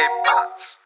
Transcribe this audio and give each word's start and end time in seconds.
¿Qué 0.00 0.06
pasa? 0.24 0.80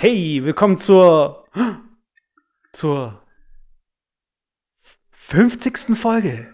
Hey, 0.00 0.42
willkommen 0.44 0.78
zur 0.78 1.44
zur 2.72 3.22
50. 5.12 5.96
Folge 5.96 6.48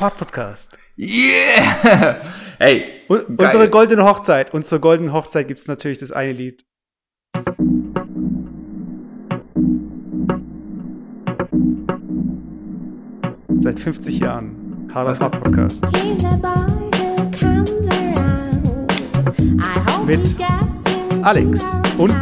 Hard 0.00 0.18
Podcast. 0.18 0.78
Yeah! 0.96 2.20
Hey, 2.58 3.02
Und 3.08 3.36
geil. 3.36 3.46
unsere 3.48 3.68
goldene 3.68 4.04
Hochzeit. 4.04 4.54
Und 4.54 4.66
zur 4.66 4.78
goldenen 4.78 5.12
Hochzeit 5.12 5.46
gibt 5.46 5.60
es 5.60 5.68
natürlich 5.68 5.98
das 5.98 6.10
eine 6.10 6.32
Lied. 6.32 6.64
Seit 13.66 13.80
50 13.80 14.20
Jahren. 14.20 14.88
Hard 14.94 15.08
of 15.08 15.18
Hard 15.18 15.42
Podcast. 15.42 15.82
Mit 20.06 20.36
Alex 21.22 21.64
und. 21.98 22.14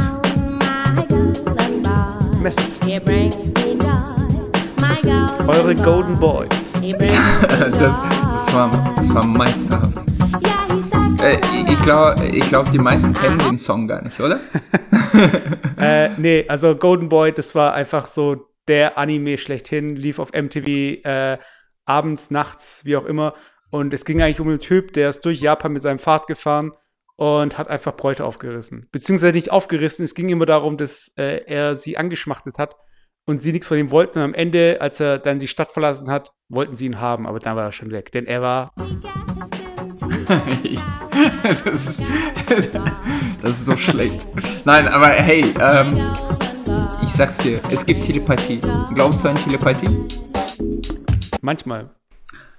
Mesut. 2.40 2.64
Eure. 5.46 5.74
Golden 5.74 6.18
Boys. 6.18 6.48
Das, 7.60 7.78
das, 7.78 8.54
war, 8.54 8.70
das 8.96 9.14
war 9.14 9.26
meisterhaft. 9.26 9.98
Äh, 11.22 11.36
ich 11.36 11.72
ich 11.72 11.82
glaube, 11.82 12.26
ich 12.26 12.48
glaub, 12.48 12.70
die 12.70 12.78
meisten 12.78 13.12
kennen 13.12 13.38
den 13.38 13.58
Song 13.58 13.86
gar 13.86 14.02
nicht, 14.02 14.18
oder? 14.18 14.40
Äh, 15.76 16.08
nee, 16.16 16.46
also 16.48 16.74
Golden 16.74 17.10
Boy, 17.10 17.32
das 17.32 17.54
war 17.54 17.74
einfach 17.74 18.06
so 18.06 18.53
der 18.68 18.98
Anime 18.98 19.38
schlechthin, 19.38 19.96
lief 19.96 20.18
auf 20.18 20.32
MTV 20.32 21.04
äh, 21.04 21.38
abends, 21.84 22.30
nachts, 22.30 22.84
wie 22.84 22.96
auch 22.96 23.04
immer. 23.04 23.34
Und 23.70 23.92
es 23.92 24.04
ging 24.04 24.22
eigentlich 24.22 24.40
um 24.40 24.48
einen 24.48 24.60
Typ, 24.60 24.92
der 24.92 25.08
ist 25.08 25.24
durch 25.24 25.40
Japan 25.40 25.72
mit 25.72 25.82
seinem 25.82 25.98
Fahrrad 25.98 26.26
gefahren 26.26 26.72
und 27.16 27.58
hat 27.58 27.68
einfach 27.68 27.96
Bräute 27.96 28.24
aufgerissen. 28.24 28.88
Beziehungsweise 28.92 29.32
nicht 29.32 29.50
aufgerissen, 29.50 30.04
es 30.04 30.14
ging 30.14 30.28
immer 30.28 30.46
darum, 30.46 30.76
dass 30.76 31.12
äh, 31.16 31.44
er 31.46 31.76
sie 31.76 31.96
angeschmachtet 31.96 32.58
hat 32.58 32.76
und 33.26 33.40
sie 33.40 33.52
nichts 33.52 33.66
von 33.66 33.78
ihm 33.78 33.90
wollten. 33.90 34.18
Und 34.18 34.24
am 34.24 34.34
Ende, 34.34 34.78
als 34.80 35.00
er 35.00 35.18
dann 35.18 35.38
die 35.38 35.48
Stadt 35.48 35.72
verlassen 35.72 36.10
hat, 36.10 36.32
wollten 36.48 36.76
sie 36.76 36.86
ihn 36.86 37.00
haben, 37.00 37.26
aber 37.26 37.38
dann 37.38 37.56
war 37.56 37.64
er 37.64 37.72
schon 37.72 37.90
weg. 37.90 38.12
Denn 38.12 38.26
er 38.26 38.42
war 38.42 38.72
Das 41.64 41.86
ist, 41.86 42.02
das 43.42 43.58
ist 43.58 43.64
so 43.64 43.76
schlecht. 43.76 44.26
Nein, 44.64 44.88
aber 44.88 45.08
hey, 45.08 45.44
ähm. 45.60 46.43
Ich 47.04 47.12
sag's 47.12 47.38
dir, 47.38 47.60
es 47.70 47.84
gibt 47.84 48.04
Telepathie. 48.04 48.60
Glaubst 48.94 49.24
du 49.24 49.28
an 49.28 49.36
Telepathie? 49.36 49.98
manchmal. 51.42 51.90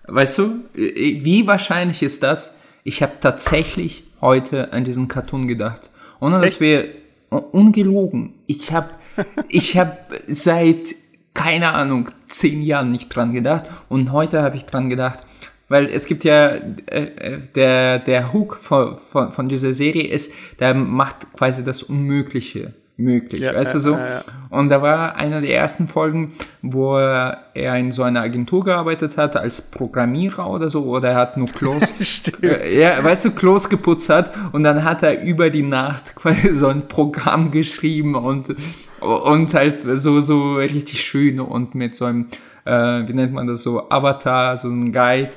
Weißt 0.08 0.38
du, 0.38 0.44
äh, 0.76 1.24
wie 1.26 1.48
wahrscheinlich 1.48 2.04
ist 2.04 2.22
das? 2.22 2.62
Ich 2.84 3.02
habe 3.02 3.14
tatsächlich 3.20 4.04
heute 4.22 4.72
an 4.72 4.86
diesen 4.86 5.08
Cartoon 5.08 5.48
gedacht. 5.48 5.90
Ohne 6.20 6.36
dass 6.36 6.62
Echt? 6.62 6.62
wir 6.62 6.90
ungelogen. 7.30 8.36
Ich 8.46 8.72
habe 8.72 8.92
ich 9.50 9.78
hab 9.78 10.12
seit, 10.28 10.94
keine 11.34 11.74
Ahnung, 11.74 12.12
zehn 12.28 12.62
Jahren 12.62 12.92
nicht 12.92 13.10
dran 13.10 13.34
gedacht. 13.34 13.66
Und 13.90 14.12
heute 14.12 14.44
habe 14.44 14.58
ich 14.58 14.66
dran 14.66 14.92
gedacht. 14.92 15.20
Weil 15.68 15.88
es 15.88 16.06
gibt 16.06 16.24
ja, 16.24 16.50
äh, 16.50 16.62
äh, 16.92 17.40
der, 17.56 17.98
der 17.98 18.32
Hook 18.32 18.62
von, 18.62 18.98
von, 19.12 19.32
von 19.32 19.50
dieser 19.50 19.74
Serie 19.74 20.08
ist, 20.08 20.36
der 20.60 20.76
macht 20.76 21.34
quasi 21.34 21.66
das 21.66 21.82
Unmögliche 21.82 22.76
möglich. 22.98 23.42
Ja, 23.42 23.54
weißt 23.54 23.76
du 23.76 23.80
so? 23.80 23.92
ja, 23.92 24.06
ja. 24.06 24.22
Und 24.50 24.70
da 24.70 24.82
war 24.82 25.16
einer 25.16 25.42
der 25.42 25.54
ersten 25.54 25.88
Folgen, 25.88 26.32
wo 26.62 26.98
er 26.98 27.46
in 27.54 27.92
so 27.92 28.04
einer 28.04 28.22
Agentur 28.22 28.64
gearbeitet 28.64 29.18
hat, 29.18 29.36
als 29.36 29.62
Programmierer 29.62 30.50
oder 30.50 30.70
so, 30.70 30.86
oder 30.86 31.10
er 31.10 31.16
hat 31.16 31.38
nur 31.38 31.48
Klos, 31.48 31.94
ja, 32.72 33.04
weißt 33.04 33.26
du, 33.26 33.32
Klos 33.32 33.70
geputzt 33.70 34.10
hat 34.10 34.32
und 34.54 34.64
dann 34.64 34.84
hat 34.84 35.04
er 35.04 35.22
über 35.22 35.50
die 35.50 35.64
Nacht 35.64 36.16
quasi 36.16 36.54
so 36.54 36.68
ein 36.68 36.88
Programm 36.88 37.52
geschrieben 37.52 38.16
und, 38.16 38.56
und 39.02 39.54
halt 39.54 39.80
so, 39.96 40.22
so 40.22 40.56
richtig 40.56 41.04
schön 41.04 41.40
und 41.40 41.76
mit 41.76 41.96
so 41.96 42.06
einem, 42.06 42.28
äh, 42.64 43.08
wie 43.08 43.14
nennt 43.14 43.34
man 43.34 43.48
das 43.48 43.64
so, 43.64 43.90
Avatar, 43.90 44.58
so 44.58 44.70
ein 44.70 44.94
Guide. 44.94 45.32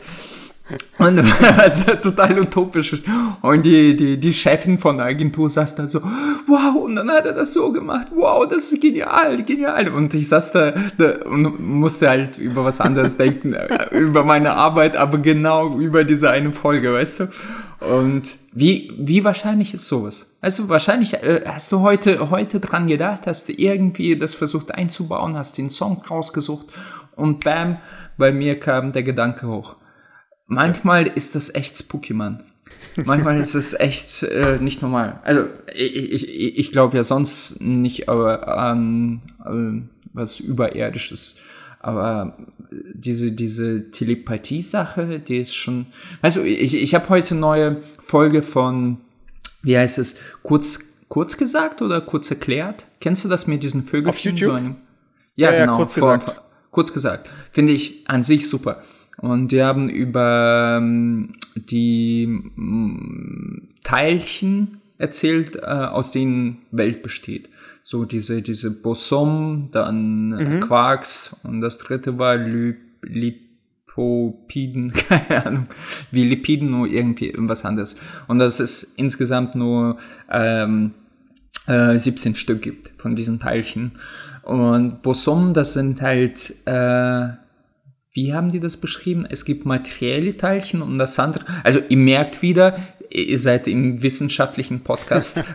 Und 0.98 1.18
was 1.56 1.84
total 2.02 2.40
utopisch 2.40 2.92
ist. 2.92 3.06
Und 3.40 3.64
die, 3.64 3.96
die, 3.96 4.18
die 4.18 4.34
Chefin 4.34 4.78
von 4.78 4.98
der 4.98 5.06
Agentur 5.06 5.48
saß 5.48 5.76
da 5.76 5.88
so, 5.88 6.00
wow, 6.46 6.84
und 6.84 6.96
dann 6.96 7.10
hat 7.10 7.26
er 7.26 7.32
das 7.32 7.54
so 7.54 7.72
gemacht, 7.72 8.08
wow, 8.14 8.46
das 8.46 8.72
ist 8.72 8.80
genial, 8.82 9.42
genial. 9.44 9.88
Und 9.88 10.12
ich 10.14 10.28
saß 10.28 10.52
da, 10.52 10.74
da 10.98 11.24
und 11.24 11.60
musste 11.60 12.08
halt 12.08 12.38
über 12.38 12.64
was 12.64 12.80
anderes 12.80 13.16
denken, 13.16 13.56
über 13.92 14.24
meine 14.24 14.54
Arbeit, 14.54 14.96
aber 14.96 15.18
genau 15.18 15.78
über 15.78 16.04
diese 16.04 16.30
eine 16.30 16.52
Folge, 16.52 16.92
weißt 16.92 17.20
du? 17.20 17.28
Und 17.80 18.36
wie, 18.52 18.92
wie 18.98 19.24
wahrscheinlich 19.24 19.72
ist 19.72 19.86
sowas? 19.86 20.36
Also 20.40 20.68
wahrscheinlich 20.68 21.14
äh, 21.14 21.44
hast 21.46 21.70
du 21.70 21.80
heute, 21.80 22.30
heute 22.30 22.58
dran 22.58 22.88
gedacht, 22.88 23.26
hast 23.26 23.48
du 23.48 23.52
irgendwie 23.52 24.18
das 24.18 24.34
versucht 24.34 24.74
einzubauen, 24.74 25.36
hast 25.36 25.58
den 25.58 25.70
Song 25.70 26.02
rausgesucht 26.10 26.66
und 27.14 27.44
bam, 27.44 27.76
bei 28.16 28.32
mir 28.32 28.58
kam 28.58 28.92
der 28.92 29.04
Gedanke 29.04 29.46
hoch. 29.46 29.76
Manchmal 30.48 31.06
ist 31.06 31.34
das 31.34 31.54
echt 31.54 31.76
spooky, 31.78 32.14
Mann. 32.14 32.42
Manchmal 33.04 33.38
ist 33.38 33.54
es 33.54 33.78
echt 33.78 34.22
äh, 34.24 34.58
nicht 34.60 34.82
normal. 34.82 35.20
Also 35.24 35.44
ich, 35.74 35.94
ich, 36.12 36.58
ich 36.58 36.72
glaube 36.72 36.96
ja 36.96 37.04
sonst 37.04 37.60
nicht 37.62 38.08
aber 38.08 38.48
an 38.58 39.20
äh, 39.44 39.82
was 40.12 40.40
Überirdisches. 40.40 41.36
Aber 41.80 42.36
diese, 42.72 43.30
diese 43.32 43.90
Telepathie-Sache, 43.90 45.20
die 45.20 45.36
ist 45.38 45.54
schon. 45.54 45.86
Also 46.22 46.42
ich, 46.42 46.74
ich 46.74 46.94
habe 46.94 47.08
heute 47.08 47.34
neue 47.34 47.76
Folge 48.00 48.42
von, 48.42 48.98
wie 49.62 49.76
heißt 49.78 49.98
es, 49.98 50.20
kurz, 50.42 50.96
kurz 51.08 51.36
gesagt 51.36 51.80
oder 51.82 52.00
kurz 52.00 52.30
erklärt? 52.30 52.84
Kennst 53.00 53.24
du 53.24 53.28
das 53.28 53.46
mit 53.46 53.62
diesen 53.62 53.82
Vögelchen? 53.84 54.08
Auf 54.10 54.18
YouTube? 54.18 54.50
So 54.50 54.56
einem, 54.56 54.76
ja, 55.36 55.50
Ja, 55.50 55.56
ja, 55.56 55.64
genau. 55.66 55.76
kurz 55.76 55.92
vor- 55.94 56.18
gesagt. 56.18 56.24
vor- 56.36 56.44
kurz 56.70 56.92
gesagt. 56.92 57.30
Finde 57.52 57.72
ich 57.72 58.08
an 58.08 58.22
sich 58.24 58.48
super. 58.50 58.82
Und 59.20 59.52
die 59.52 59.62
haben 59.62 59.88
über 59.88 60.78
ähm, 60.78 61.32
die 61.54 62.26
mm, 62.26 63.68
Teilchen 63.82 64.80
erzählt, 64.96 65.56
äh, 65.56 65.66
aus 65.66 66.12
denen 66.12 66.58
Welt 66.70 67.02
besteht. 67.02 67.48
So 67.82 68.04
diese, 68.04 68.42
diese 68.42 68.70
Bosom, 68.70 69.68
dann 69.72 70.32
äh, 70.32 70.60
Quarks 70.60 71.36
und 71.42 71.60
das 71.60 71.78
dritte 71.78 72.18
war 72.18 72.36
Ly 72.36 72.76
Lipopiden, 73.98 74.92
keine 75.08 75.46
Ahnung, 75.46 75.66
wie 76.10 76.24
Lipiden, 76.24 76.70
nur 76.70 76.86
irgendwie 76.86 77.28
irgendwas 77.28 77.64
anderes. 77.64 77.96
Und 78.26 78.38
dass 78.38 78.60
es 78.60 78.82
insgesamt 78.94 79.54
nur 79.54 79.98
ähm, 80.30 80.92
äh, 81.66 81.98
17 81.98 82.34
Stück 82.34 82.62
gibt 82.62 82.90
von 83.00 83.16
diesen 83.16 83.40
Teilchen. 83.40 83.92
Und 84.42 85.02
Bosom, 85.02 85.52
das 85.52 85.74
sind 85.74 86.00
halt, 86.00 86.54
äh, 86.64 87.28
wie 88.12 88.32
haben 88.32 88.50
die 88.50 88.60
das 88.60 88.78
beschrieben? 88.78 89.26
Es 89.28 89.44
gibt 89.44 89.66
materielle 89.66 90.36
Teilchen 90.36 90.82
und 90.82 90.98
das 90.98 91.18
andere, 91.18 91.44
also 91.62 91.80
ihr 91.88 91.96
merkt 91.96 92.42
wieder, 92.42 92.78
ihr 93.10 93.38
seid 93.38 93.66
im 93.68 94.02
wissenschaftlichen 94.02 94.80
Podcast. 94.80 95.44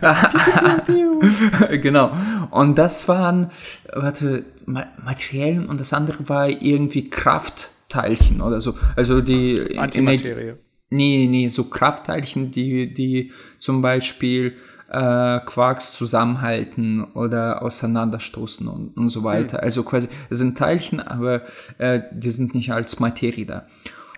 genau. 1.82 2.12
Und 2.50 2.76
das 2.78 3.08
waren, 3.08 3.50
warte, 3.92 4.44
Ma 4.66 4.86
Materiellen 5.04 5.66
und 5.66 5.80
das 5.80 5.92
andere 5.92 6.28
war 6.28 6.48
irgendwie 6.48 7.10
Kraftteilchen 7.10 8.40
oder 8.40 8.60
so. 8.60 8.74
Also 8.96 9.20
die 9.20 9.78
Antimaterie. 9.78 10.54
Nee, 10.90 11.26
nee, 11.28 11.48
so 11.48 11.64
Kraftteilchen, 11.64 12.50
die, 12.50 12.92
die 12.92 13.32
zum 13.58 13.82
Beispiel 13.82 14.54
äh, 14.94 15.40
Quarks 15.44 15.92
zusammenhalten 15.92 17.02
oder 17.14 17.62
auseinanderstoßen 17.62 18.68
und, 18.68 18.96
und 18.96 19.08
so 19.08 19.24
weiter. 19.24 19.60
Also 19.62 19.82
quasi, 19.82 20.08
es 20.30 20.38
sind 20.38 20.56
Teilchen, 20.56 21.00
aber 21.00 21.42
äh, 21.78 22.00
die 22.12 22.30
sind 22.30 22.54
nicht 22.54 22.72
als 22.72 23.00
Materie 23.00 23.44
da. 23.44 23.66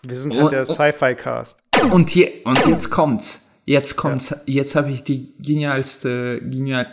Wir 0.03 0.17
sind 0.17 0.37
halt 0.37 0.45
Oh, 0.45 0.49
der. 0.51 0.67
Sci-Fi-Cast. 0.67 1.57
Und 1.91 2.11
hier, 2.11 2.31
und 2.45 2.67
jetzt 2.67 2.91
kommt's. 2.91 3.63
Jetzt 3.65 3.97
kommt's. 3.97 4.43
Jetzt 4.47 4.77
habe 4.77 4.91
ich 4.91 5.03
die 5.03 5.35
genialste, 5.39 6.41
genial. 6.41 6.87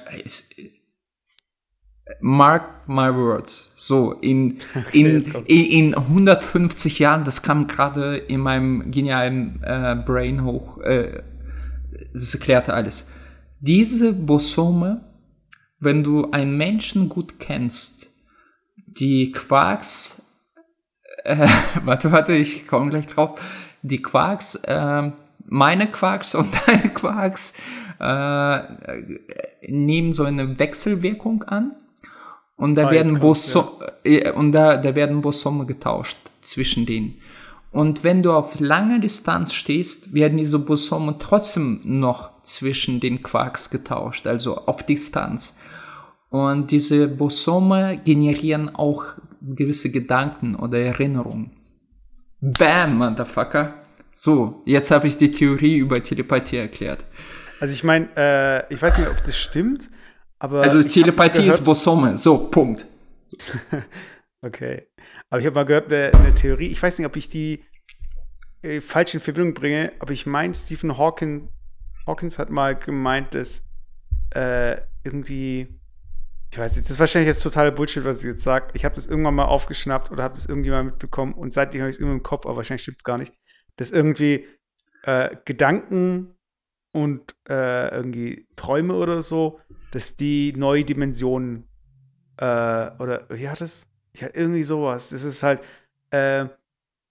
Mark 2.22 2.88
my 2.88 3.14
words. 3.14 3.74
So, 3.76 4.14
in, 4.14 4.60
kommt's. 4.74 4.92
in, 4.94 5.94
in 5.94 5.96
150 5.96 7.00
Jahren, 7.00 7.26
das 7.26 7.44
kam 7.44 7.68
gerade 7.68 8.16
in 8.16 8.40
meinem 8.40 8.92
genialen 8.92 9.62
äh, 9.64 10.02
Brain 10.06 10.46
hoch, 10.46 10.80
äh, 10.80 11.22
das 12.14 12.34
erklärte 12.34 12.74
alles. 12.74 13.12
Diese 13.66 14.12
Bosome, 14.12 15.06
wenn 15.80 16.04
du 16.04 16.30
einen 16.32 16.58
Menschen 16.58 17.08
gut 17.08 17.40
kennst, 17.40 18.12
die 18.76 19.32
Quarks, 19.32 20.34
äh, 21.24 21.48
warte, 21.86 22.12
warte, 22.12 22.34
ich 22.34 22.68
komme 22.68 22.90
gleich 22.90 23.08
drauf, 23.08 23.40
die 23.82 24.02
Quarks, 24.02 24.56
äh, 24.66 25.12
meine 25.46 25.90
Quarks 25.90 26.36
und 26.36 26.50
deine 26.68 26.90
Quarks 26.90 27.62
äh, 28.02 28.60
nehmen 29.70 30.12
so 30.12 30.26
eine 30.26 30.60
Wechselwirkung 30.60 31.44
an 31.44 31.72
und 32.58 32.76
da 32.76 32.90
Ah, 32.90 32.92
werden 32.92 33.14
jetzt 33.14 33.22
kommt's, 33.22 33.54
Boso 33.54 33.82
äh, 34.04 34.30
und 34.32 34.52
da, 34.52 34.76
da 34.76 34.94
werden 34.94 35.22
Bosome 35.22 35.66
getauscht 35.66 36.18
zwischen 36.42 36.86
denen. 36.86 37.22
Und 37.74 38.04
wenn 38.04 38.22
du 38.22 38.32
auf 38.32 38.60
lange 38.60 39.00
Distanz 39.00 39.52
stehst, 39.52 40.14
werden 40.14 40.38
diese 40.38 40.60
Bosome 40.60 41.16
trotzdem 41.18 41.82
noch 41.84 42.44
zwischen 42.44 43.00
den 43.00 43.24
Quarks 43.24 43.72
getauscht, 43.72 44.28
also 44.28 44.58
auf 44.58 44.84
Distanz. 44.86 45.60
Und 46.30 46.70
diese 46.70 47.08
Bosome 47.08 48.00
generieren 48.06 48.74
auch 48.76 49.06
gewisse 49.42 49.92
Gedanken 49.92 50.56
oder 50.56 50.80
Erinnerungen. 50.80 51.52
Bam, 52.42 53.00
Motherfucker. 53.00 53.74
So, 54.12 54.62
jetzt 54.66 54.92
habe 54.92 55.08
ich 55.08 55.18
die 55.18 55.32
Theorie 55.32 55.78
über 55.78 56.02
Telepathie 56.02 56.58
erklärt. 56.58 57.04
Also 57.60 57.74
ich 57.74 57.84
meine, 57.84 58.08
äh, 58.16 58.72
ich 58.72 58.80
weiß 58.80 59.00
nicht, 59.00 59.10
ob 59.10 59.18
das 59.24 59.36
stimmt, 59.36 59.90
aber 60.38 60.62
Also 60.62 60.84
Telepathie 60.84 61.48
ist 61.48 61.66
Bosome. 61.66 62.18
So, 62.18 62.38
Punkt. 62.50 62.86
Okay. 64.44 64.88
Aber 65.34 65.40
ich 65.40 65.48
habe 65.48 65.56
mal 65.56 65.66
gehört, 65.66 65.92
eine, 65.92 66.14
eine 66.14 66.36
Theorie, 66.36 66.68
ich 66.68 66.84
weiß 66.84 67.00
nicht, 67.00 67.08
ob 67.08 67.16
ich 67.16 67.28
die 67.28 67.64
äh, 68.62 68.82
falsch 68.82 69.16
in 69.16 69.20
Verbindung 69.20 69.56
bringe, 69.56 69.92
aber 69.98 70.12
ich 70.12 70.28
meine, 70.28 70.54
Stephen 70.54 70.96
Hawking, 70.96 71.50
Hawkins 72.06 72.38
hat 72.38 72.52
mal 72.52 72.76
gemeint, 72.76 73.34
dass 73.34 73.64
äh, 74.36 74.80
irgendwie, 75.04 75.80
ich 76.52 76.58
weiß 76.60 76.76
nicht, 76.76 76.86
das 76.86 76.92
ist 76.92 77.00
wahrscheinlich 77.00 77.30
jetzt 77.30 77.42
total 77.42 77.72
Bullshit, 77.72 78.04
was 78.04 78.20
ich 78.20 78.26
jetzt 78.26 78.44
sage. 78.44 78.68
Ich 78.76 78.86
habe 78.86 78.94
das 78.94 79.08
irgendwann 79.08 79.34
mal 79.34 79.46
aufgeschnappt 79.46 80.12
oder 80.12 80.22
habe 80.22 80.36
das 80.36 80.46
irgendjemand 80.46 80.92
mitbekommen 80.92 81.34
und 81.34 81.52
seitdem 81.52 81.82
habe 81.82 81.90
ich 81.90 81.96
es 81.96 82.00
immer 82.04 82.12
im 82.12 82.22
Kopf, 82.22 82.46
aber 82.46 82.58
wahrscheinlich 82.58 82.84
stimmt 82.84 82.98
es 82.98 83.04
gar 83.04 83.18
nicht, 83.18 83.34
dass 83.78 83.90
irgendwie 83.90 84.46
äh, 85.02 85.36
Gedanken 85.46 86.36
und 86.92 87.36
äh, 87.50 87.88
irgendwie 87.88 88.48
Träume 88.56 88.94
oder 88.94 89.24
so, 89.24 89.60
dass 89.90 90.16
die 90.16 90.54
neue 90.56 90.86
Dimensionen 90.86 91.68
äh, 92.38 92.46
oder 92.46 93.26
wie 93.32 93.50
hat 93.50 93.62
es? 93.62 93.88
Ja, 94.16 94.30
irgendwie 94.34 94.64
sowas. 94.64 95.10
Das 95.10 95.24
ist 95.24 95.44
halt, 95.44 95.62
äh, 96.12 96.46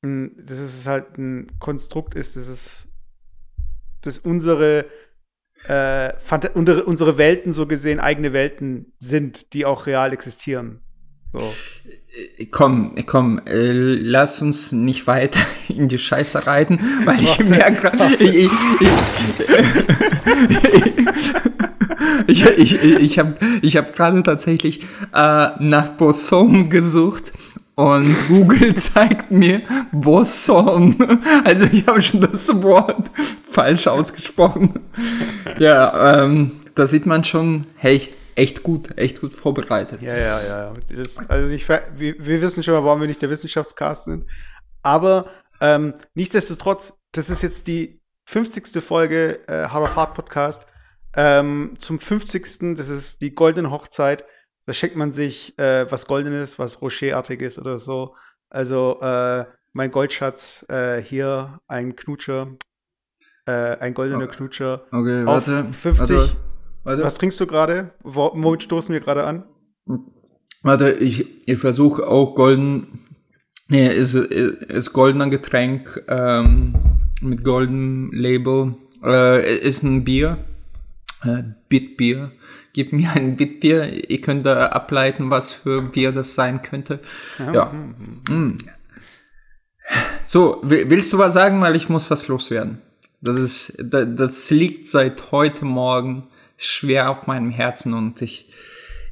ein, 0.03 0.35
dass 0.37 0.59
es 0.59 0.87
halt 0.87 1.19
ein 1.19 1.53
Konstrukt 1.59 2.15
ist, 2.15 2.37
dass 2.37 2.49
es, 2.49 2.89
dass 4.03 4.19
unsere, 4.19 4.87
äh, 5.67 6.13
unsere, 6.55 7.19
Welten 7.19 7.53
so 7.53 7.67
gesehen 7.67 8.01
eigene 8.01 8.33
Welten 8.33 8.93
sind, 8.99 9.53
die 9.53 9.65
auch 9.65 9.87
real 9.87 10.13
existieren. 10.13 10.81
So. 11.33 11.53
Komm, 12.51 12.95
komm, 13.07 13.41
äh, 13.47 13.71
lass 13.73 14.43
uns 14.43 14.73
nicht 14.73 15.07
weiter 15.07 15.41
in 15.69 15.89
die 15.89 15.99
Scheiße 15.99 16.47
reiten, 16.47 16.79
weil 17.05 17.21
ich 17.21 17.39
Warte, 17.39 17.45
merke 17.45 17.81
gerade, 17.81 18.17
ich, 22.27 22.45
ich, 22.45 22.83
ich, 22.83 23.19
habe 23.19 23.37
ich 23.63 23.77
hab 23.77 23.95
gerade 23.95 24.23
tatsächlich 24.23 24.83
äh, 25.15 25.51
nach 25.59 25.91
Boson 25.97 26.71
gesucht 26.71 27.33
und 27.75 28.17
Google 28.29 28.75
zeigt 28.77 29.31
mir 29.31 29.63
Boson. 29.93 30.97
Also 31.45 31.65
ich 31.65 31.87
habe 31.87 32.03
schon 32.03 32.21
das 32.21 32.63
Wort 32.63 33.11
falsch 33.51 33.87
ausgesprochen. 33.87 34.73
Ja, 35.59 36.23
ähm, 36.23 36.53
da 36.75 36.87
sieht 36.87 37.07
man 37.07 37.25
schon, 37.25 37.67
hey, 37.77 38.01
echt 38.35 38.63
gut, 38.63 38.97
echt 38.97 39.21
gut 39.21 39.35
vorbereitet. 39.35 40.03
Ja, 40.03 40.17
ja, 40.17 40.43
ja. 40.43 40.73
Das, 40.95 41.19
also 41.29 41.53
ich, 41.53 41.69
wir, 41.69 41.83
wir 41.97 42.41
wissen 42.41 42.63
schon 42.63 42.75
mal, 42.75 42.85
warum 42.85 43.01
wir 43.01 43.09
nicht 43.09 43.23
der 43.23 43.31
Wissenschaftscast 43.31 44.05
sind. 44.05 44.27
Aber 44.83 45.27
ähm, 45.61 45.95
nichtsdestotrotz, 46.15 46.95
das 47.13 47.31
ist 47.31 47.43
jetzt 47.43 47.67
die 47.67 48.01
50. 48.27 48.83
Folge 48.83 49.47
äh, 49.49 49.69
Hard 49.69 49.83
of 49.83 49.97
Hard 49.97 50.15
Podcast. 50.15 50.67
Ähm, 51.14 51.75
zum 51.79 51.99
50. 51.99 52.76
Das 52.76 52.88
ist 52.88 53.20
die 53.23 53.35
goldene 53.35 53.70
Hochzeit. 53.70 54.25
Da 54.67 54.73
schenkt 54.73 54.97
man 54.97 55.12
sich 55.12 55.59
äh, 55.59 55.91
was 55.91 56.06
Goldenes, 56.06 56.59
was 56.59 56.81
Rocherartiges 56.82 57.59
oder 57.59 57.79
so. 57.79 58.14
Also 58.49 59.00
äh, 59.00 59.44
mein 59.73 59.91
Goldschatz 59.91 60.64
äh, 60.69 61.03
hier, 61.03 61.59
ein 61.67 61.97
Knutscher. 61.97 62.56
Äh, 63.47 63.76
ein 63.79 63.93
goldener 63.94 64.25
Okay. 64.25 64.37
Knutscher. 64.37 64.85
Okay, 64.93 65.23
Auf 65.23 65.49
warte. 65.49 65.67
50. 65.73 66.17
Warte, 66.17 66.37
warte. 66.85 67.03
Was 67.03 67.15
trinkst 67.15 67.41
du 67.41 67.47
gerade? 67.47 67.93
Wo- 68.03 68.31
Womit 68.35 68.62
stoßen 68.62 68.93
wir 68.93 69.00
gerade 69.00 69.25
an? 69.25 69.44
Warte, 70.62 70.93
ich, 70.93 71.49
ich 71.49 71.58
versuche 71.58 72.06
auch 72.06 72.35
golden. 72.35 73.06
Nee, 73.69 73.93
ist, 73.93 74.15
ist 74.15 74.93
goldener 74.93 75.29
Getränk 75.29 76.05
ähm, 76.08 76.75
mit 77.20 77.43
goldenem 77.43 78.12
Label. 78.12 78.75
Äh, 79.03 79.58
ist 79.58 79.82
ein 79.82 80.05
Bier. 80.05 80.44
Äh, 81.25 81.43
Bitbier. 81.69 82.33
Gib 82.73 82.93
mir 82.93 83.11
ein 83.13 83.37
Bitbier. 83.37 84.11
Ihr 84.11 84.21
könnt 84.21 84.47
da 84.47 84.69
ableiten, 84.69 85.31
was 85.31 85.53
für 85.53 85.83
Bier 85.83 86.13
das 86.13 86.35
sein 86.35 86.63
könnte. 86.63 87.01
Ja. 87.39 87.67
Mm. 87.67 88.57
So, 90.25 90.61
wi- 90.65 90.89
willst 90.89 91.13
du 91.13 91.19
was 91.19 91.33
sagen, 91.35 91.61
weil 91.61 91.77
ich 91.77 91.89
muss 91.89 92.11
was 92.11 92.29
loswerden? 92.29 92.79
Das 93.21 93.37
ist, 93.37 93.77
da- 93.85 94.05
das 94.05 94.51
liegt 94.51 94.87
seit 94.89 95.33
heute 95.33 95.65
Morgen 95.65 96.29
schwer 96.57 97.11
auf 97.11 97.27
meinem 97.27 97.51
Herzen 97.51 97.93
und 97.95 98.23
ich, 98.23 98.53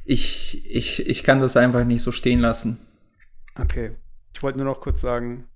ich, 0.05 0.65
ich, 0.73 1.07
ich 1.07 1.23
kann 1.23 1.39
das 1.39 1.55
einfach 1.57 1.83
nicht 1.85 2.01
so 2.01 2.11
stehen 2.11 2.39
lassen. 2.39 2.79
Okay. 3.59 3.91
Ich 4.33 4.41
wollte 4.41 4.57
nur 4.57 4.67
noch 4.67 4.81
kurz 4.81 5.01
sagen, 5.01 5.47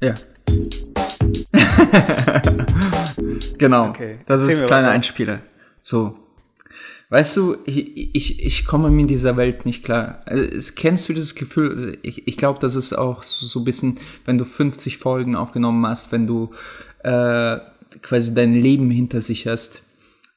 Ja. 0.00 0.14
genau. 3.58 3.88
Okay. 3.88 4.20
Das 4.26 4.42
ist 4.42 4.60
mir 4.60 4.66
kleiner. 4.66 4.90
Einspieler. 4.90 5.40
So. 5.88 6.14
Weißt 7.08 7.38
du, 7.38 7.56
ich, 7.64 8.14
ich, 8.14 8.44
ich 8.44 8.66
komme 8.66 8.90
mit 8.90 9.08
dieser 9.08 9.38
Welt 9.38 9.64
nicht 9.64 9.82
klar. 9.82 10.20
Also, 10.26 10.72
Kennst 10.76 11.08
du 11.08 11.14
dieses 11.14 11.34
Gefühl? 11.34 11.70
Also, 11.70 11.92
Ich, 12.02 12.28
ich 12.28 12.36
glaube, 12.36 12.58
das 12.60 12.74
ist 12.74 12.92
auch 12.92 13.22
so, 13.22 13.60
ein 13.60 13.64
bisschen, 13.64 13.98
wenn 14.26 14.36
du 14.36 14.44
50 14.44 14.98
Folgen 14.98 15.34
aufgenommen 15.34 15.86
hast, 15.86 16.12
wenn 16.12 16.26
du 16.26 16.50
äh, 17.04 17.56
quasi 18.02 18.34
dein 18.34 18.52
Leben 18.52 18.90
hinter 18.90 19.22
sich 19.22 19.46
hast, 19.46 19.84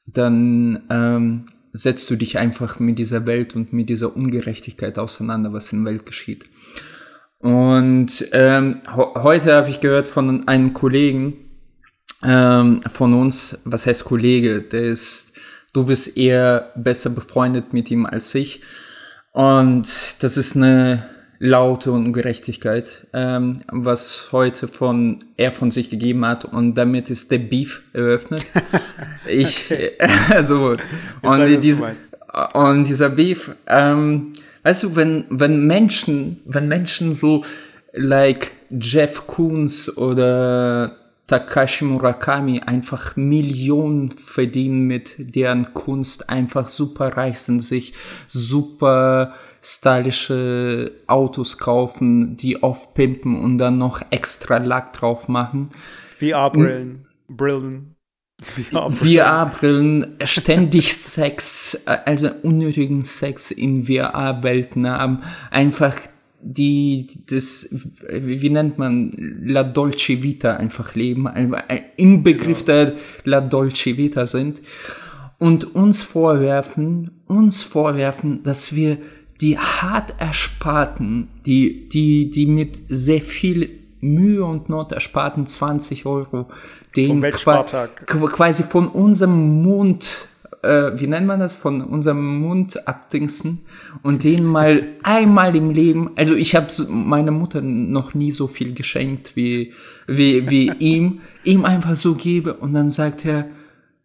dann 0.06 0.84
ähm, 0.88 1.44
setzt 1.72 2.10
du 2.10 2.16
dich 2.16 2.38
einfach 2.38 2.78
mit 2.78 2.98
dieser 2.98 3.26
Welt 3.26 3.54
und 3.54 3.74
mit 3.74 3.90
dieser 3.90 4.16
Ungerechtigkeit 4.16 4.98
auseinander, 4.98 5.52
was 5.52 5.70
in 5.74 5.84
der 5.84 5.92
Welt 5.92 6.06
geschieht. 6.06 6.46
Und 7.40 8.26
ähm, 8.32 8.80
heute 8.96 9.52
habe 9.52 9.68
ich 9.68 9.80
gehört 9.80 10.08
von 10.08 10.48
einem 10.48 10.72
Kollegen 10.72 11.42
ähm, 12.24 12.82
von 12.90 13.14
uns, 13.14 13.58
was 13.64 13.86
heißt 13.86 14.04
Kollege, 14.04 14.62
der 14.62 14.84
ist, 14.84 15.31
du 15.72 15.84
bist 15.84 16.16
eher 16.16 16.72
besser 16.76 17.10
befreundet 17.10 17.72
mit 17.72 17.90
ihm 17.90 18.06
als 18.06 18.34
ich. 18.34 18.62
Und 19.32 20.22
das 20.22 20.36
ist 20.36 20.56
eine 20.56 21.02
laute 21.38 21.90
Ungerechtigkeit, 21.90 23.08
ähm, 23.12 23.62
was 23.66 24.28
heute 24.30 24.68
von 24.68 25.24
er 25.36 25.50
von 25.50 25.72
sich 25.72 25.90
gegeben 25.90 26.24
hat 26.24 26.44
und 26.44 26.74
damit 26.76 27.10
ist 27.10 27.32
der 27.32 27.38
Beef 27.38 27.82
eröffnet. 27.92 28.44
Ich, 29.24 29.72
also, 30.30 30.72
weiß, 30.72 30.78
und, 31.22 31.80
meinst. 31.80 32.54
und 32.54 32.88
dieser 32.88 33.08
Beef, 33.08 33.52
ähm, 33.68 34.32
weißt 34.64 34.82
du, 34.82 34.96
wenn, 34.96 35.26
wenn 35.30 35.64
Menschen, 35.64 36.40
wenn 36.44 36.66
Menschen 36.66 37.14
so, 37.14 37.44
like 37.92 38.50
Jeff 38.70 39.28
Koons 39.28 39.96
oder 39.96 40.96
Takashi 41.26 41.84
Murakami 41.84 42.60
einfach 42.60 43.16
Millionen 43.16 44.10
verdienen 44.10 44.86
mit 44.86 45.14
deren 45.18 45.72
Kunst, 45.72 46.28
einfach 46.28 46.68
super 46.68 47.16
reich 47.16 47.38
sind, 47.38 47.60
sich 47.60 47.94
super 48.26 49.34
stylische 49.62 50.92
Autos 51.06 51.58
kaufen, 51.58 52.36
die 52.36 52.62
aufpimpen 52.62 53.40
und 53.40 53.58
dann 53.58 53.78
noch 53.78 54.02
extra 54.10 54.58
Lack 54.58 54.92
drauf 54.92 55.28
machen. 55.28 55.70
VR-Brillen. 56.18 57.06
Brillen. 57.28 57.94
VR-Brillen. 58.42 58.92
VR-Brillen, 58.92 60.16
ständig 60.24 60.94
Sex, 60.94 61.84
äh, 61.86 61.98
also 62.04 62.28
unnötigen 62.42 63.04
Sex 63.04 63.52
in 63.52 63.84
VR-Welten 63.84 64.88
haben, 64.88 65.22
einfach 65.50 65.96
die, 66.42 67.06
das, 67.30 67.88
wie 68.10 68.50
nennt 68.50 68.78
man, 68.78 69.40
La 69.44 69.62
Dolce 69.62 70.22
Vita 70.22 70.56
einfach 70.56 70.94
leben, 70.94 71.28
im 71.96 72.22
Begriff 72.22 72.64
der 72.64 72.94
La 73.24 73.40
Dolce 73.40 73.96
Vita 73.96 74.26
sind. 74.26 74.60
Und 75.38 75.74
uns 75.74 76.02
vorwerfen, 76.02 77.10
uns 77.26 77.62
vorwerfen, 77.62 78.42
dass 78.42 78.74
wir 78.74 78.98
die 79.40 79.58
hart 79.58 80.14
ersparten, 80.18 81.28
die, 81.46 81.88
die, 81.88 82.30
die 82.30 82.46
mit 82.46 82.80
sehr 82.88 83.20
viel 83.20 83.70
Mühe 84.00 84.44
und 84.44 84.68
Not 84.68 84.92
ersparten 84.92 85.46
20 85.46 86.06
Euro, 86.06 86.48
den 86.96 87.20
quasi 87.22 88.62
von 88.62 88.88
unserem 88.88 89.62
Mund, 89.62 90.28
äh, 90.62 90.92
wie 90.94 91.06
nennt 91.06 91.26
man 91.26 91.40
das, 91.40 91.52
von 91.52 91.82
unserem 91.82 92.38
Mund 92.38 92.86
abdingsen 92.86 93.60
und 94.02 94.24
den 94.24 94.44
mal 94.44 94.94
einmal 95.02 95.54
im 95.56 95.70
Leben, 95.70 96.10
also 96.16 96.34
ich 96.34 96.54
habe 96.54 96.68
meiner 96.88 97.32
Mutter 97.32 97.60
noch 97.60 98.14
nie 98.14 98.30
so 98.30 98.46
viel 98.46 98.72
geschenkt 98.74 99.36
wie, 99.36 99.72
wie, 100.06 100.48
wie 100.50 100.72
ihm, 100.78 101.20
ihm 101.44 101.64
einfach 101.64 101.96
so 101.96 102.14
gebe 102.14 102.54
und 102.54 102.74
dann 102.74 102.88
sagt 102.88 103.24
er, 103.24 103.46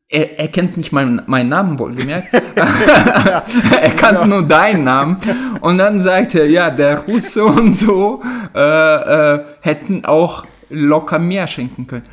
er, 0.10 0.40
er 0.40 0.48
kennt 0.48 0.78
nicht 0.78 0.92
meinen, 0.92 1.22
meinen 1.28 1.50
Namen, 1.50 1.80
wohlgemerkt. 1.80 2.34
er 2.56 3.92
kannte 3.98 4.26
nur 4.26 4.48
deinen 4.48 4.86
Namen. 4.86 5.18
Und 5.60 5.80
dann 5.80 6.00
sagt 6.00 6.34
er, 6.34 6.50
ja, 6.50 6.70
der 6.70 7.00
Russe 7.00 7.44
und 7.44 7.74
so 7.74 8.24
äh, 8.56 9.36
äh, 9.36 9.44
hätten 9.60 10.06
auch 10.06 10.46
locker 10.70 11.20
mehr 11.20 11.46
schenken 11.48 11.88
können. 11.88 12.06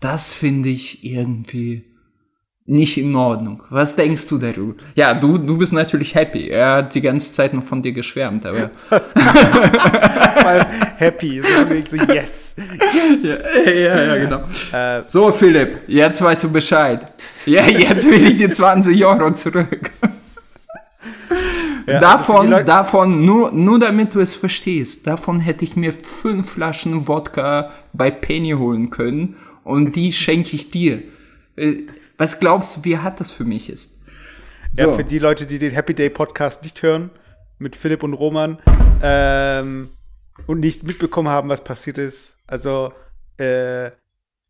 Das 0.00 0.32
finde 0.32 0.70
ich 0.70 1.04
irgendwie 1.04 1.91
nicht 2.64 2.96
in 2.96 3.14
Ordnung. 3.16 3.62
Was 3.70 3.96
denkst 3.96 4.28
du 4.28 4.38
darüber? 4.38 4.74
Ja, 4.94 5.14
du, 5.14 5.36
du 5.38 5.58
bist 5.58 5.72
natürlich 5.72 6.14
happy. 6.14 6.48
Er 6.48 6.74
hat 6.76 6.94
die 6.94 7.00
ganze 7.00 7.32
Zeit 7.32 7.52
noch 7.54 7.62
von 7.62 7.82
dir 7.82 7.92
geschwärmt, 7.92 8.46
aber. 8.46 8.70
Happy. 10.96 11.40
So, 11.42 11.96
yes. 12.12 12.54
ja, 13.22 13.70
ja, 13.72 14.02
ja, 14.04 14.16
genau. 14.16 14.42
Äh, 14.72 15.02
So, 15.06 15.32
Philipp, 15.32 15.80
jetzt 15.88 16.22
weißt 16.22 16.44
du 16.44 16.52
Bescheid. 16.52 17.12
Ja, 17.46 17.66
jetzt 17.66 18.06
will 18.08 18.28
ich 18.28 18.36
die 18.36 18.48
20 18.48 19.04
Euro 19.04 19.32
zurück. 19.32 19.90
ja, 21.86 21.94
also 21.94 22.00
davon, 22.00 22.50
Leute- 22.50 22.64
davon, 22.64 23.24
nur, 23.24 23.50
nur 23.52 23.78
damit 23.78 24.14
du 24.14 24.20
es 24.20 24.34
verstehst, 24.34 25.06
davon 25.06 25.40
hätte 25.40 25.64
ich 25.64 25.76
mir 25.76 25.92
fünf 25.92 26.50
Flaschen 26.50 27.08
Wodka 27.08 27.70
bei 27.92 28.10
Penny 28.10 28.52
holen 28.52 28.90
können 28.90 29.36
und 29.64 29.96
die 29.96 30.12
schenke 30.12 30.54
ich 30.56 30.70
dir. 30.70 31.02
Was 32.22 32.38
glaubst 32.38 32.76
du, 32.76 32.84
wie 32.84 32.96
hart 32.96 33.18
das 33.18 33.32
für 33.32 33.42
mich 33.42 33.68
ist? 33.68 34.06
Ja, 34.76 34.84
So. 34.84 34.94
für 34.94 35.02
die 35.02 35.18
Leute, 35.18 35.44
die 35.44 35.58
den 35.58 35.72
Happy 35.72 35.92
Day 35.92 36.08
Podcast 36.08 36.62
nicht 36.62 36.80
hören, 36.80 37.10
mit 37.58 37.74
Philipp 37.74 38.04
und 38.04 38.14
Roman, 38.14 38.58
ähm, 39.02 39.88
und 40.46 40.60
nicht 40.60 40.84
mitbekommen 40.84 41.28
haben, 41.28 41.48
was 41.48 41.64
passiert 41.64 41.98
ist. 41.98 42.36
Also, 42.46 42.92
äh, 43.38 43.90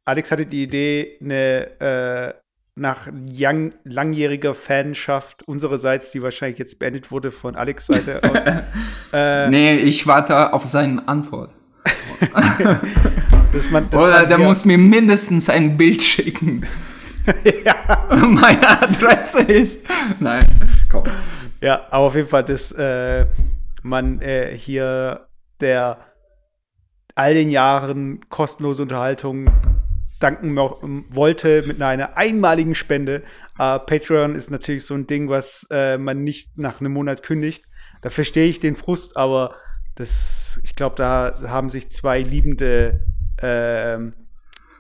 Alex 0.05 0.31
hatte 0.31 0.45
die 0.45 0.65
Idee, 0.65 1.17
eine 1.23 1.81
äh, 1.81 2.35
nach 2.75 3.09
lang, 3.31 3.73
langjähriger 3.85 4.55
Fanschaft 4.55 5.49
unsererseits, 5.49 6.11
die 6.11 6.21
wahrscheinlich 6.21 6.59
jetzt 6.59 6.79
beendet 6.79 7.11
wurde 7.11 7.33
von 7.33 7.57
Alex 7.57 7.87
Seite 7.87 8.23
aus, 8.23 8.39
äh, 9.15 9.49
Nee, 9.49 9.77
ich 9.77 10.07
warte 10.07 10.53
auf 10.53 10.67
seine 10.67 11.09
Antwort. 11.09 11.55
dass 13.51 13.71
man, 13.71 13.89
dass 13.89 13.99
Oder 14.03 14.21
man 14.21 14.29
der 14.29 14.39
muss 14.41 14.67
mir 14.67 14.77
mindestens 14.77 15.49
ein 15.49 15.79
Bild 15.79 16.03
schicken. 16.03 16.67
Meine 18.11 18.83
Adresse 18.83 19.43
ist. 19.43 19.89
Nein, 20.21 20.45
komm. 20.91 21.05
Ja, 21.61 21.87
aber 21.91 22.07
auf 22.07 22.15
jeden 22.15 22.29
Fall, 22.29 22.45
dass 22.45 22.73
äh, 22.73 23.27
man 23.83 24.21
äh, 24.21 24.57
hier 24.57 25.29
der 25.61 25.99
all 27.15 27.35
den 27.35 27.51
Jahren 27.51 28.21
kostenlose 28.29 28.83
Unterhaltung 28.83 29.51
danken 30.19 30.57
wollte 30.57 31.63
mit 31.67 31.83
einer 31.83 32.17
einmaligen 32.17 32.75
Spende. 32.75 33.23
Äh, 33.59 33.79
Patreon 33.81 34.35
ist 34.35 34.51
natürlich 34.51 34.85
so 34.87 34.95
ein 34.95 35.07
Ding, 35.07 35.29
was 35.29 35.67
äh, 35.71 35.99
man 35.99 36.25
nicht 36.25 36.57
nach 36.59 36.81
einem 36.81 36.93
Monat 36.93 37.23
kündigt. 37.23 37.65
Da 38.03 38.11
verstehe 38.11 38.49
ich 38.49 38.61
den 38.61 38.75
Frust, 38.75 39.17
aber 39.17 39.55
das, 39.95 40.61
ich 40.65 40.75
glaube, 40.75 40.97
da 40.97 41.39
haben 41.49 41.71
sich 41.71 41.91
zwei 41.91 42.21
liebende 42.21 43.05
ähm, 43.41 44.15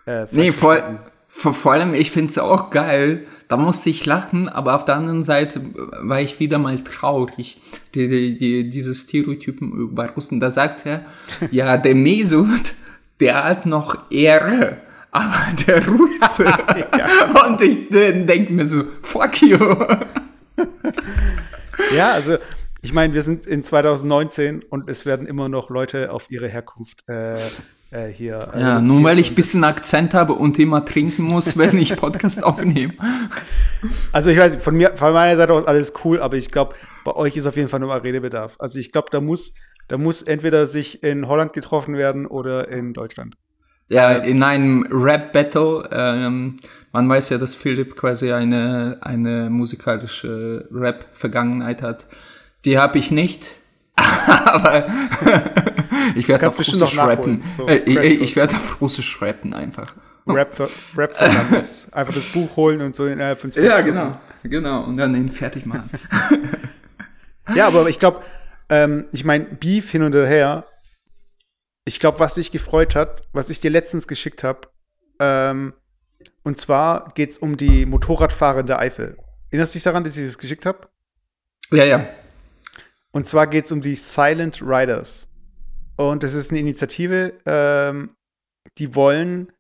äh, 0.07 0.27
Nee, 0.31 0.53
Fans 0.53 1.12
vor, 1.35 1.73
allem, 1.73 1.95
ich 1.95 2.11
find's 2.11 2.37
auch 2.39 2.69
geil. 2.69 3.27
Da 3.49 3.57
musste 3.57 3.91
ich 3.91 4.05
lachen, 4.07 4.49
aber 4.49 4.77
auf 4.77 4.85
der 4.85 4.97
anderen 4.97 5.23
Seite 5.23 5.63
war 6.01 6.21
ich 6.21 6.41
wieder 6.41 6.59
mal 6.59 6.79
traurig. 6.79 7.61
Die, 7.95 8.09
die, 8.09 8.39
die, 8.39 8.71
diese 8.71 8.95
Stereotypen 8.95 9.73
über 9.73 10.09
Russen, 10.11 10.41
da 10.41 10.51
sagt 10.51 10.87
er, 10.87 11.07
ja, 11.51 11.77
der 11.79 11.95
Mesut, 11.95 12.75
der 13.19 13.45
hat 13.45 13.67
noch 13.67 14.11
Ehre. 14.11 14.79
Aber 15.11 15.43
der 15.67 15.87
Russe. 15.87 16.45
Und 17.47 17.61
ich 17.63 17.89
denke 17.89 18.53
mir 18.53 18.69
so, 18.69 18.85
fuck 19.03 19.43
you. 19.43 19.59
Ja, 21.97 22.13
also 22.13 22.37
ich 22.81 22.93
meine, 22.93 23.13
wir 23.13 23.23
sind 23.23 23.47
in 23.47 23.63
2019 23.63 24.65
und 24.71 24.91
es 24.91 25.07
werden 25.07 25.27
immer 25.27 25.49
noch 25.49 25.71
Leute 25.71 26.13
auf 26.13 26.31
ihre 26.31 26.49
Herkunft 26.49 27.09
äh, 27.09 27.37
äh, 27.93 28.09
hier. 28.09 28.51
äh, 28.55 28.61
Ja, 28.61 28.81
nur 28.81 29.03
weil 29.05 29.19
ich 29.19 29.31
und 29.31 29.37
bisschen 29.37 29.65
Akzent 29.65 30.15
habe 30.15 30.33
und 30.33 30.59
immer 30.59 30.85
trinken 30.85 31.23
muss, 31.23 31.57
wenn 31.59 31.79
ich 31.79 31.97
Podcast 31.97 32.43
aufnehme. 32.43 32.95
Also 34.13 34.31
ich 34.31 34.39
weiß, 34.39 34.57
von 34.57 34.77
mir, 34.77 34.97
von 34.97 35.13
meiner 35.13 35.37
Seite 35.37 35.53
aus 35.53 35.67
alles 35.67 35.93
cool, 36.05 36.21
aber 36.21 36.37
ich 36.37 36.51
glaube, 36.51 36.75
bei 37.05 37.15
euch 37.15 37.37
ist 37.37 37.47
auf 37.47 37.57
jeden 37.57 37.69
Fall 37.69 37.81
nochmal 37.81 38.01
Redebedarf. 38.01 38.57
Also 38.59 38.79
ich 38.79 38.93
glaube, 38.93 39.09
da 39.11 39.21
muss, 39.21 39.55
da 39.89 39.99
muss 39.99 40.23
entweder 40.23 40.67
sich 40.67 41.03
in 41.03 41.29
Holland 41.29 41.53
getroffen 41.53 41.97
werden 41.97 42.27
oder 42.27 42.69
in 42.69 42.95
Deutschland. 42.95 43.37
Ja, 43.89 44.13
in 44.13 44.43
einem 44.43 44.87
Rap-Battle, 44.91 45.89
ähm, 45.93 46.61
man 46.93 47.09
weiß 47.09 47.31
ja, 47.31 47.39
dass 47.39 47.55
Philipp 47.55 47.97
quasi 47.97 48.33
eine, 48.33 48.99
eine 49.03 49.51
musikalische 49.51 50.67
Rap-Vergangenheit 50.73 51.83
hat. 51.83 52.07
Die 52.65 52.79
habe 52.79 52.99
ich 52.99 53.11
nicht, 53.11 53.51
aber 53.97 54.87
ich 56.15 56.29
werde 56.29 56.49
auf 56.49 56.59
Russisch 56.59 56.99
rappen. 56.99 57.43
so 57.57 57.67
äh, 57.69 57.77
ich 57.79 58.21
ich 58.21 58.37
werde 58.37 58.57
auf 58.57 58.81
Russisch 58.81 59.21
rappen 59.21 59.55
einfach. 59.55 59.95
Rap 60.27 60.55
für, 60.55 60.69
Rap 60.97 61.17
für. 61.17 61.25
Einfach 61.93 62.15
das 62.15 62.27
Buch 62.29 62.55
holen 62.55 62.81
und 62.81 62.95
so 62.95 63.07
innerhalb 63.07 63.41
von 63.41 63.51
zwölf 63.51 63.67
Ja, 63.67 63.79
Stunden. 63.81 63.95
genau, 63.95 64.21
genau. 64.45 64.85
Und 64.85 64.97
dann 64.97 65.17
ihn 65.17 65.33
fertig 65.33 65.67
machen. 65.67 65.91
Ja, 67.57 67.67
aber 67.67 67.89
ich 67.89 67.99
glaube, 67.99 68.23
ähm, 68.69 69.07
ich 69.11 69.25
meine, 69.25 69.47
Beef 69.47 69.91
hin 69.91 70.05
und 70.05 70.15
her. 70.15 70.65
Ich 71.85 71.99
glaube, 71.99 72.21
was 72.21 72.35
dich 72.35 72.53
gefreut 72.53 72.95
hat, 72.95 73.23
was 73.33 73.51
ich 73.51 73.59
dir 73.59 73.73
letztens 73.73 74.07
geschickt 74.07 74.45
habe, 74.45 74.69
ähm, 75.19 75.73
und 76.45 76.61
zwar 76.61 77.13
geht 77.15 77.31
es 77.31 77.39
um 77.39 77.57
die 77.57 77.85
Motorradfahrer 77.85 78.61
in 78.61 78.67
der 78.69 78.79
Eifel. 78.79 79.17
Erinnerst 79.51 79.75
du 79.75 79.79
dich 79.79 79.85
daran, 79.85 80.05
dass 80.05 80.17
ich 80.17 80.25
das 80.27 80.39
geschickt 80.39 80.67
habe? 80.67 80.89
ja, 81.73 81.85
ja. 81.85 82.07
Und 83.13 83.27
zwar 83.27 83.47
geht 83.47 83.67
es 83.67 83.73
um 83.73 83.81
die 83.81 83.95
Silent 83.95 84.63
Riders. 84.63 85.29
Und 85.97 86.23
das 86.23 86.35
ist 86.35 86.51
eine 86.51 86.61
Initiative, 86.61 87.35
ähm, 87.45 88.11
die 88.79 88.95
wollen 88.95 89.53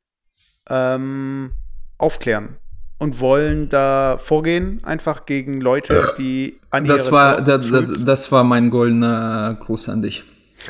ähm, 0.68 1.52
aufklären 1.99 2.56
und 2.99 3.21
wollen 3.21 3.68
da 3.68 4.16
vorgehen, 4.18 4.80
einfach 4.85 5.26
gegen 5.26 5.61
Leute, 5.61 6.14
die 6.18 6.61
an 6.71 6.87
Das 6.87 7.12
war, 7.12 7.42
das, 7.42 7.66
Schulz- 7.66 8.04
das, 8.04 8.32
war 8.32 8.44
mein 8.44 8.71
goldener 8.71 9.59
Gruß 9.61 9.90
an 9.90 10.02
dich. 10.02 10.23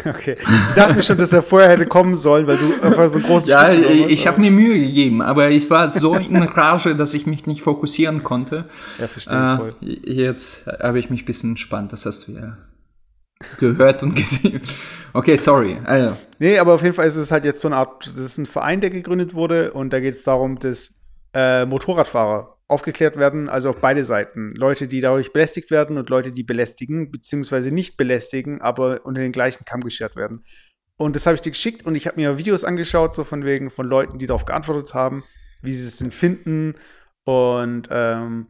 Okay. 0.07 0.39
Ich 0.41 0.75
dachte 0.75 0.95
mir 0.95 1.03
schon, 1.03 1.19
dass 1.19 1.35
er 1.35 1.43
vorher 1.43 1.69
hätte 1.69 1.85
kommen 1.85 2.17
sollen, 2.17 2.47
weil 2.47 2.57
du 2.57 2.83
einfach 2.83 3.11
so 3.11 3.19
groß 3.19 3.47
Ja, 3.47 3.71
ich, 3.71 4.07
ich 4.07 4.27
habe 4.27 4.41
mir 4.41 4.51
Mühe 4.51 4.81
gegeben, 4.81 5.21
aber 5.21 5.51
ich 5.51 5.69
war 5.69 5.91
so 5.91 6.15
in 6.15 6.43
Rage, 6.43 6.97
dass 6.97 7.13
ich 7.13 7.27
mich 7.27 7.47
nicht 7.47 7.61
fokussieren 7.61 8.25
konnte. 8.25 8.65
Ja, 8.99 9.07
verstehe 9.07 9.53
ich 9.53 9.59
voll. 9.59 9.75
Äh, 9.83 10.13
jetzt 10.15 10.67
habe 10.67 10.99
ich 10.99 11.11
mich 11.11 11.23
ein 11.23 11.27
bisschen 11.27 11.51
entspannt, 11.51 11.93
das 11.93 12.07
hast 12.07 12.27
du 12.27 12.33
ja 12.33 12.57
gehört 13.59 14.03
und 14.03 14.15
gesehen. 14.17 14.61
Okay, 15.13 15.37
sorry. 15.37 15.79
Also, 15.85 16.17
Nee, 16.43 16.59
aber 16.59 16.75
auf 16.75 16.83
jeden 16.83 16.95
Fall 16.95 17.07
ist 17.07 17.15
es 17.15 17.31
halt 17.31 17.45
jetzt 17.45 17.61
so 17.61 17.69
eine 17.69 17.77
Art, 17.77 18.05
das 18.05 18.17
ist 18.17 18.37
ein 18.37 18.47
Verein, 18.47 18.81
der 18.81 18.91
gegründet 18.91 19.33
wurde 19.33 19.73
und 19.73 19.93
da 19.93 20.01
geht 20.01 20.15
es 20.15 20.25
darum, 20.25 20.59
dass 20.59 20.93
äh, 21.35 21.65
Motorradfahrer 21.67 22.57
aufgeklärt 22.67 23.17
werden, 23.17 23.49
also 23.49 23.71
auf 23.71 23.77
beide 23.77 24.03
Seiten. 24.03 24.53
Leute, 24.57 24.89
die 24.89 25.01
dadurch 25.01 25.33
belästigt 25.33 25.71
werden 25.71 25.99
und 25.99 26.11
Leute, 26.11 26.33
die 26.33 26.43
belästigen, 26.43 27.13
beziehungsweise 27.13 27.71
nicht 27.71 27.97
belästigen, 27.97 28.61
aber 28.61 29.07
unter 29.07 29.21
den 29.21 29.31
gleichen 29.31 29.65
Kamm 29.65 29.83
geschert 29.83 30.17
werden. 30.17 30.43
Und 30.97 31.15
das 31.15 31.27
habe 31.27 31.37
ich 31.37 31.43
dir 31.43 31.53
geschickt 31.53 31.87
und 31.87 31.95
ich 31.95 32.09
habe 32.09 32.21
mir 32.21 32.39
Videos 32.39 32.65
angeschaut, 32.65 33.15
so 33.15 33.23
von 33.23 33.45
wegen 33.45 33.71
von 33.71 33.87
Leuten, 33.87 34.19
die 34.19 34.27
darauf 34.27 34.45
geantwortet 34.45 34.95
haben, 34.95 35.23
wie 35.61 35.75
sie 35.75 35.87
es 35.87 35.99
denn 35.99 36.11
finden 36.11 36.75
und 37.23 37.89
ähm, 37.93 38.49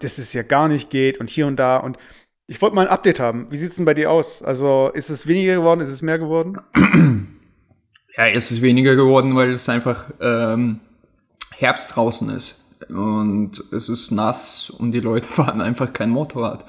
dass 0.00 0.18
es 0.18 0.34
ja 0.34 0.42
gar 0.42 0.68
nicht 0.68 0.90
geht 0.90 1.18
und 1.18 1.30
hier 1.30 1.46
und 1.46 1.56
da. 1.56 1.78
Und 1.78 1.96
ich 2.46 2.60
wollte 2.60 2.74
mal 2.74 2.86
ein 2.86 2.92
Update 2.92 3.20
haben. 3.20 3.46
Wie 3.50 3.56
sieht 3.56 3.70
es 3.70 3.76
denn 3.76 3.84
bei 3.84 3.94
dir 3.94 4.10
aus? 4.10 4.42
Also 4.42 4.90
ist 4.94 5.10
es 5.10 5.26
weniger 5.26 5.56
geworden? 5.56 5.80
Ist 5.80 5.90
es 5.90 6.02
mehr 6.02 6.18
geworden? 6.18 6.58
ja, 8.16 8.26
es 8.26 8.50
ist 8.50 8.62
weniger 8.62 8.96
geworden, 8.96 9.36
weil 9.36 9.52
es 9.52 9.68
einfach 9.68 10.04
ähm, 10.20 10.80
Herbst 11.56 11.96
draußen 11.96 12.28
ist. 12.30 12.60
Und 12.88 13.62
es 13.72 13.88
ist 13.88 14.10
nass 14.10 14.70
und 14.70 14.92
die 14.92 15.00
Leute 15.00 15.28
fahren 15.28 15.60
einfach 15.60 15.92
kein 15.92 16.10
Motorrad. 16.10 16.66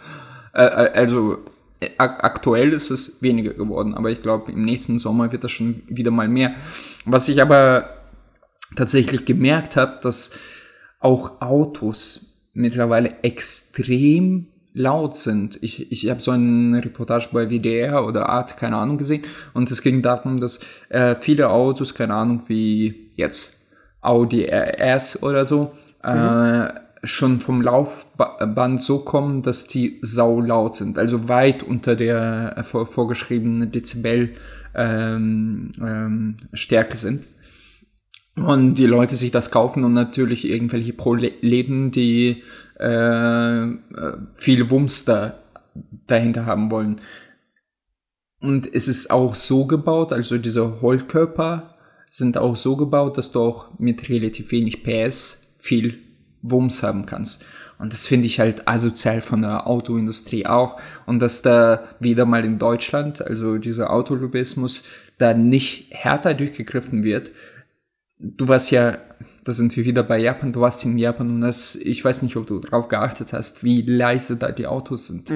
Äh, 0.53 0.61
also 0.61 1.39
äh, 1.79 1.89
ak 1.97 2.23
aktuell 2.23 2.73
ist 2.73 2.91
es 2.91 3.21
weniger 3.21 3.53
geworden, 3.53 3.95
aber 3.95 4.11
ich 4.11 4.21
glaube, 4.21 4.51
im 4.51 4.61
nächsten 4.61 4.99
Sommer 4.99 5.31
wird 5.31 5.43
das 5.43 5.51
schon 5.51 5.83
wieder 5.87 6.11
mal 6.11 6.27
mehr. 6.27 6.55
Was 7.05 7.27
ich 7.27 7.41
aber 7.41 7.89
tatsächlich 8.75 9.25
gemerkt 9.25 9.75
habe, 9.75 9.99
dass 10.01 10.39
auch 10.99 11.41
Autos 11.41 12.47
mittlerweile 12.53 13.21
extrem 13.23 14.47
laut 14.73 15.17
sind. 15.17 15.59
Ich, 15.61 15.91
ich 15.91 16.09
habe 16.09 16.21
so 16.21 16.31
eine 16.31 16.83
Reportage 16.83 17.29
bei 17.31 17.49
WDR 17.49 18.05
oder 18.05 18.29
Art, 18.29 18.57
keine 18.57 18.77
Ahnung, 18.77 18.97
gesehen 18.97 19.21
und 19.53 19.69
es 19.69 19.81
ging 19.81 20.01
darum, 20.01 20.39
dass 20.39 20.61
äh, 20.89 21.15
viele 21.19 21.49
Autos, 21.49 21.93
keine 21.93 22.15
Ahnung, 22.15 22.43
wie 22.47 23.11
jetzt 23.15 23.67
Audi 24.01 24.45
RS 24.45 25.21
oder 25.23 25.45
so, 25.45 25.71
äh, 26.03 26.67
schon 27.03 27.39
vom 27.39 27.61
Laufband 27.61 28.81
so 28.81 28.99
kommen, 28.99 29.41
dass 29.41 29.67
die 29.67 29.99
sau 30.01 30.39
laut 30.39 30.75
sind, 30.75 30.97
also 30.97 31.27
weit 31.27 31.61
unter 31.61 31.95
der 31.95 32.57
äh, 32.57 32.63
vor, 32.63 32.85
vorgeschriebenen 32.85 33.71
Dezibel 33.71 34.33
ähm, 34.75 35.71
ähm, 35.81 36.37
Stärke 36.53 36.97
sind. 36.97 37.25
Und 38.35 38.75
die 38.75 38.85
Leute 38.85 39.15
sich 39.15 39.31
das 39.31 39.51
kaufen 39.51 39.83
und 39.83 39.93
natürlich 39.93 40.49
irgendwelche 40.49 40.93
Proleten, 40.93 41.91
die 41.91 42.43
äh, 42.79 43.63
äh, 43.63 43.73
viel 44.35 44.69
Wumms 44.69 45.05
da 45.05 45.39
dahinter 46.07 46.45
haben 46.45 46.71
wollen. 46.71 47.01
Und 48.39 48.73
es 48.73 48.87
ist 48.87 49.09
auch 49.11 49.35
so 49.35 49.65
gebaut, 49.65 50.11
also 50.11 50.37
diese 50.37 50.81
Hohlkörper 50.81 51.75
sind 52.09 52.37
auch 52.37 52.55
so 52.55 52.75
gebaut, 52.75 53.17
dass 53.17 53.31
du 53.31 53.41
auch 53.41 53.79
mit 53.79 54.09
relativ 54.09 54.51
wenig 54.51 54.83
PS 54.83 55.55
viel 55.59 55.99
Wumms 56.41 56.83
haben 56.83 57.05
kannst. 57.05 57.45
Und 57.79 57.91
das 57.91 58.05
finde 58.05 58.27
ich 58.27 58.39
halt 58.39 58.67
asozial 58.67 59.21
von 59.21 59.41
der 59.41 59.67
Autoindustrie 59.67 60.45
auch. 60.45 60.79
Und 61.05 61.19
dass 61.19 61.41
da 61.41 61.83
wieder 61.99 62.25
mal 62.25 62.45
in 62.45 62.59
Deutschland, 62.59 63.25
also 63.25 63.57
dieser 63.57 63.91
Autolobismus, 63.91 64.85
da 65.17 65.33
nicht 65.33 65.87
härter 65.91 66.33
durchgegriffen 66.33 67.03
wird. 67.03 67.31
Du 68.19 68.47
warst 68.47 68.71
ja, 68.71 68.97
da 69.43 69.51
sind 69.51 69.75
wir 69.75 69.85
wieder 69.85 70.03
bei 70.03 70.17
Japan, 70.19 70.53
du 70.53 70.61
warst 70.61 70.85
in 70.85 70.97
Japan 70.97 71.29
und 71.29 71.41
das, 71.41 71.75
ich 71.75 72.03
weiß 72.03 72.21
nicht, 72.21 72.35
ob 72.37 72.47
du 72.47 72.59
darauf 72.59 72.87
geachtet 72.87 73.33
hast, 73.33 73.63
wie 73.63 73.81
leise 73.81 74.37
da 74.37 74.51
die 74.51 74.67
Autos 74.67 75.07
sind. 75.07 75.29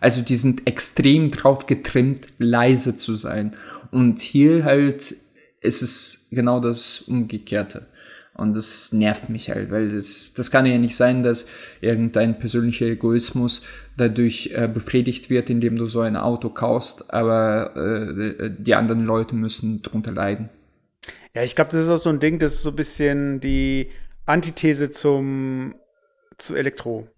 Also 0.00 0.20
die 0.22 0.36
sind 0.36 0.66
extrem 0.66 1.30
drauf 1.30 1.66
getrimmt, 1.66 2.26
leise 2.38 2.96
zu 2.96 3.14
sein. 3.14 3.56
Und 3.90 4.20
hier 4.20 4.64
halt 4.64 5.14
ist 5.60 5.82
es 5.82 6.28
genau 6.30 6.60
das 6.60 7.02
Umgekehrte. 7.02 7.86
Und 8.34 8.54
das 8.54 8.92
nervt 8.92 9.30
mich 9.30 9.48
halt, 9.48 9.70
weil 9.70 9.88
das, 9.88 10.34
das 10.34 10.50
kann 10.50 10.66
ja 10.66 10.76
nicht 10.76 10.94
sein, 10.94 11.22
dass 11.22 11.48
irgendein 11.80 12.38
persönlicher 12.38 12.84
Egoismus 12.84 13.64
dadurch 13.96 14.50
äh, 14.54 14.68
befriedigt 14.68 15.30
wird, 15.30 15.48
indem 15.48 15.76
du 15.76 15.86
so 15.86 16.00
ein 16.00 16.16
Auto 16.16 16.50
kaufst, 16.50 17.14
aber 17.14 17.74
äh, 17.76 18.50
die 18.58 18.74
anderen 18.74 19.06
Leute 19.06 19.34
müssen 19.34 19.80
drunter 19.80 20.12
leiden. 20.12 20.50
Ja, 21.36 21.42
ich 21.42 21.54
glaube, 21.54 21.70
das 21.70 21.82
ist 21.82 21.90
auch 21.90 21.98
so 21.98 22.08
ein 22.08 22.18
Ding, 22.18 22.38
das 22.38 22.54
ist 22.54 22.62
so 22.62 22.70
ein 22.70 22.76
bisschen 22.76 23.40
die 23.40 23.90
Antithese 24.24 24.90
zum 24.90 25.74
zu 26.38 26.54
Elektro. 26.54 27.08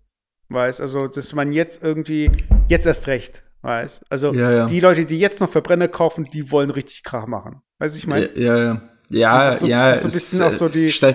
Weiß, 0.49 0.81
also, 0.81 1.07
dass 1.07 1.33
man 1.35 1.53
jetzt 1.53 1.85
irgendwie, 1.85 2.31
jetzt 2.69 2.85
erst 2.87 3.07
recht, 3.07 3.45
weiß. 3.63 4.01
Also, 4.09 4.33
Ja, 4.35 4.51
ja. 4.51 4.67
die 4.67 4.81
Leute, 4.81 5.05
die 5.05 5.21
jetzt 5.21 5.41
noch 5.41 5.49
Verbrenner 5.51 5.87
kaufen, 5.87 6.25
die 6.33 6.51
wollen 6.51 6.71
richtig 6.71 7.05
Krach 7.05 7.29
machen. 7.29 7.61
Weißt 7.79 7.95
du, 7.95 7.99
ich 7.99 8.07
meine? 8.09 8.37
Ja, 8.37 8.57
ja, 8.59 8.83
ja, 9.11 9.45
das 9.45 9.61
so- 9.61 9.67
ja. 9.69 9.89
das 9.89 9.99
ist 9.99 10.03
so 10.03 10.07
ein 10.07 10.09
es, 10.09 10.15
bisschen 10.15 10.43
auch 10.43 10.53
so 10.53 10.69
die- 10.69 10.89
sta 10.91 11.15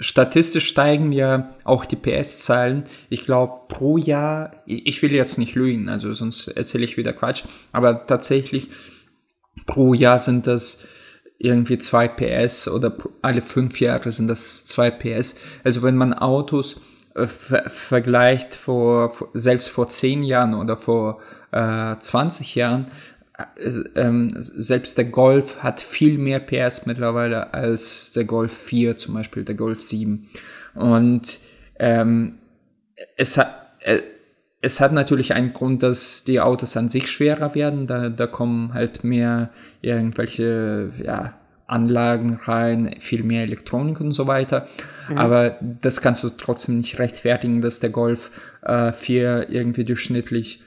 statistisch 0.00 0.68
steigen 0.68 1.10
ja 1.12 1.54
auch 1.64 1.84
die 1.84 1.96
PS-Zahlen. 1.96 2.84
Ich 3.10 3.24
glaube, 3.26 3.62
pro 3.68 3.98
Jahr, 3.98 4.62
ich 4.64 5.02
will 5.02 5.10
jetzt 5.12 5.38
nicht 5.38 5.54
lügen, 5.56 5.88
also 5.88 6.14
sonst 6.14 6.46
erzähle 6.48 6.84
ich 6.84 6.96
wieder 6.96 7.12
Quatsch, 7.12 7.42
aber 7.72 8.06
tatsächlich 8.06 8.70
pro 9.66 9.94
Jahr 9.94 10.18
sind 10.20 10.46
das 10.46 10.86
irgendwie 11.38 11.78
zwei 11.78 12.08
PS 12.08 12.68
oder 12.68 12.96
alle 13.22 13.42
fünf 13.42 13.80
Jahre 13.80 14.10
sind 14.10 14.28
das 14.28 14.66
zwei 14.66 14.90
PS. 14.90 15.40
Also 15.64 15.82
wenn 15.82 15.96
man 15.96 16.12
Autos 16.12 16.80
äh, 17.14 17.26
ver 17.26 17.70
vergleicht 17.70 18.54
vor, 18.54 19.12
vor, 19.12 19.28
selbst 19.34 19.68
vor 19.68 19.88
zehn 19.88 20.22
Jahren 20.22 20.54
oder 20.54 20.76
vor 20.76 21.20
äh, 21.52 21.96
20 21.98 22.54
Jahren, 22.56 22.86
äh, 23.56 23.70
ähm, 23.94 24.34
selbst 24.38 24.98
der 24.98 25.06
Golf 25.06 25.62
hat 25.62 25.80
viel 25.80 26.18
mehr 26.18 26.40
PS 26.40 26.86
mittlerweile 26.86 27.54
als 27.54 28.12
der 28.12 28.24
Golf 28.24 28.56
4, 28.56 28.96
zum 28.96 29.14
Beispiel 29.14 29.44
der 29.44 29.54
Golf 29.54 29.82
7. 29.82 30.28
Und 30.74 31.38
ähm, 31.78 32.38
es 33.16 33.38
hat, 33.38 33.48
äh, 33.80 34.00
es 34.60 34.80
hat 34.80 34.92
natürlich 34.92 35.34
einen 35.34 35.52
Grund, 35.52 35.82
dass 35.82 36.24
die 36.24 36.40
Autos 36.40 36.76
an 36.76 36.88
sich 36.88 37.10
schwerer 37.10 37.54
werden. 37.54 37.86
Da, 37.86 38.08
da 38.08 38.26
kommen 38.26 38.74
halt 38.74 39.04
mehr 39.04 39.50
irgendwelche 39.80 40.90
ja, 41.02 41.34
Anlagen 41.66 42.40
rein, 42.42 42.96
viel 42.98 43.22
mehr 43.22 43.42
Elektronik 43.42 44.00
und 44.00 44.12
so 44.12 44.26
weiter. 44.26 44.66
Aber 45.14 45.56
das 45.60 46.00
kannst 46.00 46.24
du 46.24 46.30
trotzdem 46.30 46.78
nicht 46.78 46.98
rechtfertigen, 46.98 47.60
dass 47.60 47.80
der 47.80 47.90
Golf 47.90 48.30
äh, 48.62 48.92
4 48.92 49.48
irgendwie 49.50 49.84
durchschnittlich 49.84 50.60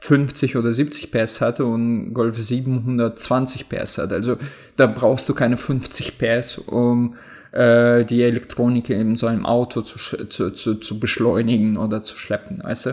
50 0.00 0.56
oder 0.56 0.72
70 0.72 1.12
PS 1.12 1.40
hatte 1.40 1.64
und 1.64 2.12
Golf 2.12 2.40
720 2.40 3.68
PS 3.68 3.98
hat. 3.98 4.12
Also 4.12 4.36
da 4.76 4.88
brauchst 4.88 5.28
du 5.28 5.34
keine 5.34 5.56
50 5.56 6.18
PS, 6.18 6.58
um 6.58 7.14
äh, 7.52 8.04
die 8.04 8.22
Elektronik 8.22 8.90
in 8.90 9.16
so 9.16 9.26
einem 9.26 9.46
Auto 9.46 9.82
zu, 9.82 9.98
zu, 9.98 10.50
zu, 10.50 10.74
zu 10.76 11.00
beschleunigen 11.00 11.76
oder 11.76 12.02
zu 12.02 12.16
schleppen, 12.16 12.62
weißt 12.62 12.86
du? 12.86 12.90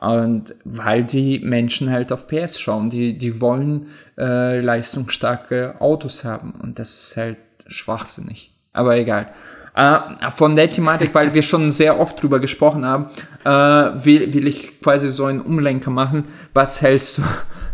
Und 0.00 0.54
weil 0.64 1.04
die 1.04 1.40
Menschen 1.40 1.90
halt 1.90 2.12
auf 2.12 2.28
PS 2.28 2.60
schauen, 2.60 2.88
die, 2.88 3.18
die 3.18 3.40
wollen 3.40 3.88
äh, 4.16 4.60
leistungsstarke 4.60 5.74
Autos 5.80 6.24
haben 6.24 6.52
und 6.52 6.78
das 6.78 6.94
ist 6.94 7.16
halt 7.16 7.36
schwachsinnig. 7.66 8.52
Aber 8.72 8.96
egal. 8.96 9.28
Äh, 9.74 9.98
von 10.34 10.56
der 10.56 10.70
Thematik, 10.70 11.14
weil 11.14 11.34
wir 11.34 11.42
schon 11.42 11.70
sehr 11.70 12.00
oft 12.00 12.22
drüber 12.22 12.38
gesprochen 12.38 12.84
haben, 12.84 13.06
äh, 13.44 14.04
will, 14.04 14.32
will 14.32 14.46
ich 14.46 14.80
quasi 14.80 15.10
so 15.10 15.24
einen 15.24 15.40
Umlenker 15.40 15.90
machen. 15.90 16.24
Was 16.54 16.80
hältst 16.80 17.18
du? 17.18 17.22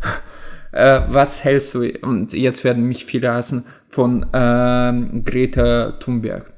äh, 0.72 1.02
was 1.08 1.44
hältst 1.44 1.74
du? 1.74 1.90
Und 2.02 2.32
jetzt 2.32 2.64
werden 2.64 2.84
mich 2.84 3.04
viele 3.04 3.32
hassen 3.32 3.66
von 3.94 4.26
ähm, 4.32 5.24
Greta 5.24 5.92
Thunberg. 5.92 6.52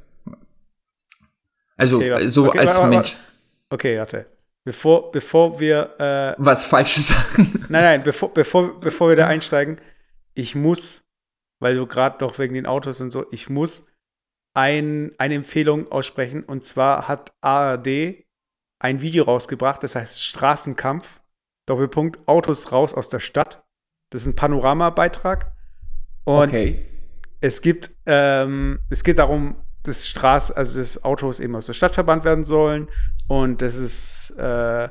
Also 1.76 1.98
Okay, 1.98 2.10
warte. 2.10 2.30
so 2.30 2.48
Okay, 2.48 2.58
als 2.58 2.70
warte, 2.70 2.80
warte, 2.80 2.94
Mensch. 2.94 3.16
Okay, 3.68 3.98
warte. 3.98 4.26
Bevor, 4.64 5.12
bevor 5.12 5.60
wir, 5.60 5.94
äh, 5.98 6.34
Was 6.38 6.64
falsche 6.64 6.98
Sachen. 7.00 7.66
nein, 7.68 7.82
nein, 7.82 8.02
bevor, 8.04 8.32
bevor, 8.32 8.80
bevor 8.80 9.10
wir 9.10 9.16
da 9.16 9.26
einsteigen, 9.26 9.78
ich 10.34 10.54
muss, 10.54 11.04
weil 11.60 11.76
du 11.76 11.86
gerade 11.86 12.18
doch 12.18 12.38
wegen 12.38 12.54
den 12.54 12.66
Autos 12.66 13.00
und 13.00 13.10
so, 13.10 13.26
ich 13.30 13.48
muss 13.48 13.86
ein, 14.54 15.12
eine 15.18 15.34
Empfehlung 15.34 15.92
aussprechen. 15.92 16.42
Und 16.42 16.64
zwar 16.64 17.06
hat 17.06 17.34
ARD 17.42 18.24
ein 18.78 19.02
Video 19.02 19.24
rausgebracht, 19.24 19.82
das 19.82 19.94
heißt 19.94 20.22
Straßenkampf, 20.22 21.20
Doppelpunkt, 21.66 22.26
Autos 22.26 22.72
raus 22.72 22.94
aus 22.94 23.08
der 23.08 23.20
Stadt. 23.20 23.62
Das 24.10 24.22
ist 24.22 24.28
ein 24.28 24.36
Panoramabeitrag. 24.36 25.52
Und 26.24 26.48
okay. 26.48 26.86
Es 27.40 27.60
gibt, 27.60 27.90
ähm, 28.06 28.80
es 28.90 29.04
geht 29.04 29.18
darum, 29.18 29.56
dass 29.82 30.08
Straß, 30.08 30.52
also 30.52 30.78
dass 30.78 31.04
Autos 31.04 31.40
eben 31.40 31.54
aus 31.54 31.66
der 31.66 31.74
Stadt 31.74 31.94
verbannt 31.94 32.24
werden 32.24 32.44
sollen 32.44 32.88
und 33.28 33.62
dass 33.62 33.76
es 33.76 34.30
äh, 34.30 34.88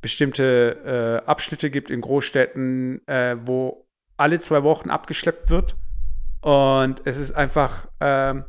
bestimmte 0.00 1.22
äh, 1.24 1.28
Abschnitte 1.28 1.70
gibt 1.70 1.90
in 1.90 2.00
Großstädten, 2.00 3.06
äh, 3.06 3.36
wo 3.44 3.86
alle 4.16 4.40
zwei 4.40 4.62
Wochen 4.62 4.90
abgeschleppt 4.90 5.50
wird. 5.50 5.76
Und 6.40 7.02
es 7.04 7.18
ist 7.18 7.32
einfach 7.32 7.88
ähm, 8.00 8.44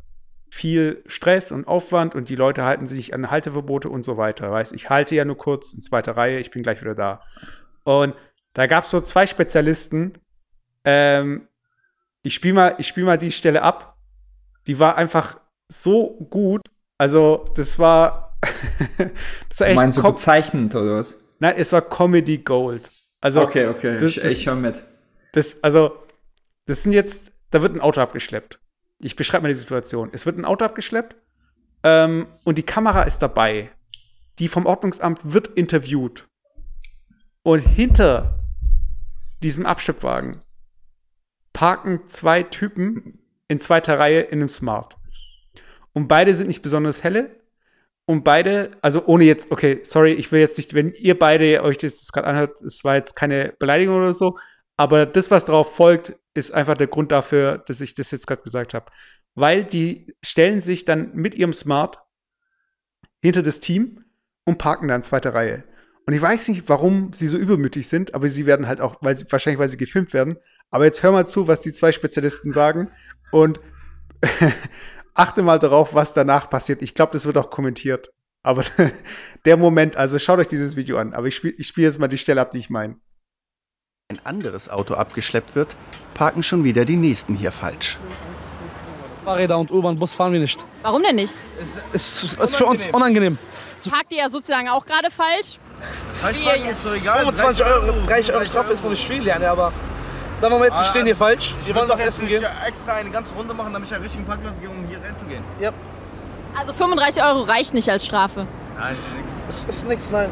viel 0.50 1.04
Stress 1.06 1.52
und 1.52 1.68
Aufwand 1.68 2.16
und 2.16 2.30
die 2.30 2.36
Leute 2.36 2.64
halten 2.64 2.88
sich 2.88 3.14
an 3.14 3.30
Halteverbote 3.30 3.90
und 3.90 4.04
so 4.04 4.18
weiter. 4.18 4.52
Weiß, 4.52 4.72
ich 4.72 4.90
halte 4.90 5.16
ja 5.16 5.26
nur 5.26 5.38
kurz 5.38 5.74
in 5.74 5.82
zweiter 5.82 6.18
Reihe, 6.18 6.40
ich 6.40 6.52
bin 6.52 6.64
gleich 6.64 6.82
wieder 6.82 6.96
da. 6.96 7.22
Und 7.84 8.16
da 8.54 8.68
gab 8.68 8.86
es 8.86 8.92
so 8.92 9.02
zwei 9.02 9.28
Spezialisten. 9.28 10.14
Ähm, 10.86 11.48
ich 12.24 12.34
spiele 12.34 12.54
mal, 12.54 12.76
ich 12.78 12.88
spiel 12.88 13.04
mal 13.04 13.18
die 13.18 13.32
Stelle 13.32 13.62
ab. 13.62 13.98
Die 14.66 14.80
war 14.80 14.96
einfach 14.96 15.40
so 15.70 16.18
gut. 16.30 16.62
Also, 16.98 17.50
das 17.56 17.78
war. 17.78 18.38
das 19.50 19.60
war 19.60 19.68
echt. 19.68 19.76
Meinst 19.76 19.98
du 19.98 20.04
bezeichnend 20.04 20.74
oder 20.74 20.96
was? 20.98 21.20
Nein, 21.40 21.56
es 21.58 21.72
war 21.72 21.82
Comedy 21.82 22.40
Gold. 22.40 22.90
Also, 23.22 23.42
okay, 23.42 23.68
okay. 23.68 23.98
das- 23.98 24.18
ich 24.18 24.24
ich 24.24 24.48
höre 24.48 24.56
mit. 24.56 24.82
das, 25.34 25.62
also, 25.64 25.98
das 26.66 26.84
sind 26.84 26.94
jetzt, 26.94 27.32
da 27.52 27.62
wird 27.62 27.76
ein 27.76 27.82
Auto 27.82 28.02
abgeschleppt. 28.02 28.60
Ich 29.00 29.16
beschreibe 29.16 29.44
mal 29.44 29.50
die 29.50 29.56
Situation. 29.56 30.10
Es 30.14 30.26
wird 30.26 30.38
ein 30.38 30.46
Auto 30.46 30.64
abgeschleppt 30.64 31.18
ähm, 31.84 32.28
und 32.46 32.58
die 32.58 32.64
Kamera 32.64 33.04
ist 33.04 33.20
dabei. 33.20 33.70
Die 34.40 34.48
vom 34.48 34.66
Ordnungsamt 34.66 35.20
wird 35.24 35.50
interviewt. 35.50 36.28
Und 37.44 37.60
hinter 37.60 38.40
diesem 39.44 39.66
Abschleppwagen 39.66 40.42
parken 41.54 42.02
zwei 42.08 42.44
Typen 42.44 43.20
in 43.48 43.60
zweiter 43.60 44.00
Reihe 44.00 44.22
in 44.22 44.40
einem 44.40 44.50
Smart. 44.50 44.98
Und 45.94 46.08
beide 46.08 46.34
sind 46.36 46.48
nicht 46.48 46.62
besonders 46.62 47.04
helle. 47.04 47.40
Und 48.06 48.24
beide, 48.24 48.72
also 48.82 49.06
ohne 49.06 49.24
jetzt, 49.24 49.50
okay, 49.52 49.80
sorry, 49.84 50.12
ich 50.12 50.32
will 50.32 50.42
jetzt 50.42 50.58
nicht, 50.58 50.74
wenn 50.74 50.92
ihr 50.94 51.18
beide 51.18 51.64
euch 51.64 51.78
das 51.78 52.12
gerade 52.12 52.28
anhört, 52.28 52.62
es 52.62 52.84
war 52.84 52.96
jetzt 52.96 53.16
keine 53.16 53.54
Beleidigung 53.60 53.96
oder 53.96 54.14
so, 54.14 54.38
aber 54.76 55.06
das, 55.06 55.32
was 55.32 55.46
darauf 55.46 55.76
folgt, 55.76 56.16
ist 56.34 56.54
einfach 56.54 56.76
der 56.76 56.88
Grund 56.88 57.12
dafür, 57.12 57.60
dass 57.60 57.80
ich 57.80 57.94
das 57.94 58.12
jetzt 58.12 58.28
gerade 58.28 58.42
gesagt 58.42 58.74
habe. 58.74 58.92
Weil 59.36 59.64
die 59.64 60.14
stellen 60.24 60.62
sich 60.62 60.84
dann 60.84 61.14
mit 61.14 61.36
ihrem 61.36 61.54
Smart 61.54 62.00
hinter 63.22 63.42
das 63.42 63.60
Team 63.60 64.04
und 64.46 64.58
parken 64.58 64.88
dann 64.88 65.04
zweite 65.04 65.34
Reihe. 65.34 65.64
Und 66.06 66.14
ich 66.14 66.22
weiß 66.22 66.50
nicht, 66.50 66.68
warum 66.68 67.14
sie 67.14 67.28
so 67.28 67.38
übermütig 67.38 67.88
sind, 67.88 68.14
aber 68.14 68.28
sie 68.28 68.46
werden 68.46 68.68
halt 68.68 68.82
auch, 68.82 68.98
weil 69.02 69.18
sie, 69.18 69.26
wahrscheinlich, 69.30 69.60
weil 69.60 69.70
sie 69.70 69.78
gefilmt 69.78 70.12
werden. 70.14 70.38
Aber 70.74 70.86
jetzt 70.86 71.04
hör 71.04 71.12
mal 71.12 71.28
zu, 71.28 71.48
was 71.48 71.62
die 71.62 71.72
zwei 71.72 71.92
Spezialisten 71.92 72.52
sagen 72.52 72.90
und 73.32 73.60
achte 75.14 75.44
mal 75.44 75.60
darauf, 75.60 75.94
was 75.94 76.14
danach 76.14 76.50
passiert. 76.50 76.82
Ich 76.82 76.96
glaube, 76.96 77.12
das 77.12 77.28
wird 77.28 77.38
auch 77.38 77.52
kommentiert. 77.52 78.10
Aber 78.42 78.64
der 79.46 79.56
Moment, 79.56 79.96
also 79.98 80.18
schaut 80.18 80.40
euch 80.40 80.48
dieses 80.48 80.76
Video 80.76 80.98
an. 80.98 81.14
Aber 81.14 81.28
ich 81.28 81.36
spiele 81.36 81.54
ich 81.60 81.68
spiel 81.68 81.84
jetzt 81.84 82.00
mal 82.00 82.08
die 82.08 82.18
Stelle 82.18 82.42
ab, 82.42 82.50
die 82.50 82.58
ich 82.58 82.72
meine. 82.72 82.96
ein 84.10 84.20
anderes 84.24 84.68
Auto 84.68 84.96
abgeschleppt 84.96 85.54
wird, 85.56 85.76
parken 86.16 86.42
schon 86.42 86.64
wieder 86.64 86.86
die 86.86 86.96
nächsten 86.96 87.36
hier 87.36 87.52
falsch. 87.52 88.00
Fahrräder 89.26 89.60
und 89.60 89.70
U-Bahn, 89.70 90.00
Bus 90.00 90.16
fahren 90.16 90.34
wir 90.34 90.40
nicht. 90.40 90.66
Warum 90.82 91.04
denn 91.04 91.18
nicht? 91.18 91.36
Es 91.94 92.24
ist, 92.24 92.40
ist 92.40 92.56
für 92.56 92.66
uns 92.66 92.88
unangenehm. 92.88 93.38
Parkt 93.92 94.12
ihr 94.12 94.18
ja 94.18 94.30
sozusagen 94.30 94.70
auch 94.70 94.88
gerade 94.88 95.12
falsch. 95.12 95.60
Falschparken 96.20 96.66
ist 96.66 96.84
doch 96.84 96.96
egal. 96.96 97.20
25 97.26 97.64
Euro, 97.64 98.06
30 98.08 98.34
Euro 98.34 98.46
Strafe 98.48 98.74
ist 98.74 98.84
noch 98.84 98.90
nicht 98.90 99.08
viel, 99.08 99.30
aber 99.30 99.72
sagen 100.44 100.56
wir 100.56 100.60
mal 100.60 100.66
jetzt, 100.66 100.78
wir 100.78 100.84
stehen 100.86 101.06
hier 101.06 101.16
falsch. 101.16 101.56
Ich 101.62 101.68
Wir 101.70 101.76
wollen 101.76 101.88
doch 101.88 102.00
essen 102.00 102.28
gehen. 102.28 102.44
extra 102.68 102.96
eine 102.96 103.10
ganze 103.10 103.34
Runde 103.34 103.54
machen, 103.54 103.72
damit 103.72 103.88
ich 103.88 103.96
einen 103.96 104.04
richtigen 104.04 104.26
Parkplatz 104.26 104.60
gehe, 104.60 104.70
um 104.70 104.86
hier 104.90 105.00
reinzugehen. 105.02 105.42
Also 106.54 106.74
35 106.74 107.24
Euro 107.24 107.44
reicht 107.44 107.74
nicht 107.74 107.90
als 107.90 108.06
Strafe. 108.06 108.46
Nein, 108.78 108.98
ist 109.00 109.48
nix. 109.48 109.68
Es 109.70 109.76
ist 109.76 109.88
nichts, 109.88 110.12
nein. 110.12 110.30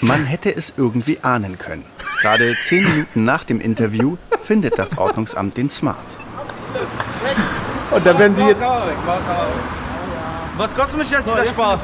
Man 0.00 0.24
hätte 0.24 0.54
es 0.54 0.72
irgendwie 0.76 1.18
ahnen 1.22 1.58
können. 1.58 1.84
Gerade 2.22 2.56
zehn 2.62 2.84
Minuten 2.84 3.24
nach 3.24 3.44
dem 3.44 3.60
Interview 3.60 4.16
findet 4.40 4.78
das 4.78 4.96
Ordnungsamt 4.96 5.58
den 5.58 5.68
Smart. 5.68 5.98
Und 7.90 8.06
da 8.06 8.18
werden 8.18 8.36
die 8.36 8.42
jetzt. 8.42 8.62
Was 10.56 10.74
kostet 10.74 10.98
mich 10.98 11.10
jetzt 11.10 11.26
dieser 11.26 11.44
Spaß? 11.46 11.80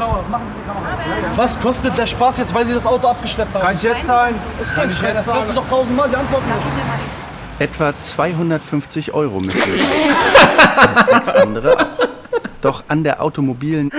Was 1.37 1.61
kostet 1.61 1.99
der 1.99 2.07
Spaß 2.07 2.39
jetzt, 2.39 2.55
weil 2.55 2.67
sie 2.67 2.75
das 2.75 2.87
Auto 2.87 3.07
abgeschleppt 3.09 3.55
haben? 3.55 3.63
Kann 3.63 3.75
ich 3.77 3.83
jetzt 3.83 4.07
zahlen? 4.07 4.35
ist 4.61 4.75
kein 4.75 4.91
Scheiß, 4.91 5.15
das 5.15 5.27
kannst 5.27 5.51
du 5.51 5.55
doch 5.55 5.69
tausendmal 5.69 6.09
die 6.09 6.17
Antworten 6.17 6.45
Etwa 7.59 7.93
250 8.01 9.13
Euro 9.13 9.41
sein. 9.41 9.51
Und 10.97 11.07
sechs 11.07 11.29
andere 11.29 11.79
auch. 11.79 11.87
Doch 12.63 12.85
an 12.89 13.05
der 13.05 13.21
automobilen 13.21 13.91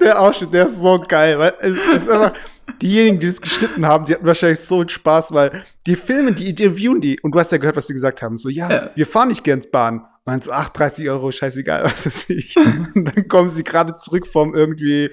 Der 0.00 0.20
Ausschnitt, 0.20 0.54
der 0.54 0.68
ist 0.68 0.80
so 0.80 1.02
geil. 1.06 1.38
Weil 1.38 1.54
es, 1.60 1.76
ist 1.76 2.10
einfach, 2.10 2.32
diejenigen, 2.80 3.20
die 3.20 3.26
das 3.26 3.40
geschnitten 3.40 3.84
haben, 3.86 4.06
die 4.06 4.14
hatten 4.14 4.26
wahrscheinlich 4.26 4.60
so 4.60 4.80
einen 4.80 4.88
Spaß, 4.88 5.32
weil 5.32 5.64
die 5.86 5.96
filmen, 5.96 6.34
die 6.34 6.48
interviewen 6.50 7.00
die. 7.00 7.20
Und 7.20 7.34
du 7.34 7.38
hast 7.38 7.52
ja 7.52 7.58
gehört, 7.58 7.76
was 7.76 7.86
sie 7.86 7.94
gesagt 7.94 8.22
haben. 8.22 8.38
So, 8.38 8.48
ja, 8.48 8.90
wir 8.94 9.06
fahren 9.06 9.28
nicht 9.28 9.44
gern 9.44 9.62
Bahn. 9.70 10.06
Dann 10.28 10.42
so, 10.42 10.52
ach, 10.52 10.68
30 10.68 11.08
Euro, 11.10 11.30
scheißegal, 11.30 11.84
was 11.90 12.06
weiß 12.06 12.30
ich. 12.30 12.56
Und 12.56 13.04
dann 13.04 13.28
kommen 13.28 13.50
sie 13.50 13.64
gerade 13.64 13.94
zurück 13.94 14.26
vom 14.26 14.54
irgendwie 14.54 15.10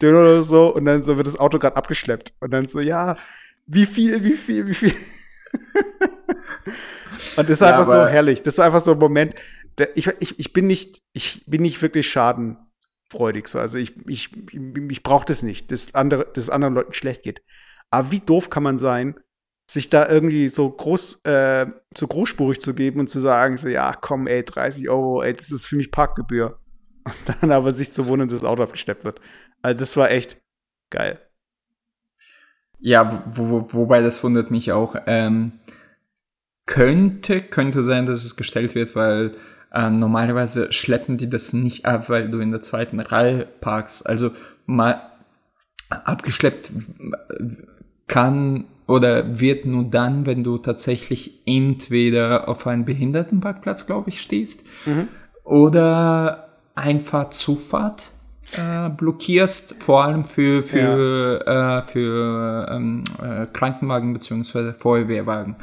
Döner 0.00 0.20
oder 0.20 0.42
so. 0.42 0.74
Und 0.74 0.84
dann 0.84 1.02
so 1.02 1.16
wird 1.16 1.26
das 1.26 1.38
Auto 1.38 1.58
gerade 1.58 1.76
abgeschleppt. 1.76 2.34
Und 2.40 2.50
dann 2.52 2.68
so, 2.68 2.80
ja, 2.80 3.16
wie 3.66 3.86
viel, 3.86 4.22
wie 4.24 4.34
viel, 4.34 4.66
wie 4.66 4.74
viel. 4.74 4.92
Und 7.36 7.48
das 7.48 7.50
ist 7.50 7.60
Ja, 7.60 7.78
einfach 7.78 7.86
so 7.86 8.06
herrlich. 8.06 8.42
Das 8.42 8.58
war 8.58 8.66
einfach 8.66 8.80
so 8.80 8.92
ein 8.92 8.98
Moment. 8.98 9.34
Der, 9.78 9.96
ich, 9.96 10.08
ich, 10.20 10.38
ich 10.38 10.52
bin 10.52 10.66
nicht, 10.66 11.02
ich 11.12 11.44
bin 11.46 11.62
nicht 11.62 11.82
wirklich 11.82 12.08
schadenfreudig. 12.08 13.48
So. 13.48 13.58
Also 13.58 13.78
ich, 13.78 13.94
ich, 14.08 14.30
ich, 14.52 14.60
ich 14.90 15.02
brauche 15.02 15.24
das 15.26 15.42
nicht, 15.42 15.70
dass, 15.70 15.94
andere, 15.94 16.26
dass 16.32 16.44
es 16.44 16.50
anderen 16.50 16.74
Leuten 16.74 16.94
schlecht 16.94 17.22
geht. 17.22 17.42
Aber 17.90 18.10
wie 18.10 18.20
doof 18.20 18.50
kann 18.50 18.62
man 18.62 18.78
sein, 18.78 19.16
sich 19.66 19.88
da 19.88 20.08
irgendwie 20.08 20.48
so 20.48 20.70
groß, 20.70 21.20
äh, 21.24 21.66
so 21.96 22.06
großspurig 22.06 22.60
zu 22.60 22.74
geben 22.74 23.00
und 23.00 23.10
zu 23.10 23.20
sagen, 23.20 23.56
so, 23.56 23.68
ja, 23.68 23.94
komm, 24.00 24.26
ey, 24.26 24.44
30 24.44 24.88
Euro, 24.88 25.22
ey, 25.22 25.34
das 25.34 25.50
ist 25.50 25.66
für 25.66 25.76
mich 25.76 25.90
Parkgebühr. 25.90 26.58
Und 27.04 27.14
dann 27.40 27.52
aber 27.52 27.72
sich 27.72 27.92
zu 27.92 28.06
wundern, 28.06 28.28
dass 28.28 28.40
das 28.40 28.48
Auto 28.48 28.64
abgeschleppt 28.64 29.04
wird. 29.04 29.20
Also 29.62 29.78
das 29.78 29.96
war 29.96 30.10
echt 30.10 30.38
geil. 30.90 31.20
Ja, 32.78 33.24
wo, 33.32 33.48
wo, 33.48 33.72
wobei 33.72 34.02
das 34.02 34.22
wundert 34.24 34.50
mich 34.50 34.72
auch. 34.72 34.96
Ähm, 35.06 35.52
könnte, 36.66 37.40
könnte 37.40 37.82
sein, 37.84 38.06
dass 38.06 38.24
es 38.24 38.36
gestellt 38.36 38.74
wird, 38.74 38.96
weil 38.96 39.36
äh, 39.72 39.88
normalerweise 39.88 40.72
schleppen 40.72 41.16
die 41.16 41.30
das 41.30 41.52
nicht 41.52 41.86
ab, 41.86 42.08
weil 42.08 42.28
du 42.28 42.40
in 42.40 42.50
der 42.50 42.60
zweiten 42.60 42.98
Reihe 42.98 43.46
parkst. 43.60 44.06
Also 44.06 44.32
mal 44.66 45.12
abgeschleppt 45.88 46.70
kann 48.08 48.64
oder 48.86 49.40
wird 49.40 49.66
nur 49.66 49.84
dann, 49.84 50.26
wenn 50.26 50.44
du 50.44 50.58
tatsächlich 50.58 51.42
entweder 51.46 52.48
auf 52.48 52.66
einem 52.66 52.84
Behindertenparkplatz, 52.84 53.86
glaube 53.86 54.10
ich, 54.10 54.20
stehst, 54.20 54.66
oder 55.44 56.48
einfach 56.74 57.30
Zufahrt 57.30 58.10
äh, 58.52 58.88
blockierst, 58.90 59.82
vor 59.82 60.04
allem 60.04 60.24
für, 60.24 60.62
für, 60.62 61.46
äh, 61.46 61.82
für 61.90 62.68
ähm, 62.70 63.04
äh, 63.22 63.46
Krankenwagen 63.52 64.12
beziehungsweise 64.12 64.72
Feuerwehrwagen. 64.74 65.56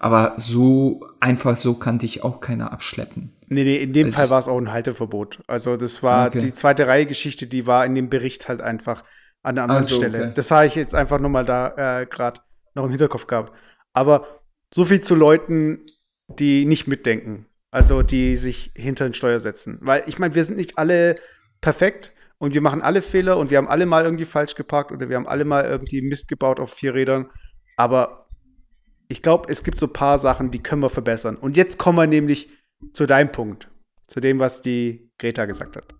Aber 0.00 0.34
so 0.36 1.04
einfach 1.18 1.56
so 1.56 1.74
kann 1.74 1.98
dich 1.98 2.22
auch 2.22 2.40
keiner 2.40 2.72
abschleppen. 2.72 3.32
Nee, 3.48 3.64
nee, 3.64 3.76
in 3.76 3.92
dem 3.92 4.06
Also 4.06 4.16
Fall 4.16 4.30
war 4.30 4.38
es 4.38 4.46
auch 4.48 4.58
ein 4.58 4.70
Halteverbot. 4.72 5.40
Also 5.46 5.76
das 5.76 6.02
war 6.02 6.28
Okay. 6.28 6.38
die 6.38 6.52
zweite 6.54 6.86
Reihe-Geschichte, 6.86 7.46
die 7.46 7.66
war 7.66 7.84
in 7.86 7.94
dem 7.94 8.08
Bericht 8.08 8.48
halt 8.48 8.60
einfach 8.60 9.02
an 9.42 9.56
einer 9.58 9.62
anderen 9.62 9.78
Also, 9.78 9.96
Stelle. 9.96 10.18
okay. 10.18 10.32
Das 10.34 10.50
habe 10.50 10.66
ich 10.66 10.74
jetzt 10.74 10.94
einfach 10.94 11.18
nur 11.18 11.30
mal 11.30 11.44
da 11.44 12.00
äh, 12.02 12.06
gerade 12.06 12.40
noch 12.78 12.84
im 12.84 12.90
Hinterkopf 12.90 13.26
gehabt. 13.26 13.52
Aber 13.92 14.40
so 14.72 14.84
viel 14.84 15.00
zu 15.00 15.14
Leuten, 15.14 15.86
die 16.28 16.64
nicht 16.64 16.86
mitdenken. 16.86 17.46
Also 17.70 18.02
die 18.02 18.36
sich 18.36 18.72
hinter 18.74 19.04
den 19.04 19.14
Steuer 19.14 19.40
setzen. 19.40 19.78
Weil 19.82 20.02
ich 20.06 20.18
meine, 20.18 20.34
wir 20.34 20.44
sind 20.44 20.56
nicht 20.56 20.78
alle 20.78 21.16
perfekt 21.60 22.12
und 22.38 22.54
wir 22.54 22.62
machen 22.62 22.80
alle 22.80 23.02
Fehler 23.02 23.36
und 23.36 23.50
wir 23.50 23.58
haben 23.58 23.68
alle 23.68 23.84
mal 23.84 24.04
irgendwie 24.04 24.24
falsch 24.24 24.54
geparkt 24.54 24.92
oder 24.92 25.08
wir 25.08 25.16
haben 25.16 25.28
alle 25.28 25.44
mal 25.44 25.64
irgendwie 25.64 26.00
Mist 26.00 26.28
gebaut 26.28 26.60
auf 26.60 26.72
vier 26.72 26.94
Rädern. 26.94 27.30
Aber 27.76 28.28
ich 29.08 29.22
glaube, 29.22 29.50
es 29.52 29.64
gibt 29.64 29.78
so 29.78 29.86
ein 29.86 29.92
paar 29.92 30.18
Sachen, 30.18 30.50
die 30.50 30.62
können 30.62 30.82
wir 30.82 30.90
verbessern. 30.90 31.36
Und 31.36 31.56
jetzt 31.56 31.78
kommen 31.78 31.98
wir 31.98 32.06
nämlich 32.06 32.48
zu 32.92 33.06
deinem 33.06 33.32
Punkt. 33.32 33.68
Zu 34.06 34.20
dem, 34.20 34.38
was 34.38 34.62
die 34.62 35.10
Greta 35.18 35.44
gesagt 35.44 35.76
hat. 35.76 35.94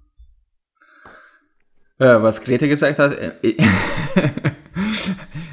Äh, 1.98 2.22
was 2.22 2.42
Greta 2.42 2.66
gesagt 2.66 2.98
hat, 2.98 3.12
äh, 3.12 3.34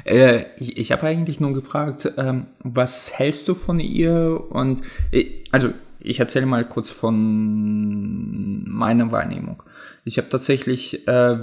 äh, 0.06 0.46
ich, 0.58 0.76
ich 0.78 0.92
habe 0.92 1.06
eigentlich 1.06 1.40
nur 1.40 1.52
gefragt, 1.52 2.12
ähm, 2.16 2.46
was 2.60 3.18
hältst 3.18 3.48
du 3.48 3.54
von 3.54 3.80
ihr? 3.80 4.40
Und 4.50 4.82
äh, 5.10 5.26
also 5.50 5.70
ich 5.98 6.20
erzähle 6.20 6.46
mal 6.46 6.64
kurz 6.64 6.90
von 6.90 8.64
meiner 8.68 9.10
Wahrnehmung. 9.10 9.62
Ich 10.04 10.18
habe 10.18 10.30
tatsächlich 10.30 11.06
äh, 11.08 11.36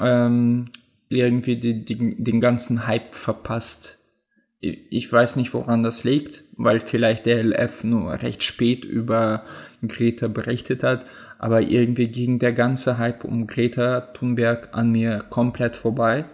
ähm, 0.00 0.66
irgendwie 1.08 1.56
die, 1.56 1.84
die, 1.84 2.22
den 2.22 2.40
ganzen 2.40 2.86
Hype 2.86 3.14
verpasst. 3.14 4.00
Ich 4.60 4.78
ich 4.90 5.12
weiß 5.12 5.36
nicht, 5.36 5.54
woran 5.54 5.84
das 5.84 6.02
liegt, 6.02 6.42
weil 6.56 6.80
vielleicht 6.80 7.26
der 7.26 7.44
LF 7.44 7.84
nur 7.84 8.12
recht 8.14 8.42
spät 8.42 8.84
über 8.84 9.44
Greta 9.86 10.26
berichtet 10.26 10.82
hat, 10.82 11.06
aber 11.38 11.62
irgendwie 11.62 12.08
ging 12.08 12.40
der 12.40 12.52
ganze 12.52 12.98
Hype 12.98 13.24
um 13.24 13.46
Greta 13.46 14.00
Thunberg 14.00 14.70
an 14.72 14.90
mir 14.90 15.24
komplett 15.30 15.76
vorbei. 15.76 16.24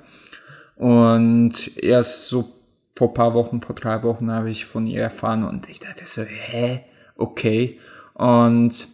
Und 0.77 1.77
erst 1.77 2.29
so 2.29 2.53
vor 2.97 3.15
paar 3.15 3.35
Wochen, 3.35 3.61
vor 3.61 3.75
drei 3.75 4.03
Wochen 4.03 4.31
habe 4.31 4.51
ich 4.51 4.65
von 4.65 4.87
ihr 4.87 5.03
erfahren 5.03 5.45
und 5.45 5.69
ich 5.69 5.81
dachte 5.81 6.07
so, 6.07 6.23
hä? 6.23 6.85
Okay. 7.17 7.79
Und 8.15 8.87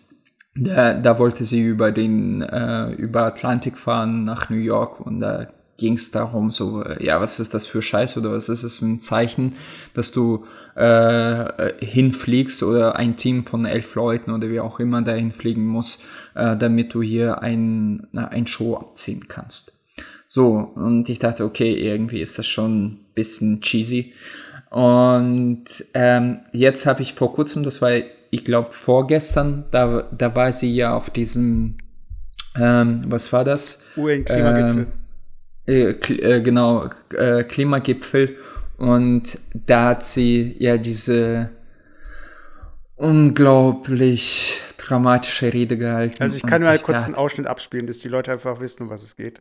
da, 0.55 0.95
da 0.95 1.19
wollte 1.19 1.45
sie 1.45 1.62
über 1.62 1.93
den, 1.93 2.43
äh, 2.43 2.90
über 2.93 3.25
Atlantik 3.25 3.79
fahren 3.79 4.25
nach 4.25 4.51
New 4.51 4.57
York 4.57 5.01
und 5.01 5.21
da 5.21 5.49
ging 5.77 5.95
es 5.95 6.11
darum, 6.11 6.51
so, 6.51 6.85
ja, 6.99 7.21
was 7.21 7.40
ist 7.40 7.55
das 7.55 7.66
für 7.66 7.81
Scheiß 7.81 8.16
oder 8.19 8.33
was 8.33 8.49
ist 8.49 8.64
das 8.64 8.79
für 8.79 8.87
ein 8.87 9.01
Zeichen, 9.01 9.57
dass 9.95 10.12
du 10.12 10.45
äh, 10.77 11.73
hinfliegst 11.85 12.62
oder 12.62 12.97
ein 12.97 13.16
Team 13.16 13.47
von 13.47 13.64
elf 13.64 13.95
Leuten 13.95 14.31
oder 14.31 14.51
wie 14.51 14.61
auch 14.61 14.79
immer 14.79 15.03
dahin 15.03 15.33
fliegen 15.33 15.66
muss, 15.66 16.07
äh, 16.35 16.57
damit 16.57 16.95
du 16.95 17.03
hier 17.03 17.43
ein, 17.43 18.07
ein 18.12 18.47
Show 18.47 18.77
abziehen 18.77 19.27
kannst. 19.29 19.80
So, 20.33 20.59
und 20.77 21.09
ich 21.09 21.19
dachte, 21.19 21.45
okay, 21.45 21.73
irgendwie 21.73 22.21
ist 22.21 22.38
das 22.38 22.47
schon 22.47 22.85
ein 22.85 22.99
bisschen 23.14 23.61
cheesy. 23.62 24.14
Und 24.71 25.64
ähm, 25.95 26.38
jetzt 26.53 26.87
habe 26.87 27.03
ich 27.03 27.14
vor 27.14 27.33
kurzem, 27.33 27.64
das 27.64 27.83
war, 27.83 27.90
ich 28.31 28.45
glaube, 28.45 28.69
vorgestern, 28.71 29.64
da, 29.73 30.09
da 30.16 30.37
war 30.37 30.53
sie 30.53 30.73
ja 30.73 30.95
auf 30.95 31.11
diesem, 31.11 31.79
ähm, 32.57 33.03
was 33.09 33.33
war 33.33 33.43
das? 33.43 33.88
UN-Klimagipfel. 33.97 34.87
äh, 35.66 35.90
Kl- 35.95 36.23
äh, 36.23 36.40
genau, 36.43 36.88
äh, 37.12 37.43
Klimagipfel. 37.43 38.37
Und 38.77 39.37
da 39.66 39.88
hat 39.88 40.05
sie 40.05 40.55
ja 40.61 40.77
diese 40.79 41.51
unglaublich 42.95 44.61
dramatische 44.79 45.53
Rede 45.53 45.77
gehalten. 45.77 46.23
Also 46.23 46.37
ich 46.37 46.45
kann 46.45 46.62
mal 46.62 46.79
kurz 46.79 46.99
dachte- 46.99 47.07
einen 47.07 47.14
Ausschnitt 47.16 47.49
abspielen, 47.49 47.88
dass 47.88 47.99
die 47.99 48.09
Leute 48.09 48.31
einfach 48.31 48.61
wissen, 48.61 48.85
um 48.85 48.90
was 48.90 49.03
es 49.03 49.16
geht. 49.16 49.40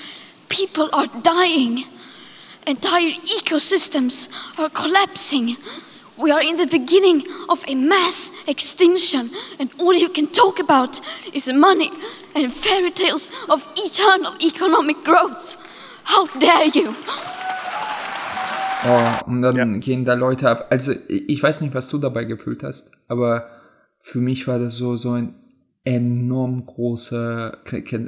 People 0.51 0.89
are 0.91 1.07
dying. 1.23 1.85
Entire 2.67 3.13
ecosystems 3.39 4.29
are 4.59 4.69
collapsing. 4.69 5.55
We 6.17 6.29
are 6.29 6.41
in 6.41 6.57
the 6.57 6.67
beginning 6.67 7.23
of 7.47 7.63
a 7.67 7.75
mass 7.75 8.31
extinction, 8.47 9.29
and 9.59 9.71
all 9.79 9.93
you 9.93 10.09
can 10.09 10.27
talk 10.27 10.59
about 10.59 10.99
is 11.33 11.47
money 11.47 11.89
and 12.35 12.51
fairy 12.51 12.91
tales 12.91 13.29
of 13.49 13.65
eternal 13.77 14.33
economic 14.41 15.03
growth. 15.05 15.57
How 16.03 16.27
dare 16.37 16.65
you! 16.65 16.93
Oh, 18.83 19.29
und 19.31 19.41
dann 19.41 19.79
gehen 19.79 20.05
da 20.05 20.15
Leute 20.15 20.49
ab. 20.49 20.67
Also, 20.69 20.91
ich 21.07 21.41
weiß 21.41 21.61
nicht, 21.61 21.73
was 21.73 21.87
du 21.87 21.97
dabei 21.97 22.25
gefühlt 22.25 22.63
hast, 22.63 22.91
aber 23.07 23.49
für 23.99 24.19
mich 24.19 24.47
war 24.47 24.59
das 24.59 24.75
so, 24.75 24.97
so 24.97 25.11
ein 25.11 25.40
enorm 25.83 26.65
großer, 26.65 27.57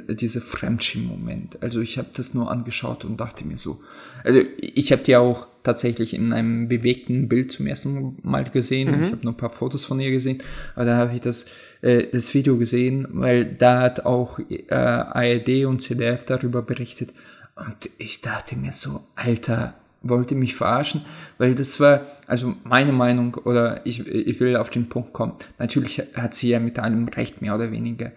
dieser 0.08 0.40
Fremdschirm-Moment. 0.40 1.62
Also, 1.62 1.80
ich 1.80 1.98
habe 1.98 2.08
das 2.14 2.34
nur 2.34 2.50
angeschaut 2.50 3.04
und 3.04 3.18
dachte 3.20 3.44
mir 3.44 3.56
so, 3.56 3.80
also, 4.22 4.40
ich 4.58 4.92
habe 4.92 5.02
die 5.02 5.16
auch 5.16 5.46
tatsächlich 5.64 6.14
in 6.14 6.32
einem 6.32 6.68
bewegten 6.68 7.28
Bild 7.28 7.50
zum 7.50 7.66
ersten 7.66 8.18
Mal 8.22 8.44
gesehen. 8.50 8.96
Mhm. 8.96 9.04
Ich 9.04 9.12
habe 9.12 9.22
nur 9.22 9.32
ein 9.32 9.38
paar 9.38 9.50
Fotos 9.50 9.84
von 9.84 9.98
ihr 9.98 10.10
gesehen, 10.10 10.42
aber 10.74 10.84
da 10.84 10.96
habe 10.96 11.14
ich 11.14 11.20
das, 11.20 11.50
äh, 11.82 12.06
das 12.12 12.32
Video 12.34 12.56
gesehen, 12.58 13.06
weil 13.10 13.44
da 13.44 13.80
hat 13.80 14.06
auch 14.06 14.38
äh, 14.38 14.72
ARD 14.72 15.66
und 15.66 15.80
CDF 15.80 16.24
darüber 16.24 16.62
berichtet. 16.62 17.12
Und 17.56 17.90
ich 17.98 18.20
dachte 18.20 18.56
mir 18.56 18.72
so, 18.72 19.00
Alter, 19.14 19.74
wollte 20.04 20.34
mich 20.34 20.54
verarschen, 20.54 21.04
weil 21.38 21.54
das 21.54 21.80
war, 21.80 22.02
also 22.26 22.54
meine 22.64 22.92
Meinung, 22.92 23.34
oder 23.34 23.84
ich, 23.84 24.06
ich 24.06 24.38
will 24.40 24.56
auf 24.56 24.70
den 24.70 24.88
Punkt 24.88 25.12
kommen. 25.12 25.34
Natürlich 25.58 26.02
hat 26.14 26.34
sie 26.34 26.50
ja 26.50 26.60
mit 26.60 26.78
allem 26.78 27.08
recht, 27.08 27.42
mehr 27.42 27.54
oder 27.54 27.72
weniger. 27.72 28.12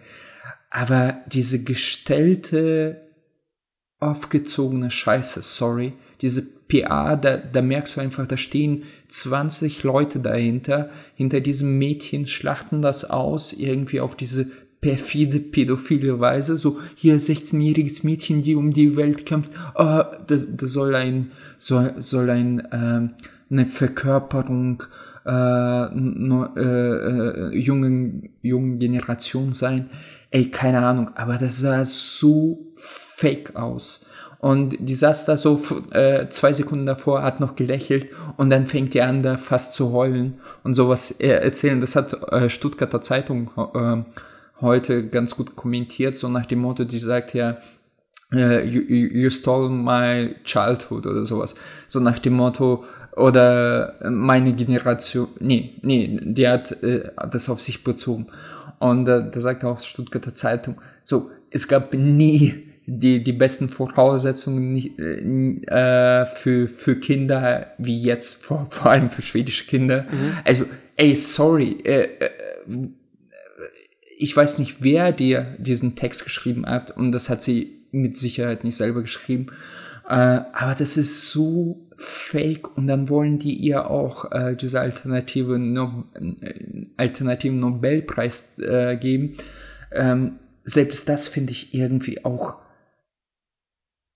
Aber 0.70 1.18
diese 1.26 1.64
gestellte, 1.64 3.08
aufgezogene 3.98 4.90
Scheiße, 4.90 5.42
sorry, 5.42 5.94
diese 6.20 6.42
PA, 6.68 7.16
da, 7.16 7.36
da 7.36 7.62
merkst 7.62 7.96
du 7.96 8.00
einfach, 8.00 8.26
da 8.26 8.36
stehen 8.36 8.84
20 9.08 9.82
Leute 9.82 10.20
dahinter, 10.20 10.90
hinter 11.14 11.40
diesem 11.40 11.78
Mädchen, 11.78 12.26
schlachten 12.26 12.82
das 12.82 13.08
aus, 13.08 13.52
irgendwie 13.52 14.00
auf 14.00 14.14
diese 14.14 14.46
perfide, 14.80 15.40
pädophile 15.40 16.20
Weise, 16.20 16.56
so 16.56 16.78
hier 16.94 17.18
16-jähriges 17.18 18.04
Mädchen, 18.04 18.42
die 18.42 18.54
um 18.54 18.72
die 18.72 18.96
Welt 18.96 19.26
kämpft, 19.26 19.52
ah, 19.74 20.18
das, 20.26 20.56
das 20.56 20.72
soll 20.72 20.94
ein, 20.94 21.32
soll, 21.58 21.94
soll 21.98 22.30
ein, 22.30 22.66
ähm, 22.72 23.10
eine 23.50 23.66
Verkörperung 23.66 24.82
äh, 25.26 25.30
äh, 25.30 26.56
äh, 26.56 27.58
jungen, 27.58 28.30
jungen 28.40 28.78
Generation 28.78 29.52
sein. 29.52 29.90
Ey, 30.30 30.50
keine 30.50 30.84
Ahnung, 30.84 31.10
aber 31.16 31.36
das 31.36 31.60
sah 31.60 31.84
so 31.84 32.72
fake 32.76 33.56
aus. 33.56 34.06
Und 34.40 34.76
die 34.78 34.94
saß 34.94 35.24
da 35.24 35.36
so 35.36 35.60
äh, 35.90 36.28
zwei 36.28 36.52
Sekunden 36.52 36.86
davor, 36.86 37.22
hat 37.22 37.40
noch 37.40 37.56
gelächelt 37.56 38.06
und 38.36 38.50
dann 38.50 38.68
fängt 38.68 38.94
die 38.94 39.02
an, 39.02 39.22
da 39.22 39.36
fast 39.36 39.74
zu 39.74 39.92
heulen 39.92 40.38
und 40.62 40.74
sowas 40.74 41.10
äh, 41.20 41.28
erzählen. 41.28 41.80
Das 41.80 41.96
hat 41.96 42.32
äh, 42.32 42.48
Stuttgarter 42.48 43.02
Zeitung 43.02 43.50
äh, 43.74 44.04
heute 44.60 45.08
ganz 45.08 45.36
gut 45.36 45.56
kommentiert, 45.56 46.14
so 46.14 46.28
nach 46.28 46.46
dem 46.46 46.60
Motto, 46.60 46.84
die 46.84 46.98
sagt 46.98 47.34
ja, 47.34 47.58
äh, 48.32 48.64
you, 48.64 48.82
you 48.82 49.30
stole 49.30 49.70
my 49.70 50.34
childhood 50.44 51.06
oder 51.06 51.24
sowas. 51.24 51.54
So 51.88 52.00
nach 52.00 52.18
dem 52.18 52.34
Motto, 52.34 52.84
oder 53.18 53.96
meine 54.08 54.52
Generation, 54.52 55.28
nee, 55.40 55.74
nee, 55.82 56.18
die 56.22 56.48
hat 56.48 56.82
äh, 56.82 57.10
das 57.30 57.50
auf 57.50 57.60
sich 57.60 57.82
bezogen. 57.82 58.26
Und 58.78 59.08
äh, 59.08 59.30
da 59.30 59.40
sagt 59.40 59.64
auch 59.64 59.80
Stuttgarter 59.80 60.34
Zeitung, 60.34 60.80
so, 61.02 61.30
es 61.50 61.66
gab 61.66 61.94
nie 61.94 62.68
die, 62.86 63.22
die 63.22 63.32
besten 63.32 63.68
Voraussetzungen 63.68 64.72
nicht, 64.72 64.98
äh, 64.98 66.26
für, 66.26 66.68
für 66.68 66.96
Kinder 66.96 67.72
wie 67.78 68.00
jetzt, 68.00 68.44
vor, 68.44 68.66
vor 68.70 68.92
allem 68.92 69.10
für 69.10 69.22
schwedische 69.22 69.66
Kinder. 69.66 70.06
Also, 70.44 70.64
ey, 70.96 71.14
sorry, 71.14 71.80
äh, 71.84 72.04
äh, 72.04 72.30
ich 74.16 74.36
weiß 74.36 74.58
nicht, 74.58 74.76
wer 74.80 75.12
dir 75.12 75.56
diesen 75.58 75.96
Text 75.96 76.24
geschrieben 76.24 76.66
hat 76.66 76.96
und 76.96 77.12
das 77.12 77.28
hat 77.30 77.42
sie 77.42 77.77
mit 77.90 78.16
Sicherheit 78.16 78.64
nicht 78.64 78.76
selber 78.76 79.02
geschrieben. 79.02 79.46
Äh, 80.08 80.14
aber 80.52 80.74
das 80.76 80.96
ist 80.96 81.30
so 81.30 81.86
fake 81.96 82.76
und 82.76 82.86
dann 82.86 83.08
wollen 83.08 83.38
die 83.38 83.54
ihr 83.54 83.90
auch 83.90 84.30
äh, 84.30 84.54
diese 84.54 84.80
alternative 84.80 85.58
no 85.58 86.04
äh, 86.14 86.86
alternativen 86.96 87.58
Nobelpreis 87.60 88.58
äh, 88.60 88.96
geben. 88.96 89.36
Ähm, 89.92 90.38
selbst 90.64 91.08
das 91.08 91.28
finde 91.28 91.52
ich 91.52 91.74
irgendwie 91.74 92.24
auch 92.24 92.56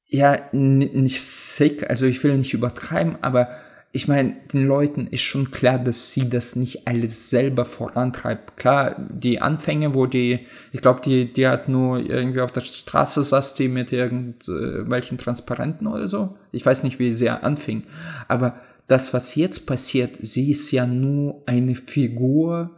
ja 0.07 0.39
nicht 0.53 1.23
sick, 1.23 1.89
also 1.89 2.07
ich 2.07 2.23
will 2.23 2.37
nicht 2.37 2.55
übertreiben, 2.55 3.17
aber 3.23 3.49
ich 3.95 4.09
meine, 4.09 4.37
den 4.51 4.67
Leuten 4.67 5.07
ist 5.07 5.21
schon 5.21 5.51
klar, 5.51 5.79
dass 5.79 6.13
sie 6.13 6.31
das 6.31 6.57
nicht 6.57 6.89
alles 6.89 7.29
selber 7.29 7.67
vorantreibt. 7.67 8.57
Klar, 8.57 8.97
die 8.99 9.43
Anfänge, 9.43 9.95
wo 9.95 10.07
die, 10.07 10.47
ich 10.73 10.81
glaube, 10.81 11.03
die, 11.05 11.31
die 11.31 11.47
hat 11.47 11.69
nur 11.69 11.99
irgendwie 11.99 12.41
auf 12.41 12.53
der 12.53 12.63
Straße 12.63 13.23
saß 13.23 13.55
die 13.55 13.69
mit 13.69 13.93
irgendwelchen 13.93 15.19
Transparenten 15.19 15.87
oder 15.87 16.09
so. 16.09 16.39
Ich 16.53 16.65
weiß 16.65 16.85
nicht, 16.85 16.99
wie 16.99 17.13
sie 17.13 17.29
anfing. 17.29 17.83
Aber 18.29 18.55
das, 18.89 19.13
was 19.13 19.35
jetzt 19.35 19.67
passiert, 19.67 20.17
sie 20.21 20.51
ist 20.51 20.71
ja 20.71 20.87
nur 20.87 21.43
eine 21.45 21.75
Figur 21.75 22.71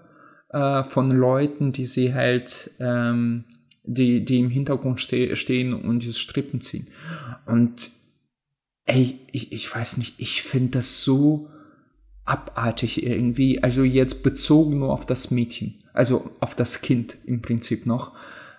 äh, 0.48 0.82
von 0.82 1.12
Leuten, 1.12 1.70
die 1.70 1.86
sie 1.86 2.12
halt, 2.12 2.72
ähm, 2.80 3.44
die, 3.84 4.24
die 4.24 4.40
im 4.40 4.50
Hintergrund 4.50 4.98
ste 4.98 5.36
stehen 5.36 5.74
und 5.74 6.00
diese 6.00 6.18
Strippen 6.18 6.60
ziehen. 6.60 6.88
Und 7.46 7.90
ey, 8.86 9.20
ich, 9.32 9.52
ich 9.52 9.74
weiß 9.74 9.96
nicht, 9.98 10.14
ich 10.18 10.42
finde 10.42 10.78
das 10.78 11.02
so 11.02 11.48
abartig 12.24 13.02
irgendwie. 13.02 13.62
Also 13.62 13.82
jetzt 13.82 14.22
bezogen 14.22 14.78
nur 14.78 14.92
auf 14.92 15.06
das 15.06 15.30
Mädchen, 15.30 15.82
also 15.92 16.30
auf 16.40 16.54
das 16.54 16.82
Kind 16.82 17.16
im 17.24 17.42
Prinzip 17.42 17.86
noch, 17.86 18.14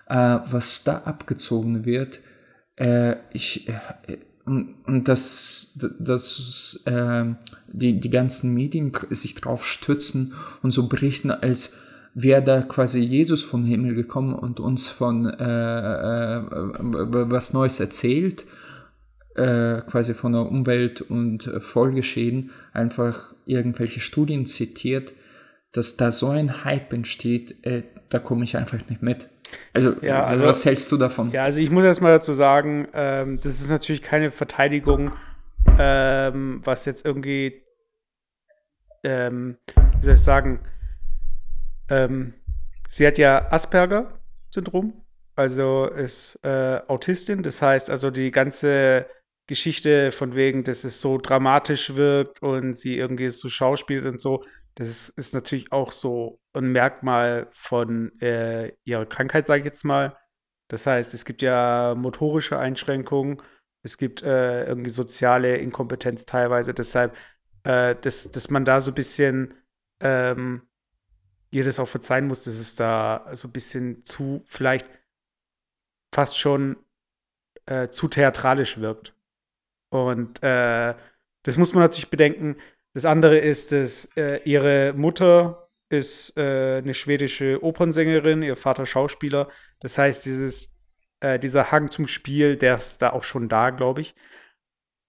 äh, 0.08 0.38
was 0.50 0.84
da 0.84 0.98
abgezogen 0.98 1.84
wird. 1.84 2.20
Äh, 2.76 3.16
ich, 3.32 3.68
äh, 3.68 4.18
und, 4.44 4.76
und 4.84 5.08
dass, 5.08 5.78
dass 5.98 6.82
äh, 6.86 7.24
die, 7.66 7.98
die 7.98 8.10
ganzen 8.10 8.54
Medien 8.54 8.92
sich 9.10 9.34
drauf 9.34 9.66
stützen 9.66 10.34
und 10.62 10.70
so 10.70 10.88
berichten, 10.88 11.32
als 11.32 11.78
wäre 12.14 12.42
da 12.42 12.62
quasi 12.62 13.00
Jesus 13.00 13.42
vom 13.42 13.64
Himmel 13.64 13.94
gekommen 13.94 14.34
und 14.34 14.60
uns 14.60 14.86
von 14.86 15.26
äh, 15.26 16.38
äh, 16.38 16.44
was 17.30 17.52
Neues 17.52 17.80
erzählt 17.80 18.44
äh, 19.36 19.82
quasi 19.90 20.14
von 20.14 20.32
der 20.32 20.42
Umwelt- 20.42 21.02
und 21.02 21.46
äh, 21.46 21.60
Folgeschäden 21.60 22.50
einfach 22.72 23.34
irgendwelche 23.44 24.00
Studien 24.00 24.46
zitiert, 24.46 25.12
dass 25.72 25.96
da 25.96 26.10
so 26.10 26.28
ein 26.28 26.64
Hype 26.64 26.92
entsteht, 26.92 27.64
äh, 27.66 27.82
da 28.08 28.18
komme 28.18 28.44
ich 28.44 28.56
einfach 28.56 28.78
nicht 28.88 29.02
mit. 29.02 29.28
Also, 29.72 29.94
Ja, 30.02 30.22
also- 30.22 30.44
was 30.44 30.64
hältst 30.64 30.90
du 30.90 30.96
davon? 30.96 31.30
Ja, 31.32 31.44
also 31.44 31.60
ich 31.60 31.70
muss 31.70 31.84
erstmal 31.84 32.12
dazu 32.18 32.32
sagen, 32.32 32.88
ähm, 32.94 33.36
das 33.36 33.60
ist 33.60 33.68
natürlich 33.70 34.02
keine 34.02 34.30
Verteidigung, 34.30 35.12
ähm, 35.78 36.60
was 36.64 36.84
jetzt 36.84 37.04
irgendwie, 37.04 37.62
ähm, 39.04 39.56
wie 40.00 40.04
soll 40.04 40.14
ich 40.14 40.20
sagen, 40.20 40.60
ähm, 41.88 42.34
sie 42.90 43.06
hat 43.06 43.18
ja 43.18 43.50
Asperger-Syndrom, 43.52 44.94
also 45.36 45.86
ist 45.86 46.38
äh, 46.42 46.80
Autistin, 46.88 47.42
das 47.42 47.60
heißt 47.62 47.90
also 47.90 48.10
die 48.10 48.30
ganze 48.30 49.06
Geschichte 49.46 50.12
von 50.12 50.34
wegen, 50.34 50.64
dass 50.64 50.84
es 50.84 51.00
so 51.00 51.18
dramatisch 51.18 51.94
wirkt 51.94 52.42
und 52.42 52.78
sie 52.78 52.96
irgendwie 52.96 53.30
so 53.30 53.48
schauspielt 53.48 54.04
und 54.04 54.20
so, 54.20 54.44
das 54.74 54.88
ist, 54.88 55.08
ist 55.10 55.34
natürlich 55.34 55.72
auch 55.72 55.90
so 55.90 56.40
ein 56.52 56.70
Merkmal 56.72 57.48
von 57.52 58.12
äh, 58.20 58.72
ihrer 58.84 59.06
Krankheit, 59.06 59.46
sage 59.46 59.60
ich 59.60 59.64
jetzt 59.64 59.84
mal. 59.84 60.16
Das 60.68 60.86
heißt, 60.86 61.14
es 61.14 61.24
gibt 61.24 61.42
ja 61.42 61.94
motorische 61.96 62.58
Einschränkungen, 62.58 63.40
es 63.82 63.96
gibt 63.98 64.22
äh, 64.22 64.66
irgendwie 64.66 64.90
soziale 64.90 65.56
Inkompetenz 65.58 66.26
teilweise, 66.26 66.74
deshalb, 66.74 67.16
äh, 67.62 67.94
dass, 67.94 68.30
dass 68.30 68.50
man 68.50 68.64
da 68.64 68.80
so 68.80 68.90
ein 68.90 68.96
bisschen 68.96 69.54
ähm, 70.00 70.68
ihr 71.50 71.64
das 71.64 71.78
auch 71.78 71.88
verzeihen 71.88 72.26
muss, 72.26 72.42
dass 72.42 72.54
es 72.56 72.74
da 72.74 73.28
so 73.32 73.48
ein 73.48 73.52
bisschen 73.52 74.04
zu, 74.04 74.42
vielleicht 74.46 74.86
fast 76.14 76.38
schon 76.38 76.76
äh, 77.64 77.88
zu 77.88 78.08
theatralisch 78.08 78.78
wirkt. 78.78 79.15
Und 79.90 80.42
äh, 80.42 80.94
das 81.44 81.58
muss 81.58 81.74
man 81.74 81.82
natürlich 81.82 82.10
bedenken. 82.10 82.56
Das 82.94 83.04
andere 83.04 83.38
ist, 83.38 83.72
dass 83.72 84.06
äh, 84.16 84.40
ihre 84.44 84.92
Mutter 84.94 85.68
ist 85.90 86.36
äh, 86.36 86.78
eine 86.78 86.94
schwedische 86.94 87.62
Opernsängerin, 87.62 88.42
ihr 88.42 88.56
Vater 88.56 88.86
Schauspieler. 88.86 89.48
Das 89.80 89.98
heißt, 89.98 90.24
dieses, 90.24 90.74
äh, 91.20 91.38
dieser 91.38 91.70
Hang 91.70 91.90
zum 91.90 92.08
Spiel, 92.08 92.56
der 92.56 92.76
ist 92.76 92.98
da 92.98 93.12
auch 93.12 93.22
schon 93.22 93.48
da, 93.48 93.70
glaube 93.70 94.00
ich. 94.00 94.14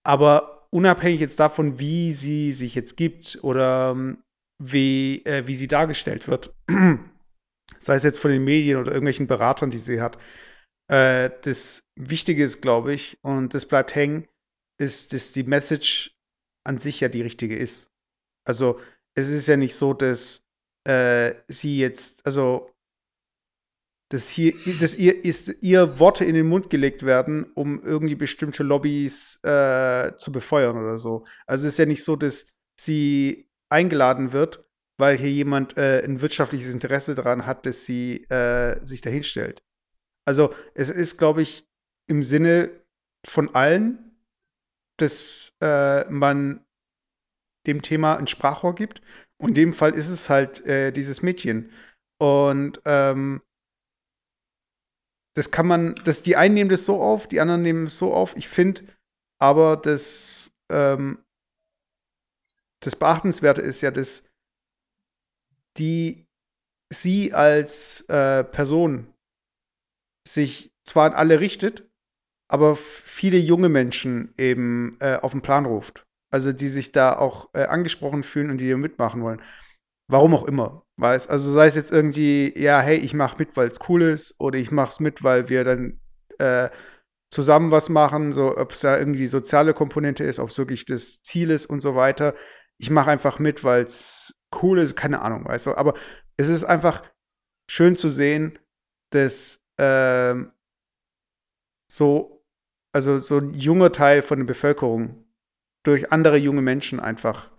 Aber 0.06 0.68
unabhängig 0.72 1.20
jetzt 1.20 1.40
davon, 1.40 1.80
wie 1.80 2.14
sie 2.14 2.54
sich 2.54 2.76
jetzt 2.76 2.98
gibt 2.98 3.40
oder 3.42 3.92
ähm, 3.92 4.24
wie, 4.62 5.26
äh, 5.26 5.48
wie 5.48 5.56
sie 5.56 5.68
dargestellt 5.68 6.28
wird, 6.28 6.54
sei 7.80 7.96
es 7.96 8.04
jetzt 8.04 8.20
von 8.20 8.32
den 8.32 8.44
Medien 8.44 8.78
oder 8.78 8.92
irgendwelchen 8.92 9.28
Beratern, 9.28 9.72
die 9.72 9.80
sie 9.80 10.02
hat, 10.02 10.18
äh, 10.92 11.30
das 11.42 11.84
Wichtige 11.96 12.44
ist, 12.44 12.62
glaube 12.62 12.94
ich, 12.94 13.18
und 13.22 13.54
das 13.54 13.66
bleibt 13.66 13.96
hängen, 13.96 14.28
ist, 14.78 15.14
dass 15.14 15.32
die 15.32 15.44
Message 15.44 16.16
an 16.64 16.80
sich 16.80 17.00
ja 17.00 17.10
die 17.10 17.22
richtige 17.22 17.56
ist. 17.56 17.90
Also 18.46 18.80
es 19.16 19.30
ist 19.30 19.48
ja 19.48 19.58
nicht 19.58 19.76
so, 19.76 19.94
dass 19.94 20.46
äh, 20.86 21.36
sie 21.48 21.80
jetzt, 21.80 22.26
also 22.26 22.72
dass 24.10 24.30
hier, 24.30 24.54
dass 24.80 24.96
ihr, 24.96 25.26
ist, 25.26 25.54
ihr 25.62 26.00
Worte 26.00 26.24
in 26.24 26.36
den 26.36 26.48
Mund 26.48 26.70
gelegt 26.70 27.04
werden, 27.04 27.52
um 27.56 27.84
irgendwie 27.84 28.16
bestimmte 28.16 28.64
Lobbys 28.64 29.40
äh, 29.44 30.16
zu 30.18 30.32
befeuern 30.32 30.78
oder 30.78 30.98
so. 30.98 31.26
Also 31.46 31.68
es 31.68 31.74
ist 31.74 31.80
ja 31.80 31.86
nicht 31.86 32.04
so, 32.04 32.16
dass 32.16 32.48
sie 32.80 33.50
eingeladen 33.70 34.32
wird, 34.32 34.64
weil 34.98 35.18
hier 35.18 35.32
jemand 35.32 35.78
äh, 35.78 36.02
ein 36.04 36.22
wirtschaftliches 36.22 36.74
Interesse 36.74 37.16
daran 37.16 37.46
hat, 37.46 37.66
dass 37.66 37.86
sie 37.86 38.24
äh, 38.30 38.84
sich 38.86 39.02
dahin 39.02 39.24
stellt. 39.24 39.62
Also 40.26 40.54
es 40.74 40.90
ist, 40.90 41.18
glaube 41.18 41.42
ich, 41.42 41.68
im 42.10 42.24
Sinne 42.24 42.72
von 43.26 43.54
allen, 43.56 44.07
dass 44.98 45.54
äh, 45.62 46.10
man 46.10 46.66
dem 47.68 47.82
Thema 47.82 48.18
ein 48.18 48.28
Sprachrohr 48.28 48.76
gibt. 48.76 49.02
Und 49.40 49.50
in 49.50 49.56
dem 49.56 49.74
Fall 49.74 49.94
ist 49.94 50.10
es 50.10 50.30
halt 50.30 50.66
äh, 50.66 50.92
dieses 50.92 51.22
Mädchen. 51.22 51.72
Und 52.20 52.82
ähm, 52.86 53.42
das 55.36 55.52
kann 55.52 55.68
man, 55.68 55.94
das, 56.04 56.24
die 56.24 56.36
einen 56.36 56.56
nehmen 56.56 56.70
das 56.70 56.86
so 56.86 57.02
auf, 57.02 57.28
die 57.28 57.40
anderen 57.40 57.62
nehmen 57.62 57.88
es 57.88 57.98
so 57.98 58.14
auf. 58.14 58.36
Ich 58.36 58.48
finde 58.48 58.84
aber 59.40 59.78
das, 59.78 60.52
ähm, 60.72 61.24
das 62.82 62.96
Beachtenswerte 62.96 63.62
ist 63.62 63.82
ja, 63.82 63.92
dass 63.92 64.24
die 65.78 66.26
sie 66.92 67.34
als 67.34 68.02
äh, 68.10 68.44
Person 68.44 69.14
sich 70.28 70.72
zwar 70.84 71.06
an 71.06 71.14
alle 71.14 71.40
richtet, 71.40 71.87
aber 72.48 72.76
viele 72.76 73.38
junge 73.38 73.70
Menschen 73.70 74.34
eben 74.38 74.96
äh, 75.00 75.18
auf 75.18 75.32
den 75.32 75.42
Plan 75.42 75.66
ruft. 75.66 76.06
Also 76.32 76.52
die 76.52 76.68
sich 76.68 76.92
da 76.92 77.18
auch 77.18 77.50
äh, 77.54 77.64
angesprochen 77.64 78.24
fühlen 78.24 78.50
und 78.50 78.58
die 78.58 78.74
mitmachen 78.76 79.22
wollen. 79.22 79.42
Warum 80.10 80.34
auch 80.34 80.46
immer. 80.46 80.84
Weiß, 81.00 81.28
also 81.28 81.52
sei 81.52 81.68
es 81.68 81.76
jetzt 81.76 81.92
irgendwie, 81.92 82.54
ja, 82.58 82.82
hey, 82.82 82.98
ich 82.98 83.14
mach 83.14 83.38
mit, 83.38 83.56
weil 83.56 83.68
es 83.68 83.80
cool 83.88 84.02
ist, 84.02 84.36
oder 84.40 84.58
ich 84.58 84.72
mach's 84.72 85.00
mit, 85.00 85.24
weil 85.24 85.48
wir 85.50 85.64
dann 85.64 86.00
äh, 86.40 86.70
zusammen 87.30 87.72
was 87.72 87.90
machen, 87.90 88.34
so 88.34 88.58
ob 88.58 88.72
es 88.72 88.80
da 88.80 88.98
irgendwie 88.98 89.20
die 89.20 89.28
soziale 89.28 89.74
Komponente 89.74 90.24
ist, 90.24 90.40
ob 90.40 90.50
es 90.50 90.58
wirklich 90.58 90.86
das 90.86 91.22
Ziel 91.22 91.52
ist 91.52 91.66
und 91.66 91.82
so 91.82 91.96
weiter. 91.96 92.34
Ich 92.80 92.90
mache 92.90 93.12
einfach 93.12 93.40
mit, 93.40 93.64
weil 93.64 93.84
es 93.84 94.34
cool 94.62 94.80
ist, 94.80 94.96
keine 94.96 95.22
Ahnung, 95.22 95.46
weißt 95.46 95.68
du. 95.68 95.76
Aber 95.76 95.94
es 96.38 96.50
ist 96.50 96.64
einfach 96.64 97.04
schön 97.70 97.96
zu 97.96 98.10
sehen, 98.10 98.58
dass 99.12 99.62
ähm, 99.78 100.52
so, 101.90 102.37
also 102.92 103.20
so 103.20 103.38
ein 103.38 103.54
junger 103.54 103.92
Teil 103.92 104.22
von 104.22 104.40
der 104.40 104.46
Bevölkerung 104.46 105.26
durch 105.84 106.12
andere 106.12 106.38
junge 106.38 106.62
Menschen 106.62 107.00
einfach 107.00 107.50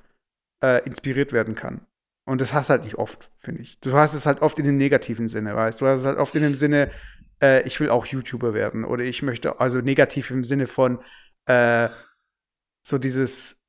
äh, 0.63 0.85
inspiriert 0.85 1.33
werden 1.33 1.55
kann. 1.55 1.87
Und 2.25 2.41
das 2.41 2.53
hast 2.53 2.69
du 2.69 2.73
halt 2.73 2.85
nicht 2.85 2.97
oft, 2.97 3.31
finde 3.39 3.63
ich. 3.63 3.81
Du 3.81 3.93
hast 3.93 4.13
es 4.13 4.27
halt 4.27 4.43
oft 4.43 4.59
in 4.59 4.67
dem 4.67 4.77
negativen 4.77 5.29
Sinne, 5.29 5.57
weißt 5.57 5.81
du? 5.81 5.87
Du 5.87 5.91
hast 5.91 6.01
es 6.01 6.07
halt 6.07 6.19
oft 6.19 6.35
in 6.35 6.43
dem 6.43 6.55
Sinne, 6.55 6.91
äh, 7.43 7.67
ich 7.67 7.81
will 7.81 7.89
auch 7.89 8.05
YouTuber 8.05 8.53
werden 8.53 8.85
oder 8.85 9.05
ich 9.05 9.23
möchte, 9.23 9.61
also 9.61 9.81
negativ 9.81 10.31
im 10.31 10.45
Sinne 10.45 10.67
von 10.67 10.99
äh, 11.47 11.89
so 12.83 12.99
dieses 12.99 13.63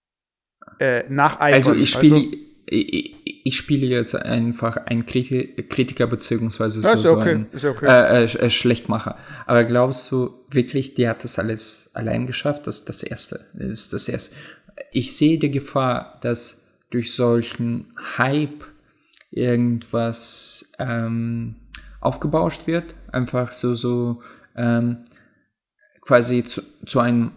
äh, 0.80 1.04
Nacheifern. 1.10 1.54
Also 1.54 1.74
ich 1.74 1.90
spiele, 1.90 2.18
ich, 2.66 3.19
ich 3.44 3.58
spiele 3.58 3.88
jetzt 3.88 4.16
einfach 4.16 4.78
einen 4.78 5.06
Kriti 5.06 5.66
Kritiker 5.70 6.08
beziehungsweise 6.08 6.82
so, 6.82 6.88
ja 6.88 6.98
so 6.98 7.18
okay, 7.18 7.32
einen 7.32 7.48
okay. 7.54 7.86
äh, 7.86 8.24
äh, 8.24 8.46
äh, 8.46 8.50
Schlechtmacher. 8.50 9.18
Aber 9.46 9.64
glaubst 9.66 10.12
du 10.12 10.34
wirklich, 10.50 10.96
die 10.96 11.08
hat 11.08 11.24
das 11.24 11.40
alles 11.40 11.92
allein 11.94 12.28
geschafft? 12.28 12.68
Das 12.68 12.80
ist 12.80 12.90
das 12.90 13.04
Erste. 13.04 13.40
Das 13.54 13.68
ist 13.68 13.94
das 13.94 14.10
Erste. 14.10 14.36
Ich 14.92 15.16
sehe 15.16 15.40
die 15.40 15.52
Gefahr, 15.52 16.20
dass 16.22 16.68
durch 16.90 17.14
solchen 17.14 17.94
Hype 18.18 18.66
irgendwas 19.32 20.72
ähm, 20.80 21.56
aufgebauscht 22.02 22.68
wird. 22.68 22.96
Einfach 23.12 23.52
so, 23.52 23.74
so 23.74 24.22
ähm, 24.56 25.06
quasi 26.02 26.44
zu, 26.44 26.62
zu 26.86 27.00
einem 27.00 27.32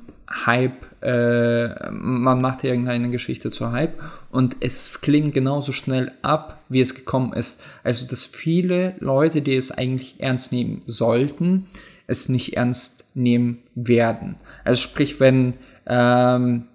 Hype, 0.47 0.87
äh, 1.03 1.91
man 1.91 2.41
macht 2.41 2.65
irgendeine 2.65 3.11
Geschichte 3.11 3.51
zu 3.51 3.73
Hype 3.73 4.01
und 4.31 4.57
es 4.61 5.01
klingt 5.01 5.35
genauso 5.35 5.73
schnell 5.73 6.13
ab, 6.23 6.63
wie 6.69 6.81
es 6.81 6.95
gekommen 6.95 7.33
ist. 7.33 7.65
Also, 7.83 8.07
dass 8.07 8.25
viele 8.25 8.95
Leute, 9.01 9.43
die 9.43 9.57
es 9.57 9.71
eigentlich 9.71 10.21
ernst 10.21 10.53
nehmen 10.53 10.83
sollten, 10.87 11.67
es 12.07 12.29
nicht 12.29 12.57
ernst 12.57 13.17
nehmen 13.17 13.59
werden. 13.75 14.37
Also 14.65 14.83
sprich, 14.83 15.19
wenn, 15.21 15.55
ähm, 15.87 16.67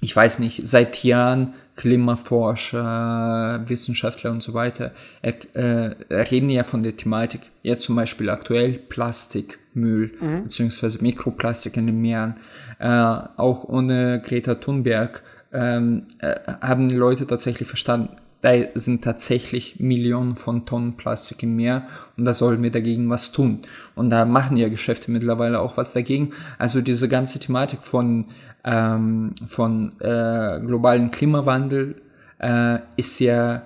ich 0.00 0.14
weiß 0.14 0.38
nicht, 0.40 0.66
seit 0.66 1.02
Jahren 1.02 1.54
Klimaforscher, 1.76 3.62
Wissenschaftler 3.66 4.30
und 4.30 4.42
so 4.42 4.54
weiter 4.54 4.92
äh, 5.20 5.34
äh, 5.52 5.94
reden 6.10 6.48
ja 6.48 6.64
von 6.64 6.82
der 6.82 6.96
Thematik, 6.96 7.42
ja 7.62 7.76
zum 7.76 7.96
Beispiel 7.96 8.30
aktuell 8.30 8.74
Plastikmüll 8.74 10.12
beziehungsweise 10.42 11.02
Mikroplastik 11.02 11.76
in 11.76 11.86
den 11.86 12.00
Meeren. 12.00 12.36
Äh, 12.78 12.88
auch 12.88 13.64
ohne 13.64 14.20
Greta 14.20 14.56
Thunberg 14.56 15.22
ähm, 15.52 16.04
äh, 16.18 16.34
haben 16.60 16.90
Leute 16.90 17.26
tatsächlich 17.26 17.68
verstanden, 17.68 18.10
da 18.42 18.52
sind 18.74 19.02
tatsächlich 19.02 19.80
Millionen 19.80 20.36
von 20.36 20.66
Tonnen 20.66 20.96
Plastik 20.96 21.42
im 21.42 21.56
Meer 21.56 21.88
und 22.16 22.26
da 22.26 22.34
sollen 22.34 22.62
wir 22.62 22.70
dagegen 22.70 23.08
was 23.10 23.32
tun. 23.32 23.62
Und 23.94 24.10
da 24.10 24.24
machen 24.24 24.56
ja 24.56 24.68
Geschäfte 24.68 25.10
mittlerweile 25.10 25.60
auch 25.60 25.76
was 25.76 25.94
dagegen. 25.94 26.32
Also 26.58 26.80
diese 26.80 27.08
ganze 27.08 27.40
Thematik 27.40 27.80
von 27.82 28.26
ähm, 28.62 29.32
von 29.46 29.98
äh, 30.00 30.60
globalen 30.60 31.10
Klimawandel 31.10 32.02
äh, 32.38 32.78
ist 32.96 33.18
ja 33.20 33.62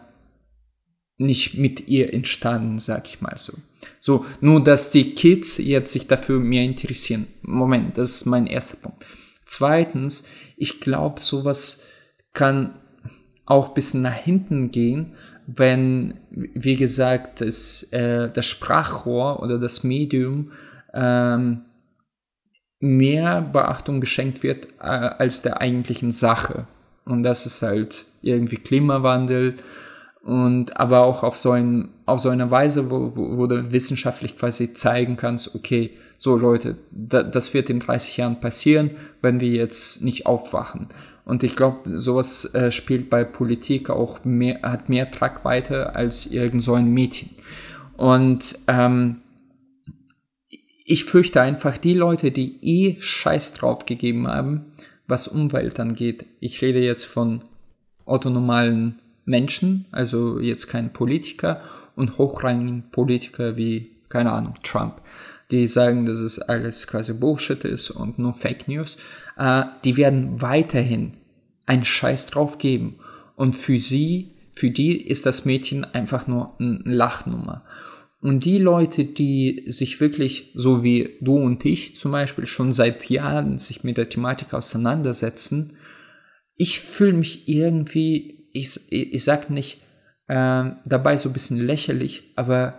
nicht 1.18 1.58
mit 1.58 1.88
ihr 1.88 2.14
entstanden, 2.14 2.78
sag 2.78 3.08
ich 3.08 3.20
mal 3.20 3.36
so. 3.36 3.54
So, 4.00 4.24
nur 4.40 4.64
dass 4.64 4.90
die 4.90 5.14
Kids 5.14 5.58
jetzt 5.58 5.92
sich 5.92 6.08
dafür 6.08 6.40
mehr 6.40 6.64
interessieren. 6.64 7.26
Moment, 7.42 7.98
das 7.98 8.10
ist 8.12 8.26
mein 8.26 8.46
erster 8.46 8.78
Punkt. 8.78 9.04
Zweitens, 9.44 10.28
ich 10.56 10.80
glaube, 10.80 11.20
sowas 11.20 11.86
kann 12.32 12.74
auch 13.44 13.74
bis 13.74 13.94
nach 13.94 14.14
hinten 14.14 14.70
gehen, 14.70 15.14
wenn, 15.46 16.14
wie 16.30 16.76
gesagt, 16.76 17.40
das, 17.40 17.92
äh, 17.92 18.30
das 18.32 18.46
Sprachrohr 18.46 19.42
oder 19.42 19.58
das 19.58 19.84
Medium 19.84 20.52
ähm, 20.94 21.62
mehr 22.78 23.42
Beachtung 23.42 24.00
geschenkt 24.00 24.42
wird 24.42 24.68
äh, 24.78 24.84
als 24.84 25.42
der 25.42 25.60
eigentlichen 25.60 26.10
Sache. 26.10 26.66
Und 27.04 27.22
das 27.22 27.44
ist 27.44 27.62
halt 27.62 28.04
irgendwie 28.22 28.56
Klimawandel 28.56 29.56
und 30.22 30.76
aber 30.76 31.02
auch 31.04 31.22
auf 31.22 31.38
so, 31.38 31.52
ein, 31.52 31.88
auf 32.06 32.20
so 32.20 32.28
eine 32.28 32.50
Weise, 32.50 32.90
wo, 32.90 33.16
wo, 33.16 33.38
wo 33.38 33.46
du 33.46 33.72
wissenschaftlich 33.72 34.36
quasi 34.36 34.74
zeigen 34.74 35.16
kannst, 35.16 35.54
okay, 35.54 35.92
so 36.18 36.36
Leute, 36.36 36.76
da, 36.90 37.22
das 37.22 37.54
wird 37.54 37.70
in 37.70 37.80
30 37.80 38.18
Jahren 38.18 38.40
passieren, 38.40 38.90
wenn 39.22 39.40
wir 39.40 39.48
jetzt 39.48 40.04
nicht 40.04 40.26
aufwachen. 40.26 40.88
Und 41.24 41.42
ich 41.42 41.56
glaube, 41.56 41.98
sowas 41.98 42.54
äh, 42.54 42.70
spielt 42.70 43.08
bei 43.08 43.24
Politik 43.24 43.88
auch 43.88 44.24
mehr, 44.24 44.60
hat 44.62 44.88
mehr 44.88 45.10
Tragweite 45.10 45.94
als 45.94 46.26
irgend 46.26 46.62
so 46.62 46.74
ein 46.74 46.92
Mädchen. 46.92 47.30
Und 47.96 48.58
ähm, 48.66 49.22
ich 50.84 51.04
fürchte 51.04 51.40
einfach, 51.40 51.78
die 51.78 51.94
Leute, 51.94 52.32
die 52.32 52.58
eh 52.62 53.00
Scheiß 53.00 53.54
drauf 53.54 53.86
gegeben 53.86 54.26
haben, 54.26 54.72
was 55.06 55.28
Umwelt 55.28 55.78
angeht, 55.80 56.26
ich 56.40 56.60
rede 56.62 56.80
jetzt 56.80 57.04
von 57.04 57.42
autonomalen 58.04 58.98
Menschen, 59.24 59.86
also 59.90 60.40
jetzt 60.40 60.68
kein 60.68 60.92
Politiker 60.92 61.62
und 61.96 62.18
hochrangigen 62.18 62.90
Politiker 62.90 63.56
wie, 63.56 63.90
keine 64.08 64.32
Ahnung, 64.32 64.54
Trump, 64.62 65.00
die 65.50 65.66
sagen, 65.66 66.06
dass 66.06 66.18
es 66.18 66.40
alles 66.40 66.86
quasi 66.86 67.12
Bullshit 67.12 67.64
ist 67.64 67.90
und 67.90 68.18
nur 68.18 68.32
Fake 68.32 68.68
News, 68.68 68.98
äh, 69.36 69.64
die 69.84 69.96
werden 69.96 70.40
weiterhin 70.40 71.14
einen 71.66 71.84
Scheiß 71.84 72.26
drauf 72.26 72.58
geben. 72.58 72.96
Und 73.36 73.56
für 73.56 73.78
sie, 73.78 74.34
für 74.52 74.70
die 74.70 75.00
ist 75.00 75.26
das 75.26 75.44
Mädchen 75.44 75.84
einfach 75.84 76.26
nur 76.26 76.54
eine 76.58 76.82
Lachnummer. 76.84 77.64
Und 78.20 78.44
die 78.44 78.58
Leute, 78.58 79.04
die 79.04 79.64
sich 79.66 80.00
wirklich, 80.00 80.52
so 80.54 80.84
wie 80.84 81.16
du 81.20 81.36
und 81.36 81.64
ich 81.64 81.96
zum 81.96 82.12
Beispiel, 82.12 82.46
schon 82.46 82.72
seit 82.72 83.08
Jahren 83.08 83.58
sich 83.58 83.82
mit 83.82 83.96
der 83.96 84.10
Thematik 84.10 84.52
auseinandersetzen, 84.52 85.78
ich 86.54 86.80
fühle 86.80 87.14
mich 87.14 87.48
irgendwie, 87.48 88.39
ich, 88.52 88.90
ich 88.90 89.24
sag 89.24 89.50
nicht 89.50 89.80
äh, 90.28 90.70
dabei 90.84 91.16
so 91.16 91.28
ein 91.28 91.32
bisschen 91.32 91.58
lächerlich, 91.58 92.32
aber 92.36 92.78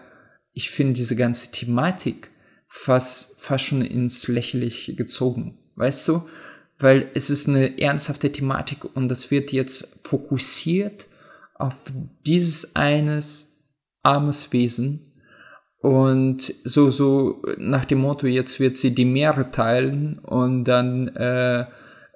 ich 0.53 0.69
finde 0.69 0.93
diese 0.93 1.15
ganze 1.15 1.51
Thematik 1.51 2.29
fast, 2.67 3.41
fast 3.41 3.65
schon 3.65 3.81
ins 3.81 4.27
Lächerliche 4.27 4.95
gezogen. 4.95 5.57
Weißt 5.75 6.07
du? 6.07 6.27
Weil 6.79 7.09
es 7.13 7.29
ist 7.29 7.47
eine 7.47 7.79
ernsthafte 7.79 8.31
Thematik 8.31 8.85
und 8.95 9.09
das 9.09 9.31
wird 9.31 9.51
jetzt 9.51 9.99
fokussiert 10.03 11.07
auf 11.55 11.75
dieses 12.25 12.75
eines 12.75 13.69
armes 14.01 14.51
Wesen, 14.51 15.11
und 15.81 16.53
so, 16.63 16.91
so 16.91 17.41
nach 17.57 17.85
dem 17.85 17.99
Motto, 17.99 18.27
jetzt 18.27 18.59
wird 18.59 18.77
sie 18.77 18.93
die 18.93 19.05
Meere 19.05 19.49
teilen 19.49 20.19
und 20.19 20.65
dann 20.65 21.07
äh, 21.09 21.65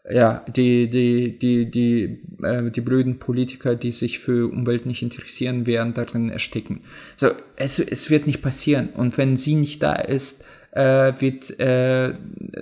ja, 0.09 0.45
die, 0.55 0.89
die, 0.89 1.37
die, 1.39 1.69
die, 1.71 2.19
äh, 2.43 2.69
die 2.69 2.81
blöden 2.81 3.17
Politiker, 3.19 3.75
die 3.75 3.91
sich 3.91 4.19
für 4.19 4.51
Umwelt 4.51 4.85
nicht 4.85 5.01
interessieren, 5.01 5.65
werden 5.65 5.93
darin 5.93 6.29
ersticken. 6.29 6.81
So, 7.15 7.31
es, 7.55 7.79
es 7.79 8.09
wird 8.09 8.27
nicht 8.27 8.41
passieren. 8.41 8.89
Und 8.95 9.17
wenn 9.17 9.35
sie 9.37 9.55
nicht 9.55 9.81
da 9.81 9.93
ist, 9.95 10.45
äh, 10.71 11.13
wird 11.19 11.59
äh, 11.59 12.13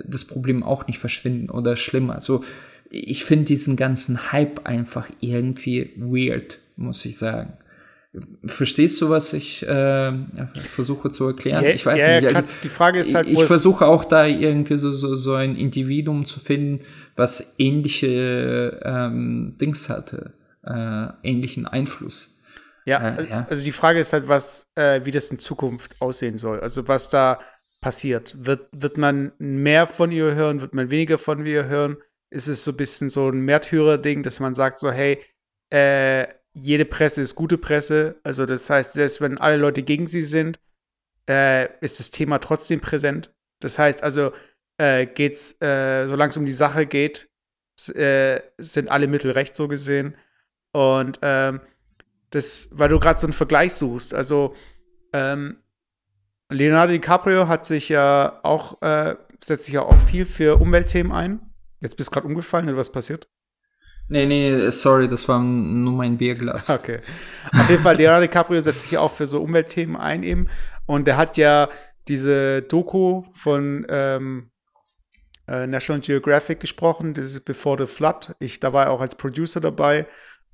das 0.06 0.24
Problem 0.26 0.62
auch 0.62 0.86
nicht 0.86 0.98
verschwinden 0.98 1.50
oder 1.50 1.76
schlimmer. 1.76 2.14
Also 2.14 2.42
ich 2.90 3.24
finde 3.24 3.46
diesen 3.46 3.76
ganzen 3.76 4.32
Hype 4.32 4.66
einfach 4.66 5.08
irgendwie 5.20 5.90
weird, 5.96 6.58
muss 6.76 7.04
ich 7.04 7.18
sagen. 7.18 7.54
Verstehst 8.44 9.00
du, 9.00 9.10
was 9.10 9.32
ich 9.32 9.64
äh, 9.66 10.12
versuche 10.68 11.10
zu 11.10 11.26
erklären? 11.26 11.64
Ja, 11.64 11.70
ich 11.70 11.84
weiß 11.84 12.00
ja, 12.00 12.20
nicht. 12.20 12.30
ja, 12.30 12.36
Also, 12.36 12.48
die 12.62 12.68
Frage 12.68 13.00
ist 13.00 13.12
halt, 13.12 13.26
ich 13.26 13.40
es- 13.40 13.46
versuche 13.48 13.86
auch 13.86 14.04
da 14.04 14.24
irgendwie 14.24 14.78
so, 14.78 14.92
so, 14.92 15.16
so 15.16 15.34
ein 15.34 15.56
Individuum 15.56 16.24
zu 16.24 16.38
finden, 16.38 16.84
was 17.16 17.56
ähnliche 17.58 18.80
ähm, 18.84 19.56
Dings 19.60 19.88
hatte, 19.88 20.34
äh, 20.64 21.06
ähnlichen 21.22 21.66
Einfluss. 21.66 22.42
Ja, 22.86 23.16
Äh, 23.16 23.28
ja. 23.28 23.46
also 23.48 23.64
die 23.64 23.72
Frage 23.72 24.00
ist 24.00 24.12
halt, 24.12 24.28
was, 24.28 24.66
äh, 24.74 25.00
wie 25.04 25.10
das 25.10 25.30
in 25.30 25.38
Zukunft 25.38 26.00
aussehen 26.00 26.38
soll. 26.38 26.60
Also 26.60 26.86
was 26.88 27.08
da 27.08 27.40
passiert. 27.80 28.34
Wird, 28.44 28.68
wird 28.72 28.98
man 28.98 29.32
mehr 29.38 29.86
von 29.86 30.10
ihr 30.10 30.34
hören? 30.34 30.60
Wird 30.60 30.74
man 30.74 30.90
weniger 30.90 31.18
von 31.18 31.44
ihr 31.46 31.66
hören? 31.66 31.96
Ist 32.30 32.48
es 32.48 32.64
so 32.64 32.72
ein 32.72 32.76
bisschen 32.76 33.10
so 33.10 33.28
ein 33.28 33.40
Märtyrer-Ding, 33.40 34.22
dass 34.22 34.40
man 34.40 34.54
sagt 34.54 34.78
so, 34.78 34.90
hey, 34.90 35.22
äh, 35.70 36.26
jede 36.52 36.84
Presse 36.84 37.20
ist 37.22 37.34
gute 37.34 37.58
Presse. 37.58 38.16
Also 38.22 38.46
das 38.46 38.68
heißt, 38.68 38.92
selbst 38.92 39.20
wenn 39.20 39.38
alle 39.38 39.56
Leute 39.56 39.82
gegen 39.82 40.06
sie 40.06 40.22
sind, 40.22 40.58
äh, 41.28 41.68
ist 41.80 42.00
das 42.00 42.10
Thema 42.10 42.38
trotzdem 42.38 42.80
präsent. 42.80 43.32
Das 43.60 43.78
heißt 43.78 44.02
also, 44.02 44.32
äh, 44.78 45.06
geht's, 45.06 45.60
äh, 45.60 46.06
solange 46.06 46.30
es 46.30 46.36
um 46.36 46.46
die 46.46 46.52
Sache 46.52 46.86
geht, 46.86 47.28
äh, 47.94 48.40
sind 48.58 48.90
alle 48.90 49.06
Mittel 49.06 49.30
recht 49.30 49.56
so 49.56 49.68
gesehen. 49.68 50.16
Und 50.72 51.18
ähm, 51.22 51.60
das, 52.30 52.68
weil 52.72 52.88
du 52.88 52.98
gerade 52.98 53.20
so 53.20 53.26
einen 53.26 53.32
Vergleich 53.32 53.74
suchst. 53.74 54.14
Also 54.14 54.54
ähm, 55.12 55.58
Leonardo 56.50 56.92
DiCaprio 56.92 57.48
hat 57.48 57.64
sich 57.64 57.88
ja 57.88 58.40
auch, 58.42 58.82
äh, 58.82 59.16
setzt 59.42 59.66
sich 59.66 59.74
ja 59.74 59.82
auch 59.82 60.00
viel 60.02 60.26
für 60.26 60.60
Umweltthemen 60.60 61.12
ein. 61.12 61.40
Jetzt 61.80 61.96
bist 61.96 62.10
du 62.10 62.14
gerade 62.14 62.26
umgefallen, 62.26 62.66
oder 62.68 62.76
was 62.76 62.90
passiert? 62.90 63.28
Nee, 64.08 64.26
nee, 64.26 64.70
sorry, 64.70 65.08
das 65.08 65.28
war 65.28 65.40
nur 65.40 65.92
mein 65.92 66.18
Bierglas. 66.18 66.68
Okay. 66.70 67.00
Auf 67.52 67.70
jeden 67.70 67.82
Fall, 67.82 67.96
Leonardo 67.96 68.26
DiCaprio 68.26 68.60
setzt 68.60 68.82
sich 68.82 68.92
ja 68.92 69.00
auch 69.00 69.12
für 69.12 69.26
so 69.26 69.40
Umweltthemen 69.40 69.96
ein 69.96 70.22
eben. 70.22 70.48
Und 70.86 71.08
er 71.08 71.16
hat 71.16 71.36
ja 71.36 71.68
diese 72.08 72.62
Doku 72.62 73.22
von 73.32 73.86
ähm, 73.88 74.50
äh, 75.46 75.66
National 75.66 76.00
Geographic 76.00 76.60
gesprochen, 76.60 77.14
das 77.14 77.26
ist 77.26 77.44
Before 77.44 77.86
the 77.86 77.92
Flood. 77.92 78.34
Ich, 78.38 78.60
da 78.60 78.72
war 78.72 78.86
er 78.86 78.90
auch 78.90 79.00
als 79.00 79.14
Producer 79.14 79.60
dabei 79.60 80.06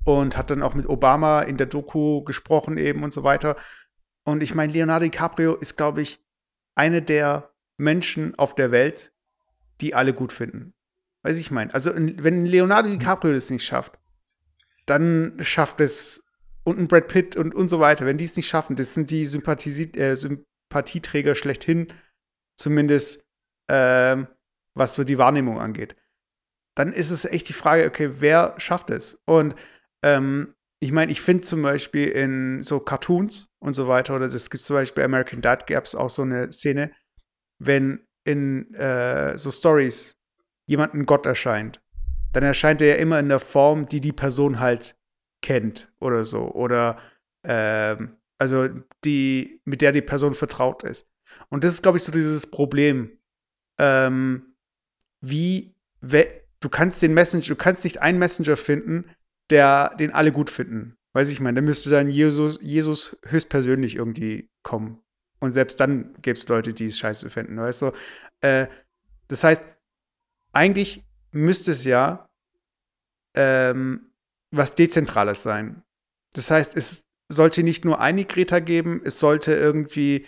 und 0.03 0.37
hat 0.37 0.51
dann 0.51 0.63
auch 0.63 0.73
mit 0.73 0.87
Obama 0.87 1.41
in 1.41 1.57
der 1.57 1.67
Doku 1.67 2.23
gesprochen 2.23 2.77
eben 2.77 3.03
und 3.03 3.13
so 3.13 3.23
weiter. 3.23 3.55
Und 4.23 4.43
ich 4.43 4.55
meine, 4.55 4.73
Leonardo 4.73 5.05
DiCaprio 5.05 5.55
ist, 5.55 5.77
glaube 5.77 6.01
ich, 6.01 6.19
eine 6.75 7.01
der 7.01 7.51
Menschen 7.77 8.35
auf 8.37 8.55
der 8.55 8.71
Welt, 8.71 9.11
die 9.81 9.95
alle 9.95 10.13
gut 10.13 10.31
finden. 10.31 10.73
Weiß 11.23 11.39
ich 11.39 11.51
meine. 11.51 11.73
Also, 11.73 11.91
wenn 11.95 12.45
Leonardo 12.45 12.89
DiCaprio 12.89 13.33
das 13.33 13.49
nicht 13.49 13.65
schafft, 13.65 13.99
dann 14.85 15.37
schafft 15.41 15.79
es 15.81 16.23
und 16.63 16.79
ein 16.79 16.87
Brad 16.87 17.07
Pitt 17.07 17.35
und, 17.35 17.55
und 17.55 17.69
so 17.69 17.79
weiter. 17.79 18.05
Wenn 18.05 18.17
die 18.17 18.25
es 18.25 18.35
nicht 18.35 18.47
schaffen, 18.47 18.75
das 18.75 18.93
sind 18.93 19.09
die 19.09 19.25
Sympathisi 19.25 19.91
äh, 19.93 20.15
Sympathieträger 20.15 21.35
schlechthin, 21.35 21.87
zumindest 22.55 23.25
ähm, 23.67 24.27
was 24.73 24.93
so 24.93 25.03
die 25.03 25.17
Wahrnehmung 25.17 25.59
angeht. 25.59 25.95
Dann 26.75 26.93
ist 26.93 27.11
es 27.11 27.25
echt 27.25 27.49
die 27.49 27.53
Frage, 27.53 27.85
okay, 27.85 28.11
wer 28.19 28.55
schafft 28.57 28.89
es? 28.89 29.21
Und 29.25 29.55
ähm, 30.03 30.55
ich 30.79 30.91
meine, 30.91 31.11
ich 31.11 31.21
finde 31.21 31.43
zum 31.43 31.61
Beispiel 31.61 32.07
in 32.07 32.63
so 32.63 32.79
Cartoons 32.79 33.49
und 33.59 33.73
so 33.73 33.87
weiter, 33.87 34.15
oder 34.15 34.25
es 34.25 34.49
gibt 34.49 34.63
zum 34.63 34.75
Beispiel 34.75 35.01
bei 35.01 35.05
American 35.05 35.41
Dad 35.41 35.67
gab 35.67 35.85
es 35.85 35.95
auch 35.95 36.09
so 36.09 36.23
eine 36.23 36.51
Szene, 36.51 36.91
wenn 37.59 38.07
in 38.23 38.73
äh, 38.73 39.37
so 39.37 39.51
Stories 39.51 40.17
jemand 40.65 40.93
ein 40.93 41.05
Gott 41.05 41.25
erscheint, 41.25 41.81
dann 42.33 42.43
erscheint 42.43 42.81
er 42.81 42.87
ja 42.87 42.95
immer 42.95 43.19
in 43.19 43.29
der 43.29 43.39
Form, 43.39 43.85
die 43.85 44.01
die 44.01 44.13
Person 44.13 44.59
halt 44.59 44.95
kennt 45.43 45.91
oder 45.99 46.23
so. 46.23 46.51
Oder 46.51 46.99
ähm, 47.43 48.17
also 48.37 48.67
die, 49.03 49.61
mit 49.65 49.81
der 49.81 49.91
die 49.91 50.01
Person 50.01 50.33
vertraut 50.33 50.83
ist. 50.83 51.07
Und 51.49 51.63
das 51.63 51.73
ist, 51.73 51.83
glaube 51.83 51.97
ich, 51.97 52.03
so 52.03 52.11
dieses 52.11 52.49
Problem. 52.49 53.19
Ähm, 53.79 54.50
wie, 55.21 55.75
du 56.01 56.69
kannst 56.69 57.01
den 57.01 57.13
Messenger, 57.13 57.47
du 57.47 57.55
kannst 57.55 57.83
nicht 57.83 58.01
einen 58.01 58.19
Messenger 58.19 58.57
finden, 58.57 59.05
der, 59.49 59.95
den 59.99 60.11
alle 60.11 60.31
gut 60.31 60.49
finden. 60.49 60.97
Weiß 61.13 61.29
ich 61.29 61.39
meine, 61.39 61.55
da 61.55 61.61
müsste 61.61 61.89
dann 61.89 62.09
Jesus, 62.09 62.57
Jesus 62.61 63.17
höchstpersönlich 63.25 63.95
irgendwie 63.95 64.49
kommen. 64.63 65.01
Und 65.39 65.51
selbst 65.51 65.79
dann 65.79 66.13
gäbe 66.21 66.37
es 66.37 66.47
Leute, 66.47 66.73
die 66.73 66.85
es 66.85 66.99
scheiße 66.99 67.29
finden, 67.29 67.57
weißt 67.57 67.81
du? 67.81 67.91
Äh, 68.41 68.67
das 69.27 69.43
heißt, 69.43 69.63
eigentlich 70.53 71.03
müsste 71.31 71.71
es 71.71 71.83
ja 71.83 72.29
ähm, 73.33 74.11
was 74.51 74.75
Dezentrales 74.75 75.43
sein. 75.43 75.83
Das 76.33 76.51
heißt, 76.51 76.77
es 76.77 77.05
sollte 77.29 77.63
nicht 77.63 77.85
nur 77.85 77.99
eine 77.99 78.25
Greta 78.25 78.59
geben, 78.59 79.01
es 79.03 79.19
sollte 79.19 79.53
irgendwie 79.53 80.27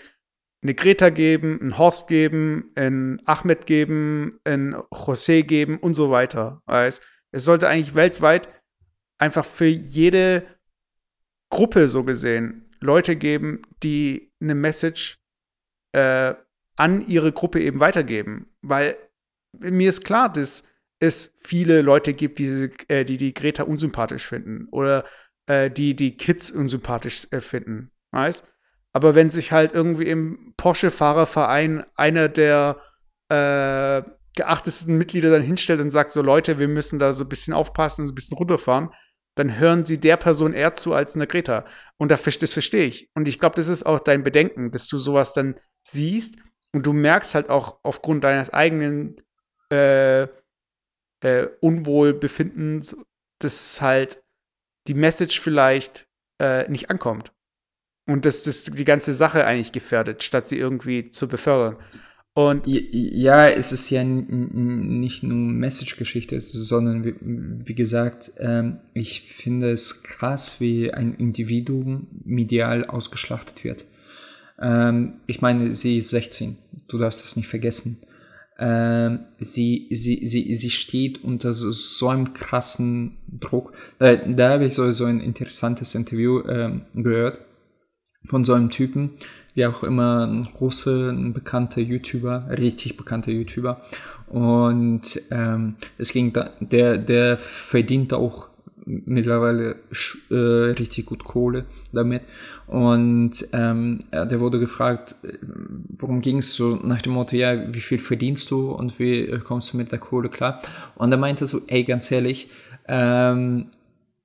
eine 0.63 0.73
Greta 0.73 1.09
geben, 1.09 1.59
einen 1.61 1.77
Horst 1.77 2.07
geben, 2.07 2.71
einen 2.75 3.21
Ahmed 3.25 3.65
geben, 3.65 4.39
einen 4.45 4.75
José 4.75 5.43
geben 5.43 5.77
und 5.77 5.93
so 5.93 6.09
weiter. 6.09 6.61
Es 6.65 7.01
sollte 7.43 7.67
eigentlich 7.67 7.95
weltweit 7.95 8.47
einfach 9.17 9.45
für 9.45 9.65
jede 9.65 10.45
Gruppe 11.49 11.87
so 11.89 12.03
gesehen 12.03 12.69
Leute 12.79 13.15
geben, 13.15 13.61
die 13.83 14.31
eine 14.41 14.55
Message 14.55 15.19
äh, 15.93 16.33
an 16.75 17.07
ihre 17.07 17.31
Gruppe 17.31 17.61
eben 17.61 17.79
weitergeben. 17.79 18.47
Weil 18.61 18.97
mir 19.59 19.89
ist 19.89 20.03
klar, 20.03 20.31
dass 20.31 20.63
es 20.99 21.37
viele 21.41 21.81
Leute 21.81 22.13
gibt, 22.13 22.39
die 22.39 22.71
äh, 22.87 23.05
die, 23.05 23.17
die 23.17 23.33
Greta 23.33 23.63
unsympathisch 23.63 24.27
finden 24.27 24.67
oder 24.71 25.05
äh, 25.47 25.69
die 25.69 25.95
die 25.95 26.17
Kids 26.17 26.51
unsympathisch 26.51 27.27
äh, 27.31 27.41
finden, 27.41 27.91
weißt? 28.11 28.52
Aber 28.93 29.15
wenn 29.15 29.29
sich 29.29 29.51
halt 29.51 29.73
irgendwie 29.73 30.07
im 30.07 30.53
Porsche-Fahrerverein 30.57 31.83
einer 31.95 32.29
der 32.29 32.79
äh, 33.29 34.03
geachtesten 34.35 34.97
Mitglieder 34.97 35.31
dann 35.31 35.41
hinstellt 35.41 35.81
und 35.81 35.91
sagt 35.91 36.11
so, 36.11 36.21
Leute, 36.21 36.59
wir 36.59 36.67
müssen 36.67 36.99
da 36.99 37.13
so 37.13 37.23
ein 37.23 37.29
bisschen 37.29 37.53
aufpassen 37.53 38.01
und 38.01 38.07
so 38.07 38.11
ein 38.11 38.15
bisschen 38.15 38.37
runterfahren, 38.37 38.89
dann 39.35 39.57
hören 39.57 39.85
sie 39.85 39.99
der 39.99 40.17
Person 40.17 40.53
eher 40.53 40.75
zu 40.75 40.93
als 40.93 41.15
einer 41.15 41.25
Greta. 41.25 41.65
Und 41.97 42.11
das, 42.11 42.21
verstehe 42.21 42.85
ich. 42.85 43.09
Und 43.15 43.27
ich 43.27 43.39
glaube, 43.39 43.55
das 43.55 43.67
ist 43.67 43.83
auch 43.83 43.99
dein 43.99 44.23
Bedenken, 44.23 44.71
dass 44.71 44.87
du 44.87 44.97
sowas 44.97 45.33
dann 45.33 45.55
siehst 45.87 46.37
und 46.71 46.85
du 46.85 46.93
merkst 46.93 47.35
halt 47.35 47.49
auch 47.49 47.79
aufgrund 47.83 48.23
deines 48.23 48.51
eigenen 48.51 49.15
äh, 49.71 50.27
äh, 51.21 51.47
Unwohlbefindens, 51.61 52.95
dass 53.39 53.81
halt 53.81 54.23
die 54.87 54.93
Message 54.93 55.39
vielleicht 55.39 56.07
äh, 56.39 56.69
nicht 56.69 56.89
ankommt. 56.89 57.31
Und 58.05 58.25
dass 58.25 58.43
das 58.43 58.65
die 58.65 58.83
ganze 58.83 59.13
Sache 59.13 59.45
eigentlich 59.45 59.71
gefährdet, 59.71 60.23
statt 60.23 60.47
sie 60.47 60.57
irgendwie 60.57 61.09
zu 61.09 61.27
befördern. 61.27 61.77
Und 62.35 62.63
ja, 62.65 63.47
es 63.47 63.71
ist 63.71 63.91
ja 63.91 64.03
nicht 64.03 65.21
nur 65.21 65.37
Message-Geschichte, 65.37 66.41
sondern 66.41 67.05
wie, 67.05 67.13
wie 67.21 67.75
gesagt, 67.75 68.31
ähm, 68.39 68.79
ich 68.95 69.21
finde 69.21 69.71
es 69.71 70.01
krass, 70.01 70.59
wie 70.59 70.91
ein 70.91 71.13
Individuum 71.13 72.07
medial 72.25 72.85
ausgeschlachtet 72.85 73.63
wird. 73.63 73.85
Ähm, 74.59 75.21
ich 75.27 75.41
meine, 75.41 75.73
sie 75.73 75.99
ist 75.99 76.09
16, 76.09 76.57
du 76.87 76.97
darfst 76.97 77.23
das 77.23 77.35
nicht 77.35 77.47
vergessen. 77.47 77.99
Ähm, 78.57 79.25
sie, 79.39 79.87
sie, 79.91 80.25
sie, 80.25 80.53
sie 80.55 80.71
steht 80.71 81.23
unter 81.23 81.53
so, 81.53 82.07
einem 82.09 82.33
krassen 82.33 83.17
Druck. 83.27 83.73
Da, 83.99 84.15
da 84.15 84.49
habe 84.49 84.65
ich 84.65 84.73
so 84.73 85.05
ein 85.05 85.19
interessantes 85.19 85.93
Interview 85.93 86.41
ähm, 86.47 86.81
gehört 86.95 87.37
von 88.25 88.43
so 88.43 88.53
einem 88.53 88.69
Typen, 88.69 89.11
wie 89.53 89.65
auch 89.65 89.83
immer 89.83 90.25
ein 90.25 90.47
großer, 90.53 91.09
ein 91.09 91.33
bekannter 91.33 91.81
YouTuber, 91.81 92.47
richtig 92.49 92.97
bekannter 92.97 93.31
YouTuber. 93.31 93.81
Und 94.27 95.21
ähm, 95.31 95.75
es 95.97 96.11
ging 96.11 96.33
da, 96.33 96.51
der, 96.59 96.97
der 96.97 97.37
verdient 97.37 98.13
auch 98.13 98.49
mittlerweile 98.85 99.77
äh, 100.29 100.35
richtig 100.35 101.05
gut 101.05 101.23
Kohle 101.23 101.65
damit. 101.91 102.23
Und 102.67 103.47
ähm, 103.53 103.99
der 104.11 104.39
wurde 104.39 104.59
gefragt, 104.59 105.15
worum 105.97 106.21
ging 106.21 106.39
es 106.39 106.55
so 106.55 106.79
nach 106.83 107.01
dem 107.01 107.13
Motto, 107.13 107.35
ja, 107.35 107.73
wie 107.73 107.81
viel 107.81 107.99
verdienst 107.99 108.49
du 108.51 108.71
und 108.71 108.99
wie 108.99 109.27
kommst 109.39 109.73
du 109.73 109.77
mit 109.77 109.91
der 109.91 109.99
Kohle 109.99 110.29
klar? 110.29 110.61
Und 110.95 111.11
er 111.11 111.17
meinte 111.17 111.45
so, 111.45 111.61
ey, 111.67 111.83
ganz 111.83 112.11
ehrlich, 112.11 112.49
ähm, 112.87 113.67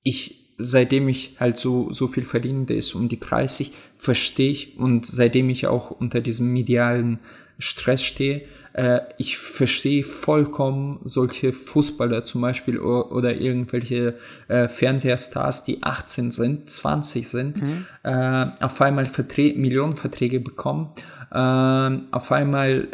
ich 0.02 0.48
seitdem 0.58 1.08
ich 1.08 1.36
halt 1.38 1.56
so, 1.56 1.92
so 1.92 2.08
viel 2.08 2.24
verdiene, 2.24 2.66
der 2.66 2.76
ist 2.76 2.94
um 2.94 3.08
die 3.08 3.20
30, 3.20 3.72
verstehe 3.98 4.50
ich 4.50 4.78
und 4.78 5.06
seitdem 5.06 5.50
ich 5.50 5.66
auch 5.66 5.90
unter 5.90 6.20
diesem 6.20 6.52
medialen 6.52 7.18
Stress 7.58 8.02
stehe, 8.02 8.42
äh, 8.72 9.00
ich 9.18 9.38
verstehe 9.38 10.04
vollkommen 10.04 11.00
solche 11.02 11.52
Fußballer 11.52 12.24
zum 12.24 12.40
Beispiel 12.40 12.78
o- 12.78 13.08
oder 13.10 13.34
irgendwelche 13.34 14.14
äh, 14.46 14.68
Fernsehstars, 14.68 15.64
die 15.64 15.82
18 15.82 16.30
sind, 16.30 16.70
20 16.70 17.28
sind, 17.28 17.62
äh, 18.04 18.46
auf 18.60 18.80
einmal 18.80 19.06
Verträ 19.06 19.52
Millionenverträge 19.54 20.38
bekommen, 20.38 20.90
äh, 21.32 22.14
auf 22.14 22.30
einmal 22.30 22.88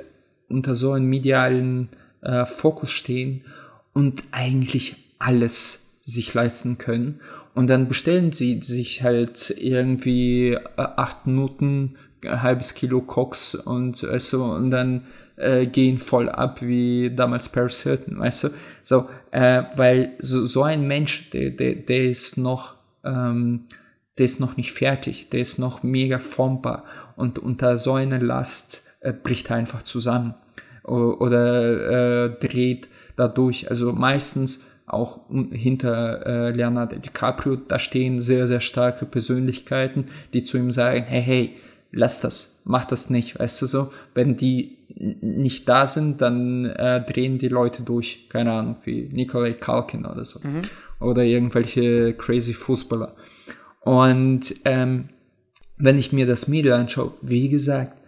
unter 0.49 0.75
so 0.75 0.93
einem 0.93 1.09
medialen 1.09 1.91
äh, 2.23 2.47
Fokus 2.47 2.91
stehen 2.91 3.45
und 3.93 4.25
eigentlich 4.31 4.97
alles 5.19 6.01
sich 6.03 6.33
leisten 6.35 6.79
können. 6.79 7.21
Und 7.55 7.69
dann 7.69 7.89
bestellen 7.89 8.33
sie 8.33 8.61
sich 8.63 9.03
halt 9.03 9.55
irgendwie 9.57 10.53
äh, 10.53 10.61
acht 10.77 11.27
Minuten, 11.27 11.97
ein 12.25 12.43
halbes 12.43 12.75
Kilo 12.75 13.01
Koks 13.01 13.55
und 13.55 14.03
du, 14.03 14.43
und 14.43 14.71
dann 14.71 15.03
äh, 15.37 15.67
gehen 15.67 15.99
voll 15.99 16.29
ab 16.29 16.63
wie 16.63 17.15
damals 17.15 17.49
Paris 17.49 17.83
Hilton, 17.83 18.19
weißt 18.19 18.45
du? 18.45 18.49
So, 18.83 19.09
äh, 19.31 19.63
weil 19.77 20.13
so, 20.21 20.45
so 20.45 20.63
ein 20.63 20.87
Mensch, 20.87 21.31
der, 21.31 21.51
der, 21.51 21.75
der 21.75 22.11
ist 22.11 22.39
noch, 22.39 22.75
ähm, 23.05 23.67
der 24.19 24.25
ist 24.25 24.41
noch 24.41 24.57
nicht 24.57 24.73
fertig, 24.73 25.31
der 25.31 25.41
ist 25.41 25.59
noch 25.59 25.83
mega 25.83 26.19
formbar 26.19 26.85
und 27.17 27.39
unter 27.39 27.77
so 27.77 27.95
einer 27.95 28.21
Last 28.21 28.85
äh, 29.01 29.13
bricht 29.13 29.51
er 29.51 29.57
einfach 29.57 29.83
zusammen 29.83 30.35
o- 30.85 31.17
oder 31.19 32.27
äh, 32.27 32.39
dreht 32.39 32.89
dadurch. 33.17 33.71
Also 33.71 33.93
meistens 33.93 34.71
auch 34.87 35.20
hinter 35.30 36.26
äh, 36.26 36.51
Leonardo 36.51 36.97
DiCaprio, 36.97 37.57
da 37.57 37.78
stehen 37.78 38.20
sehr, 38.20 38.47
sehr 38.47 38.61
starke 38.61 39.07
Persönlichkeiten, 39.07 40.09
die 40.32 40.43
zu 40.43 40.59
ihm 40.59 40.70
sagen, 40.70 41.05
hey, 41.05 41.22
hey, 41.22 41.57
lass 41.91 42.20
das, 42.20 42.62
mach 42.64 42.85
das 42.85 43.09
nicht, 43.09 43.39
weißt 43.39 43.62
du 43.62 43.66
so. 43.66 43.93
Wenn 44.14 44.37
die 44.37 44.78
nicht 44.97 45.68
da 45.68 45.87
sind, 45.87 46.20
dann 46.20 46.66
äh, 46.66 47.05
drehen 47.05 47.39
die 47.39 47.49
Leute 47.49 47.82
durch, 47.82 48.28
keine 48.28 48.53
Ahnung, 48.53 48.76
wie 48.85 49.09
Nikolai 49.12 49.55
Kalkin 49.55 50.05
oder 50.05 50.24
so. 50.24 50.41
Oder 51.01 51.24
irgendwelche 51.24 52.14
crazy 52.14 52.53
Fußballer. 52.53 53.14
Und 53.80 54.55
ähm, 54.64 55.09
wenn 55.76 55.99
ich 55.99 56.12
mir 56.12 56.26
das 56.26 56.49
Mädel 56.49 56.72
anschaue, 56.72 57.14
wie 57.22 57.49
gesagt, 57.49 57.99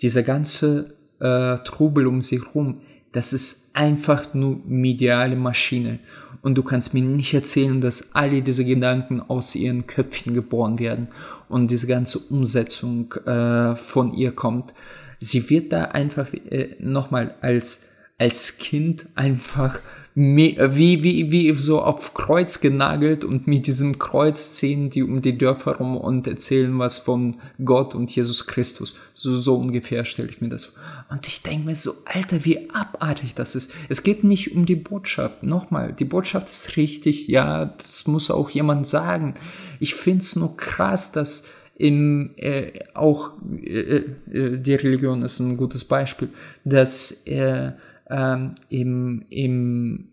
dieser 0.00 0.22
ganze 0.22 0.94
äh, 1.20 1.58
Trubel 1.64 2.06
um 2.06 2.22
sie 2.22 2.38
rum, 2.38 2.80
das 3.12 3.32
ist 3.32 3.76
einfach 3.76 4.34
nur 4.34 4.60
mediale 4.66 5.36
Maschine. 5.36 5.98
Und 6.42 6.56
du 6.56 6.62
kannst 6.64 6.92
mir 6.92 7.04
nicht 7.04 7.32
erzählen, 7.32 7.80
dass 7.80 8.14
alle 8.14 8.42
diese 8.42 8.64
Gedanken 8.64 9.20
aus 9.20 9.54
ihren 9.54 9.86
Köpfchen 9.86 10.34
geboren 10.34 10.78
werden 10.78 11.08
und 11.48 11.70
diese 11.70 11.86
ganze 11.86 12.18
Umsetzung 12.18 13.12
äh, 13.26 13.76
von 13.76 14.12
ihr 14.12 14.32
kommt. 14.32 14.74
Sie 15.20 15.48
wird 15.48 15.72
da 15.72 15.84
einfach 15.84 16.32
äh, 16.34 16.76
nochmal 16.80 17.36
als, 17.40 17.92
als 18.18 18.58
Kind 18.58 19.06
einfach 19.14 19.80
wie, 20.14 20.58
wie, 20.58 21.32
wie 21.32 21.52
so 21.54 21.80
auf 21.80 22.12
Kreuz 22.12 22.60
genagelt 22.60 23.24
und 23.24 23.46
mit 23.46 23.66
diesem 23.66 23.98
Kreuz 23.98 24.60
die 24.60 25.02
um 25.02 25.22
die 25.22 25.38
Dörfer 25.38 25.76
rum 25.76 25.96
und 25.96 26.26
erzählen 26.26 26.78
was 26.78 26.98
von 26.98 27.36
Gott 27.64 27.94
und 27.94 28.14
Jesus 28.14 28.46
Christus. 28.46 28.96
So, 29.22 29.38
so 29.38 29.54
ungefähr 29.54 30.04
stelle 30.04 30.30
ich 30.30 30.40
mir 30.40 30.48
das 30.48 30.64
vor. 30.64 30.82
Und 31.08 31.28
ich 31.28 31.42
denke 31.42 31.66
mir 31.66 31.76
so, 31.76 31.92
Alter, 32.06 32.44
wie 32.44 32.68
abartig 32.70 33.36
das 33.36 33.54
ist. 33.54 33.72
Es 33.88 34.02
geht 34.02 34.24
nicht 34.24 34.56
um 34.56 34.66
die 34.66 34.74
Botschaft. 34.74 35.44
Nochmal, 35.44 35.92
die 35.92 36.04
Botschaft 36.04 36.50
ist 36.50 36.76
richtig, 36.76 37.28
ja, 37.28 37.66
das 37.66 38.08
muss 38.08 38.32
auch 38.32 38.50
jemand 38.50 38.84
sagen. 38.84 39.34
Ich 39.78 39.94
finde 39.94 40.22
es 40.22 40.34
nur 40.34 40.56
krass, 40.56 41.12
dass 41.12 41.52
im, 41.76 42.32
äh, 42.34 42.80
auch 42.94 43.30
äh, 43.62 43.98
äh, 44.32 44.58
die 44.58 44.74
Religion 44.74 45.22
ist 45.22 45.38
ein 45.38 45.56
gutes 45.56 45.84
Beispiel, 45.84 46.30
dass 46.64 47.24
äh, 47.28 47.70
ähm, 48.10 48.56
im, 48.70 49.24
im, 49.30 50.08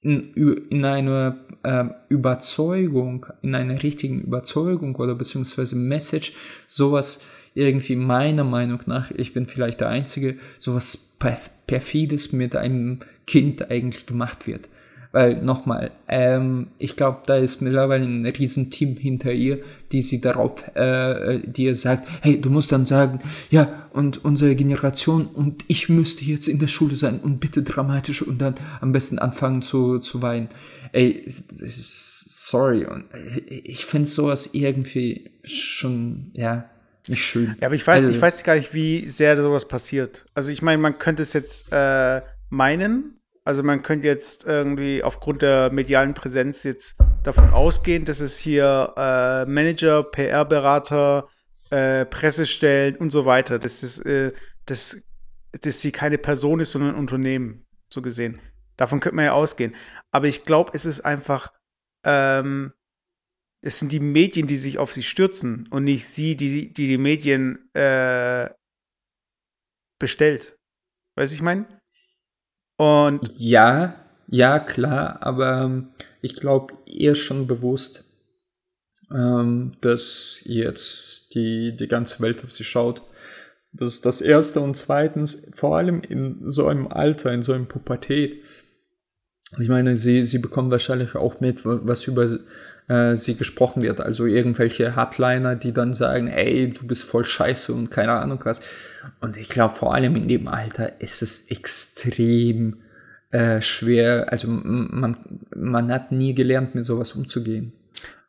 in, 0.00 0.32
in 0.70 0.84
einer 0.86 1.36
ähm, 1.64 1.92
Überzeugung, 2.08 3.26
in 3.42 3.54
einer 3.54 3.82
richtigen 3.82 4.22
Überzeugung 4.22 4.96
oder 4.96 5.14
beziehungsweise 5.14 5.76
Message 5.76 6.32
sowas 6.66 7.26
irgendwie 7.54 7.96
meiner 7.96 8.44
Meinung 8.44 8.80
nach, 8.86 9.10
ich 9.10 9.32
bin 9.32 9.46
vielleicht 9.46 9.80
der 9.80 9.88
Einzige, 9.88 10.36
sowas 10.58 11.16
perf 11.18 11.50
perfides 11.66 12.32
mit 12.32 12.56
einem 12.56 12.98
Kind 13.26 13.70
eigentlich 13.70 14.04
gemacht 14.04 14.48
wird. 14.48 14.68
Weil 15.12 15.42
nochmal, 15.42 15.90
ähm, 16.08 16.68
ich 16.78 16.96
glaube, 16.96 17.22
da 17.26 17.36
ist 17.36 17.62
mittlerweile 17.62 18.04
ein 18.04 18.24
Riesenteam 18.26 18.96
hinter 18.96 19.32
ihr, 19.32 19.58
die 19.90 20.02
sie 20.02 20.20
darauf, 20.20 20.64
äh, 20.76 21.40
die 21.44 21.64
ihr 21.64 21.74
sagt, 21.74 22.06
hey, 22.22 22.40
du 22.40 22.48
musst 22.48 22.70
dann 22.70 22.86
sagen, 22.86 23.18
ja, 23.50 23.88
und 23.92 24.24
unsere 24.24 24.54
Generation 24.54 25.26
und 25.26 25.64
ich 25.66 25.88
müsste 25.88 26.24
jetzt 26.24 26.46
in 26.46 26.60
der 26.60 26.68
Schule 26.68 26.94
sein 26.94 27.18
und 27.18 27.40
bitte 27.40 27.64
dramatisch 27.64 28.22
und 28.22 28.40
dann 28.40 28.54
am 28.80 28.92
besten 28.92 29.18
anfangen 29.18 29.62
zu, 29.62 29.98
zu 29.98 30.22
weinen. 30.22 30.48
Ey, 30.92 31.24
sorry, 31.26 32.84
und 32.84 33.04
ich 33.46 33.84
finde 33.84 34.08
sowas 34.08 34.54
irgendwie 34.54 35.30
schon, 35.44 36.30
ja, 36.34 36.68
nicht 37.10 37.24
schön. 37.24 37.56
Ja, 37.60 37.66
aber 37.66 37.74
ich 37.74 37.86
weiß, 37.86 37.98
Also- 38.02 38.10
ich 38.10 38.20
weiß 38.20 38.42
gar 38.44 38.54
nicht, 38.56 38.72
wie 38.72 39.08
sehr 39.08 39.36
sowas 39.36 39.66
passiert. 39.68 40.24
Also 40.34 40.50
ich 40.50 40.62
meine, 40.62 40.78
man 40.78 40.98
könnte 40.98 41.22
es 41.22 41.32
jetzt 41.32 41.72
äh, 41.72 42.22
meinen. 42.48 43.20
Also 43.44 43.62
man 43.62 43.82
könnte 43.82 44.06
jetzt 44.06 44.44
irgendwie 44.44 45.02
aufgrund 45.02 45.42
der 45.42 45.70
medialen 45.72 46.14
Präsenz 46.14 46.62
jetzt 46.62 46.96
davon 47.22 47.50
ausgehen, 47.50 48.04
dass 48.04 48.20
es 48.20 48.38
hier 48.38 48.92
äh, 48.96 49.46
Manager, 49.46 50.02
PR-Berater, 50.04 51.28
äh, 51.70 52.04
Pressestellen 52.04 52.96
und 52.96 53.10
so 53.10 53.24
weiter, 53.26 53.58
dass, 53.58 53.80
das, 53.80 53.98
äh, 54.00 54.32
dass, 54.66 55.02
dass 55.52 55.80
sie 55.80 55.90
keine 55.92 56.18
Person 56.18 56.60
ist, 56.60 56.72
sondern 56.72 56.90
ein 56.94 56.98
Unternehmen, 56.98 57.64
so 57.88 58.02
gesehen. 58.02 58.40
Davon 58.76 59.00
könnte 59.00 59.16
man 59.16 59.24
ja 59.26 59.32
ausgehen. 59.32 59.74
Aber 60.10 60.26
ich 60.26 60.44
glaube, 60.44 60.72
es 60.74 60.84
ist 60.84 61.00
einfach, 61.00 61.52
ähm, 62.04 62.72
es 63.62 63.78
sind 63.78 63.92
die 63.92 64.00
Medien, 64.00 64.46
die 64.46 64.56
sich 64.56 64.78
auf 64.78 64.92
sie 64.92 65.02
stürzen 65.02 65.68
und 65.70 65.84
nicht 65.84 66.06
sie, 66.06 66.36
die 66.36 66.72
die, 66.72 66.88
die 66.88 66.98
Medien 66.98 67.70
äh, 67.74 68.48
bestellt. 69.98 70.56
Weißt 71.16 71.32
du, 71.32 71.36
ich 71.36 71.42
meine? 71.42 71.66
Und 72.76 73.20
Ja, 73.36 74.06
ja, 74.26 74.58
klar, 74.58 75.22
aber 75.22 75.62
ähm, 75.62 75.88
ich 76.22 76.36
glaube, 76.36 76.74
ist 76.86 77.18
schon 77.18 77.46
bewusst, 77.46 78.04
ähm, 79.12 79.72
dass 79.80 80.42
jetzt 80.44 81.34
die, 81.34 81.76
die 81.76 81.88
ganze 81.88 82.22
Welt 82.22 82.42
auf 82.44 82.52
sie 82.52 82.64
schaut. 82.64 83.02
Das 83.72 83.88
ist 83.88 84.06
das 84.06 84.20
Erste 84.20 84.60
und 84.60 84.76
zweitens, 84.76 85.50
vor 85.54 85.76
allem 85.76 86.02
in 86.02 86.48
so 86.48 86.66
einem 86.66 86.88
Alter, 86.88 87.32
in 87.32 87.42
so 87.42 87.52
einem 87.52 87.66
Pubertät. 87.66 88.42
Ich 89.58 89.68
meine, 89.68 89.96
sie, 89.96 90.24
sie 90.24 90.38
bekommen 90.38 90.70
wahrscheinlich 90.70 91.14
auch 91.14 91.40
mit, 91.40 91.64
was 91.64 92.06
über 92.06 92.26
äh, 92.90 93.16
sie 93.16 93.36
gesprochen 93.36 93.82
wird. 93.82 94.00
Also 94.00 94.26
irgendwelche 94.26 94.96
Hardliner, 94.96 95.54
die 95.54 95.72
dann 95.72 95.94
sagen, 95.94 96.26
ey, 96.26 96.70
du 96.70 96.86
bist 96.86 97.04
voll 97.04 97.24
scheiße 97.24 97.72
und 97.72 97.90
keine 97.90 98.12
Ahnung 98.12 98.40
was. 98.42 98.62
Und 99.20 99.36
ich 99.36 99.48
glaube, 99.48 99.74
vor 99.74 99.94
allem 99.94 100.16
in 100.16 100.26
dem 100.26 100.48
Alter 100.48 101.00
ist 101.00 101.22
es 101.22 101.50
extrem 101.50 102.78
äh, 103.30 103.62
schwer. 103.62 104.32
Also 104.32 104.48
man, 104.48 105.16
man 105.54 105.92
hat 105.92 106.10
nie 106.10 106.34
gelernt, 106.34 106.74
mit 106.74 106.84
sowas 106.84 107.12
umzugehen. 107.12 107.72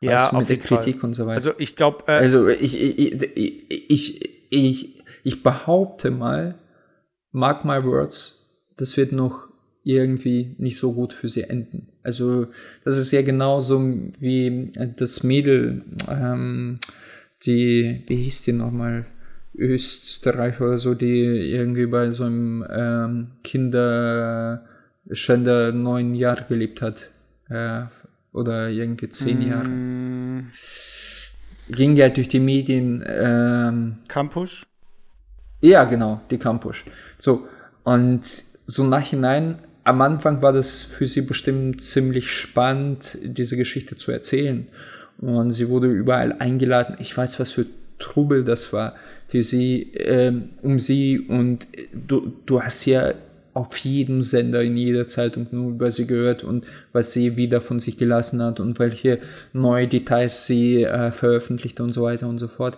ja, 0.00 0.28
auf 0.28 0.32
mit 0.32 0.48
der 0.48 0.56
jeden 0.56 0.68
Fall. 0.68 0.78
Kritik 0.78 1.02
und 1.02 1.14
so 1.14 1.24
weiter. 1.26 1.34
Also 1.34 1.52
ich 1.58 1.74
glaube, 1.74 2.04
äh, 2.06 2.12
Also 2.12 2.46
ich, 2.48 2.80
ich, 2.80 3.20
ich, 3.36 3.90
ich, 3.90 4.22
ich, 4.50 5.04
ich 5.24 5.42
behaupte 5.42 6.12
mal, 6.12 6.54
mark 7.32 7.64
my 7.64 7.82
words, 7.82 8.60
das 8.76 8.96
wird 8.96 9.10
noch 9.10 9.48
irgendwie 9.84 10.54
nicht 10.58 10.76
so 10.76 10.92
gut 10.92 11.12
für 11.12 11.28
sie 11.28 11.44
enden. 11.44 11.86
Also 12.02 12.48
das 12.84 12.96
ist 12.96 13.12
ja 13.12 13.22
genauso 13.22 13.80
wie 14.20 14.72
das 14.96 15.22
Mädel, 15.22 15.82
ähm, 16.08 16.78
die, 17.44 18.02
wie 18.06 18.16
hieß 18.16 18.42
die 18.42 18.52
nochmal, 18.52 19.06
Österreich 19.54 20.60
oder 20.60 20.78
so, 20.78 20.94
die 20.94 21.52
irgendwie 21.52 21.86
bei 21.86 22.10
so 22.10 22.24
einem 22.24 22.64
ähm, 22.70 23.28
Kinderschänder 23.44 25.72
neun 25.72 26.14
Jahre 26.14 26.46
gelebt 26.48 26.80
hat. 26.80 27.10
Äh, 27.50 27.82
oder 28.32 28.68
irgendwie 28.68 29.08
zehn 29.08 29.46
Jahre. 29.46 29.68
Ging 31.68 31.96
ja 31.96 32.08
durch 32.08 32.28
die 32.28 32.40
Medien, 32.40 33.04
ähm, 33.06 33.96
Campus. 34.08 34.62
ja, 35.60 35.84
genau, 35.84 36.20
die 36.30 36.38
Campus. 36.38 36.84
So, 37.18 37.46
und 37.84 38.24
so 38.24 38.84
nachhinein, 38.84 39.58
am 39.84 40.00
Anfang 40.00 40.42
war 40.42 40.52
das 40.52 40.82
für 40.82 41.06
sie 41.06 41.22
bestimmt 41.22 41.82
ziemlich 41.82 42.30
spannend, 42.30 43.18
diese 43.22 43.56
Geschichte 43.56 43.96
zu 43.96 44.12
erzählen. 44.12 44.68
Und 45.18 45.52
sie 45.52 45.68
wurde 45.68 45.88
überall 45.88 46.32
eingeladen. 46.38 46.96
Ich 47.00 47.16
weiß, 47.16 47.40
was 47.40 47.52
für 47.52 47.66
Trubel 47.98 48.44
das 48.44 48.72
war 48.72 48.94
für 49.32 49.42
sie, 49.42 49.92
ähm, 49.94 50.50
um 50.60 50.78
sie. 50.78 51.20
Und 51.20 51.66
du, 51.94 52.32
du 52.44 52.62
hast 52.62 52.84
ja 52.84 53.14
auf 53.54 53.76
jedem 53.78 54.20
Sender, 54.20 54.62
in 54.62 54.76
jeder 54.76 55.06
Zeitung 55.06 55.46
nur 55.50 55.70
über 55.70 55.90
sie 55.90 56.06
gehört 56.06 56.44
und 56.44 56.66
was 56.92 57.12
sie 57.12 57.36
wieder 57.36 57.62
von 57.62 57.78
sich 57.78 57.96
gelassen 57.96 58.42
hat 58.42 58.60
und 58.60 58.78
welche 58.78 59.20
neue 59.54 59.88
Details 59.88 60.46
sie 60.46 60.84
äh, 60.84 61.10
veröffentlichte 61.12 61.82
und 61.82 61.92
so 61.92 62.02
weiter 62.02 62.28
und 62.28 62.38
so 62.38 62.48
fort. 62.48 62.76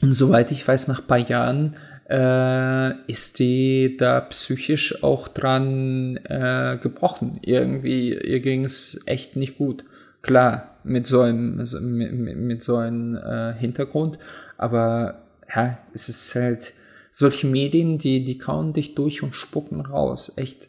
Und 0.00 0.12
soweit 0.12 0.52
ich 0.52 0.66
weiß, 0.66 0.86
nach 0.88 1.00
ein 1.00 1.06
paar 1.06 1.18
Jahren 1.18 1.76
äh, 2.08 3.10
ist 3.10 3.38
die 3.38 3.96
da 3.96 4.20
psychisch 4.20 5.02
auch 5.02 5.28
dran 5.28 6.16
äh, 6.24 6.78
gebrochen. 6.82 7.38
Irgendwie, 7.42 8.14
ihr 8.14 8.40
ging 8.40 8.64
es 8.64 9.00
echt 9.06 9.36
nicht 9.36 9.58
gut. 9.58 9.84
Klar, 10.22 10.76
mit 10.84 11.06
so 11.06 11.20
einem, 11.20 11.58
also 11.58 11.80
mit, 11.80 12.12
mit, 12.12 12.62
so 12.62 12.76
einem 12.76 13.16
äh, 13.16 13.54
Hintergrund, 13.54 14.18
aber 14.56 15.22
ja, 15.54 15.78
es 15.92 16.08
ist 16.08 16.34
halt 16.34 16.72
solche 17.10 17.46
Medien, 17.46 17.98
die, 17.98 18.24
die 18.24 18.38
kauen 18.38 18.72
dich 18.72 18.94
durch 18.94 19.22
und 19.22 19.34
spucken 19.34 19.80
raus, 19.80 20.32
echt. 20.36 20.68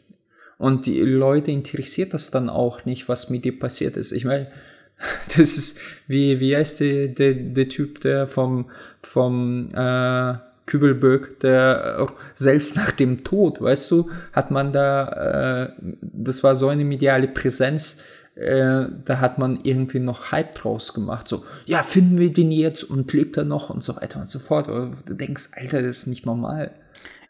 Und 0.58 0.86
die 0.86 1.00
Leute 1.00 1.50
interessiert 1.50 2.14
das 2.14 2.30
dann 2.30 2.48
auch 2.48 2.84
nicht, 2.84 3.08
was 3.08 3.30
mit 3.30 3.44
dir 3.44 3.58
passiert 3.58 3.96
ist. 3.96 4.12
Ich 4.12 4.24
meine, 4.24 4.48
das 5.36 5.56
ist, 5.56 5.80
wie, 6.06 6.40
wie 6.40 6.56
heißt 6.56 6.80
der, 6.80 7.08
der, 7.08 7.34
der 7.34 7.68
Typ, 7.68 8.00
der 8.00 8.26
vom, 8.26 8.70
vom 9.02 9.68
äh, 9.74 10.34
Kübelböck, 10.66 11.40
der 11.40 11.96
auch 12.00 12.12
selbst 12.34 12.76
nach 12.76 12.90
dem 12.92 13.22
Tod, 13.24 13.60
weißt 13.60 13.90
du, 13.90 14.10
hat 14.32 14.50
man 14.50 14.72
da, 14.72 15.66
äh, 15.66 15.72
das 16.00 16.42
war 16.42 16.56
so 16.56 16.68
eine 16.68 16.84
mediale 16.84 17.28
Präsenz, 17.28 18.02
äh, 18.34 18.86
da 19.04 19.20
hat 19.20 19.38
man 19.38 19.60
irgendwie 19.62 20.00
noch 20.00 20.32
Hype 20.32 20.54
draus 20.54 20.94
gemacht, 20.94 21.28
so, 21.28 21.44
ja, 21.66 21.82
finden 21.82 22.18
wir 22.18 22.32
den 22.32 22.50
jetzt 22.50 22.82
und 22.82 23.12
lebt 23.12 23.36
er 23.36 23.44
noch 23.44 23.70
und 23.70 23.84
so 23.84 23.94
weiter 23.96 24.20
und 24.20 24.28
so 24.30 24.38
fort. 24.38 24.68
Aber 24.68 24.96
du 25.06 25.14
denkst, 25.14 25.50
Alter, 25.52 25.82
das 25.82 25.98
ist 25.98 26.06
nicht 26.08 26.26
normal. 26.26 26.74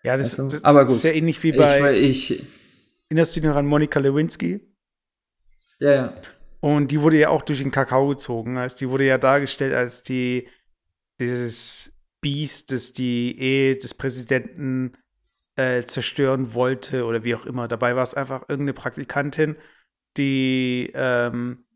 Ja, 0.02 0.16
das, 0.16 0.38
Also, 0.38 0.50
das, 0.50 0.64
aber 0.64 0.84
das 0.84 0.92
ist 0.96 1.02
gut. 1.02 1.10
ja 1.10 1.16
ähnlich 1.16 1.42
wie 1.42 1.52
bei, 1.52 1.94
Ich, 1.98 2.30
ich, 2.30 2.42
erinnerst 3.10 3.34
du 3.36 3.40
dich 3.40 3.48
noch 3.48 3.56
an 3.56 3.66
Monika 3.66 3.98
Lewinsky? 4.00 4.60
ja, 5.80 5.92
ja. 5.92 6.14
Und 6.60 6.92
die 6.92 7.00
wurde 7.02 7.18
ja 7.18 7.28
auch 7.28 7.42
durch 7.42 7.58
den 7.60 7.70
Kakao 7.70 8.08
gezogen. 8.08 8.56
Also 8.56 8.76
die 8.78 8.88
wurde 8.88 9.04
ja 9.04 9.18
dargestellt 9.18 9.74
als 9.74 10.02
die, 10.02 10.48
dieses 11.20 11.93
Biest, 12.24 12.72
das 12.72 12.94
die 12.94 13.38
Ehe 13.38 13.76
des 13.76 13.92
Präsidenten 13.92 14.92
äh, 15.56 15.82
zerstören 15.82 16.54
wollte 16.54 17.04
oder 17.04 17.22
wie 17.22 17.34
auch 17.34 17.44
immer. 17.44 17.68
Dabei 17.68 17.96
war 17.96 18.02
es 18.02 18.14
einfach 18.14 18.48
irgendeine 18.48 18.72
Praktikantin, 18.72 19.56
die 20.16 20.90
ähm, 20.94 21.66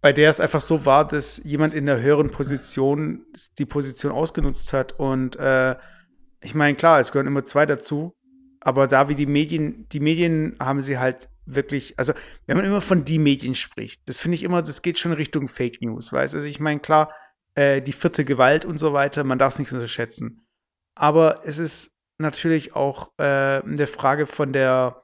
bei 0.00 0.12
der 0.12 0.30
es 0.30 0.40
einfach 0.40 0.60
so 0.60 0.84
war, 0.84 1.06
dass 1.06 1.40
jemand 1.44 1.74
in 1.74 1.86
der 1.86 2.00
höheren 2.00 2.30
Position 2.30 3.24
die 3.56 3.66
Position 3.66 4.10
ausgenutzt 4.10 4.72
hat. 4.72 4.98
Und 4.98 5.36
äh, 5.36 5.76
ich 6.40 6.56
meine, 6.56 6.76
klar, 6.76 6.98
es 6.98 7.12
gehören 7.12 7.28
immer 7.28 7.44
zwei 7.44 7.66
dazu. 7.66 8.16
Aber 8.58 8.88
da 8.88 9.08
wie 9.08 9.14
die 9.14 9.26
Medien, 9.26 9.88
die 9.90 10.00
Medien 10.00 10.56
haben 10.58 10.80
sie 10.80 10.98
halt 10.98 11.28
wirklich, 11.44 11.96
also 12.00 12.14
wenn 12.46 12.56
man 12.56 12.66
immer 12.66 12.80
von 12.80 13.04
die 13.04 13.20
Medien 13.20 13.54
spricht, 13.54 14.08
das 14.08 14.18
finde 14.18 14.34
ich 14.34 14.42
immer, 14.42 14.60
das 14.60 14.82
geht 14.82 14.98
schon 14.98 15.12
Richtung 15.12 15.46
Fake 15.46 15.80
News, 15.82 16.12
weißt 16.12 16.34
du? 16.34 16.38
Also 16.38 16.48
ich 16.48 16.58
meine, 16.58 16.80
klar, 16.80 17.12
äh, 17.56 17.80
die 17.82 17.92
vierte 17.92 18.24
Gewalt 18.24 18.64
und 18.64 18.78
so 18.78 18.92
weiter, 18.92 19.24
man 19.24 19.38
darf 19.38 19.54
es 19.54 19.58
nicht 19.58 19.72
unterschätzen. 19.72 20.46
Aber 20.94 21.40
es 21.44 21.58
ist 21.58 21.92
natürlich 22.18 22.76
auch 22.76 23.12
äh, 23.18 23.62
eine 23.62 23.86
Frage 23.86 24.26
von 24.26 24.52
der, 24.52 25.02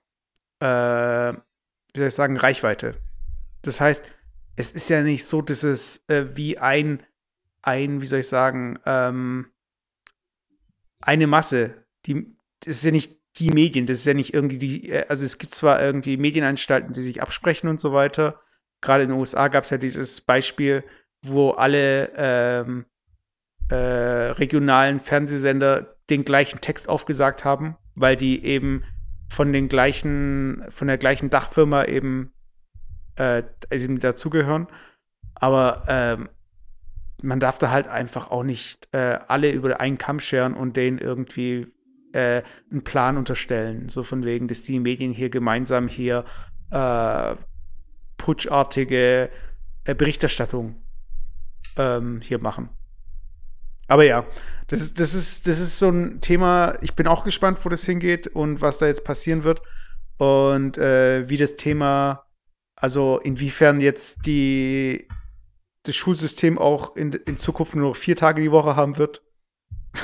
äh, 0.61 1.33
wie 1.35 1.99
soll 1.99 2.09
ich 2.09 2.15
sagen, 2.15 2.37
Reichweite. 2.37 2.95
Das 3.63 3.81
heißt, 3.81 4.05
es 4.57 4.71
ist 4.71 4.89
ja 4.91 5.03
nicht 5.03 5.25
so, 5.25 5.43
dass 5.43 5.63
es 5.63 6.05
äh, 6.09 6.27
wie 6.35 6.59
ein, 6.59 7.03
ein, 7.63 8.01
wie 8.01 8.07
soll 8.07 8.21
ich 8.21 8.29
sagen, 8.29 8.79
ähm, 8.87 9.51
eine 11.01 11.27
Masse, 11.27 11.85
die, 12.07 12.37
das 12.61 12.77
ist 12.77 12.85
ja 12.85 12.91
nicht 12.91 13.21
die 13.37 13.51
Medien, 13.51 13.87
das 13.87 13.99
ist 13.99 14.07
ja 14.07 14.15
nicht 14.15 14.35
irgendwie 14.35 14.59
die, 14.59 14.91
äh, 14.91 15.07
also 15.09 15.25
es 15.25 15.39
gibt 15.39 15.55
zwar 15.55 15.83
irgendwie 15.83 16.17
Medienanstalten, 16.17 16.93
die 16.93 17.03
sich 17.03 17.23
absprechen 17.23 17.69
und 17.69 17.81
so 17.81 17.93
weiter. 17.93 18.41
Gerade 18.81 19.05
in 19.05 19.11
den 19.11 19.19
USA 19.19 19.49
gab 19.49 19.65
es 19.65 19.71
ja 19.71 19.79
dieses 19.79 20.21
Beispiel, 20.21 20.85
wo 21.25 21.51
alle 21.51 22.11
ähm, 22.17 22.85
äh, 23.69 23.75
regionalen 23.75 25.01
Fernsehsender 25.01 25.97
den 26.11 26.25
gleichen 26.25 26.61
Text 26.61 26.89
aufgesagt 26.89 27.45
haben, 27.45 27.77
weil 27.95 28.17
die 28.17 28.45
eben 28.45 28.85
von 29.29 29.53
den 29.53 29.69
gleichen, 29.69 30.65
von 30.69 30.89
der 30.89 30.99
gleichen 30.99 31.31
Dachfirma 31.31 31.85
eben, 31.85 32.33
äh, 33.17 33.43
also 33.71 33.85
eben 33.85 33.99
dazugehören. 33.99 34.67
Aber 35.35 35.85
ähm, 35.89 36.29
man 37.23 37.41
darf 37.41 37.59
da 37.59 37.71
halt 37.71 37.89
einfach 37.89 38.31
auch 38.31 38.43
nicht 38.43 38.89
äh, 38.93 39.19
alle 39.29 39.51
über 39.53 39.81
einen 39.81 39.97
Kamm 39.97 40.21
scheren 40.21 40.55
und 40.55 40.77
denen 40.77 40.99
irgendwie 40.99 41.69
äh, 42.13 42.43
einen 42.71 42.85
Plan 42.85 43.17
unterstellen. 43.17 43.89
So 43.89 44.03
von 44.03 44.25
wegen, 44.25 44.49
dass 44.49 44.63
die 44.63 44.79
Medien 44.81 45.13
hier 45.13 45.31
gemeinsam 45.31 45.89
hier 45.89 46.25
äh, 46.71 47.37
putschartige 48.19 49.31
äh, 49.85 49.95
Berichterstattung 49.95 50.77
ähm, 51.77 52.21
hier 52.23 52.39
machen. 52.39 52.69
Aber 53.89 54.05
ja, 54.05 54.25
das, 54.69 54.81
ist- 54.81 55.01
das, 55.01 55.15
ist, 55.15 55.47
das 55.47 55.59
ist 55.59 55.79
so 55.79 55.89
ein 55.91 56.21
Thema, 56.21 56.79
ich 56.81 56.95
bin 56.95 57.07
auch 57.07 57.25
gespannt, 57.25 57.59
wo 57.63 57.69
das 57.69 57.85
hingeht 57.85 58.27
und 58.29 58.61
was 58.61 58.79
da 58.79 58.87
jetzt 58.87 59.05
passieren 59.05 59.45
wird. 59.45 59.63
Und 60.19 60.79
äh, 60.79 61.29
wie 61.29 61.37
das 61.37 61.57
Thema, 61.57 62.25
also 62.77 63.19
inwiefern 63.19 63.81
jetzt 63.81 64.25
die, 64.27 65.09
das 65.85 65.97
Schulsystem 65.97 66.59
auch 66.59 66.95
in, 66.97 67.13
in 67.13 67.37
Zukunft 67.37 67.75
nur 67.75 67.89
noch 67.89 67.97
vier 67.97 68.15
Tage 68.17 68.41
die 68.41 68.53
Woche 68.53 68.77
haben 68.77 68.97
wird. 68.99 69.23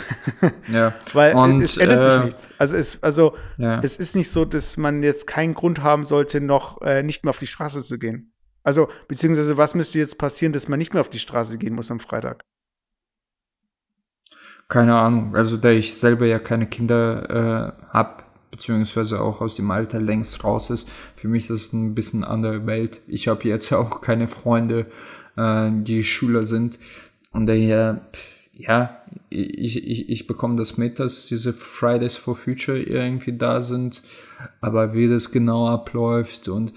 Ja. 0.70 0.94
Weil 1.14 1.34
Und, 1.34 1.62
es 1.62 1.76
ändert 1.78 2.04
sich 2.04 2.20
äh, 2.20 2.24
nichts. 2.26 2.48
Also 2.58 2.76
es, 2.76 3.02
also 3.02 3.36
Ja. 3.56 3.80
es 3.80 3.96
ist 3.96 4.14
nicht 4.16 4.30
so, 4.30 4.44
dass 4.44 4.76
man 4.76 5.02
jetzt 5.02 5.26
keinen 5.26 5.54
Grund 5.54 5.82
haben 5.82 6.04
sollte, 6.04 6.40
noch 6.40 6.82
äh, 6.82 7.02
nicht 7.02 7.24
mehr 7.24 7.30
auf 7.30 7.38
die 7.38 7.46
Straße 7.46 7.82
zu 7.82 7.98
gehen. 7.98 8.32
Also, 8.68 8.88
beziehungsweise 9.08 9.56
was 9.56 9.74
müsste 9.74 9.98
jetzt 9.98 10.18
passieren, 10.18 10.52
dass 10.52 10.68
man 10.68 10.78
nicht 10.78 10.92
mehr 10.92 11.00
auf 11.00 11.08
die 11.08 11.18
Straße 11.18 11.56
gehen 11.56 11.74
muss 11.74 11.90
am 11.90 12.00
Freitag? 12.00 12.44
Keine 14.68 14.94
Ahnung. 14.94 15.34
Also 15.34 15.56
da 15.56 15.70
ich 15.70 15.96
selber 15.96 16.26
ja 16.26 16.38
keine 16.38 16.66
Kinder 16.66 17.30
äh, 17.80 17.94
habe, 17.94 18.24
beziehungsweise 18.50 19.22
auch 19.22 19.40
aus 19.40 19.56
dem 19.56 19.70
Alter 19.70 20.00
längst 20.00 20.44
raus 20.44 20.68
ist, 20.68 20.90
für 21.16 21.28
mich 21.28 21.48
ist 21.48 21.68
es 21.68 21.72
ein 21.72 21.94
bisschen 21.94 22.24
andere 22.24 22.66
Welt. 22.66 23.00
Ich 23.06 23.26
habe 23.26 23.48
jetzt 23.48 23.72
auch 23.72 24.02
keine 24.02 24.28
Freunde, 24.28 24.84
äh, 25.38 25.70
die 25.72 26.04
Schüler 26.04 26.44
sind. 26.44 26.78
Und 27.32 27.46
daher, 27.46 28.02
ja, 28.52 29.00
ich, 29.30 29.82
ich, 29.82 30.10
ich 30.10 30.26
bekomme 30.26 30.56
das 30.56 30.76
mit, 30.76 30.98
dass 30.98 31.24
diese 31.24 31.54
Fridays 31.54 32.16
for 32.16 32.36
Future 32.36 32.78
irgendwie 32.78 33.32
da 33.32 33.62
sind. 33.62 34.02
Aber 34.60 34.92
wie 34.92 35.08
das 35.08 35.32
genau 35.32 35.68
abläuft 35.68 36.48
und 36.48 36.74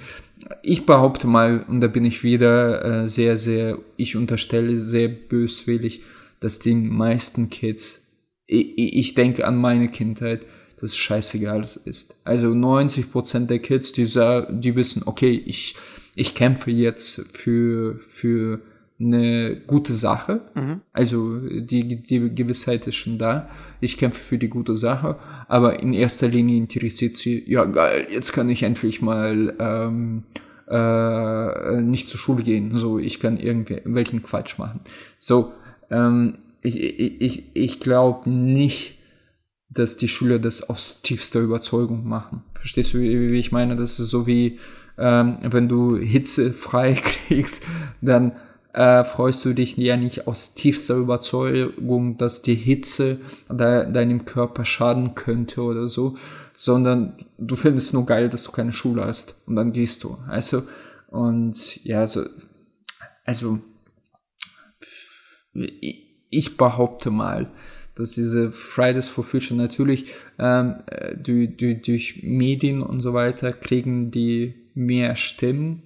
ich 0.63 0.85
behaupte 0.85 1.27
mal, 1.27 1.65
und 1.67 1.81
da 1.81 1.87
bin 1.87 2.05
ich 2.05 2.23
wieder 2.23 3.03
äh, 3.03 3.07
sehr, 3.07 3.37
sehr, 3.37 3.77
ich 3.97 4.15
unterstelle 4.15 4.79
sehr 4.79 5.07
böswillig, 5.07 6.01
dass 6.39 6.59
die 6.59 6.75
meisten 6.75 7.49
Kids, 7.49 8.17
ich, 8.47 8.77
ich 8.77 9.13
denke 9.13 9.45
an 9.45 9.57
meine 9.57 9.89
Kindheit, 9.89 10.45
dass 10.79 10.91
es 10.91 10.97
scheißegal 10.97 11.65
ist. 11.85 12.21
Also 12.25 12.47
90% 12.47 13.47
der 13.47 13.59
Kids, 13.59 13.93
die, 13.93 14.05
die 14.05 14.75
wissen, 14.75 15.03
okay, 15.05 15.41
ich, 15.45 15.75
ich 16.15 16.33
kämpfe 16.33 16.71
jetzt 16.71 17.25
für, 17.33 17.99
für 17.99 18.61
eine 19.01 19.61
gute 19.67 19.93
Sache. 19.93 20.41
Also 20.93 21.37
die, 21.37 22.01
die 22.01 22.35
Gewissheit 22.35 22.87
ist 22.87 22.95
schon 22.95 23.17
da. 23.17 23.49
Ich 23.79 23.97
kämpfe 23.97 24.19
für 24.19 24.37
die 24.37 24.49
gute 24.49 24.77
Sache, 24.77 25.17
aber 25.47 25.79
in 25.79 25.93
erster 25.93 26.27
Linie 26.27 26.57
interessiert 26.57 27.17
sie, 27.17 27.43
ja 27.47 27.65
geil, 27.65 28.07
jetzt 28.11 28.31
kann 28.31 28.49
ich 28.49 28.63
endlich 28.63 29.01
mal 29.01 29.55
ähm, 29.59 30.23
äh, 30.67 31.81
nicht 31.81 32.09
zur 32.09 32.19
Schule 32.19 32.43
gehen. 32.43 32.75
So, 32.75 32.99
ich 32.99 33.19
kann 33.19 33.37
irgendwelchen 33.37 34.23
Quatsch 34.23 34.59
machen. 34.59 34.81
So, 35.19 35.51
ähm, 35.89 36.35
ich, 36.61 36.79
ich, 36.79 37.21
ich, 37.21 37.55
ich 37.55 37.79
glaube 37.79 38.29
nicht, 38.29 38.99
dass 39.69 39.97
die 39.97 40.07
Schüler 40.07 40.37
das 40.37 40.69
aus 40.69 41.01
tiefster 41.01 41.39
Überzeugung 41.39 42.07
machen. 42.07 42.43
Verstehst 42.53 42.93
du, 42.93 42.99
wie, 42.99 43.31
wie 43.31 43.39
ich 43.39 43.51
meine? 43.51 43.75
Das 43.75 43.99
ist 43.99 44.09
so 44.09 44.27
wie, 44.27 44.59
ähm, 44.97 45.37
wenn 45.41 45.67
du 45.67 45.97
Hitze 45.97 46.53
frei 46.53 46.93
kriegst, 47.27 47.65
dann 48.01 48.33
äh, 48.73 49.03
freust 49.03 49.43
du 49.45 49.53
dich 49.53 49.75
ja 49.77 49.97
nicht 49.97 50.27
aus 50.27 50.55
tiefster 50.55 50.95
Überzeugung, 50.95 52.17
dass 52.17 52.41
die 52.41 52.55
Hitze 52.55 53.19
de 53.49 53.91
deinem 53.91 54.25
Körper 54.25 54.65
schaden 54.65 55.15
könnte 55.15 55.61
oder 55.61 55.87
so, 55.87 56.17
sondern 56.53 57.17
du 57.37 57.55
findest 57.55 57.93
nur 57.93 58.05
geil, 58.05 58.29
dass 58.29 58.43
du 58.43 58.51
keine 58.51 58.71
Schule 58.71 59.05
hast 59.05 59.47
und 59.47 59.55
dann 59.55 59.73
gehst 59.73 60.03
du. 60.03 60.17
Also, 60.27 60.63
und 61.07 61.83
ja, 61.83 62.07
so, 62.07 62.23
also, 63.25 63.59
ich 66.29 66.57
behaupte 66.57 67.11
mal, 67.11 67.51
dass 67.95 68.13
diese 68.13 68.51
Fridays 68.51 69.09
for 69.09 69.23
Future 69.23 69.59
natürlich 69.59 70.05
ähm, 70.39 70.75
äh, 70.87 71.17
durch, 71.17 71.81
durch 71.81 72.23
Medien 72.23 72.81
und 72.81 73.01
so 73.01 73.13
weiter 73.13 73.51
kriegen 73.51 74.11
die 74.11 74.55
mehr 74.73 75.15
Stimmen, 75.15 75.83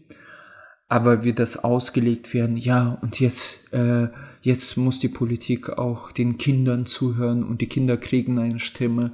aber 0.87 1.23
wie 1.23 1.33
das 1.33 1.63
ausgelegt 1.63 2.33
werden, 2.33 2.57
ja, 2.57 2.97
und 3.01 3.19
jetzt, 3.19 3.73
äh, 3.73 4.07
jetzt 4.41 4.77
muss 4.77 4.99
die 4.99 5.09
Politik 5.09 5.69
auch 5.69 6.11
den 6.11 6.37
Kindern 6.37 6.85
zuhören 6.85 7.43
und 7.43 7.61
die 7.61 7.67
Kinder 7.67 7.97
kriegen 7.97 8.37
eine 8.37 8.59
Stimme. 8.59 9.13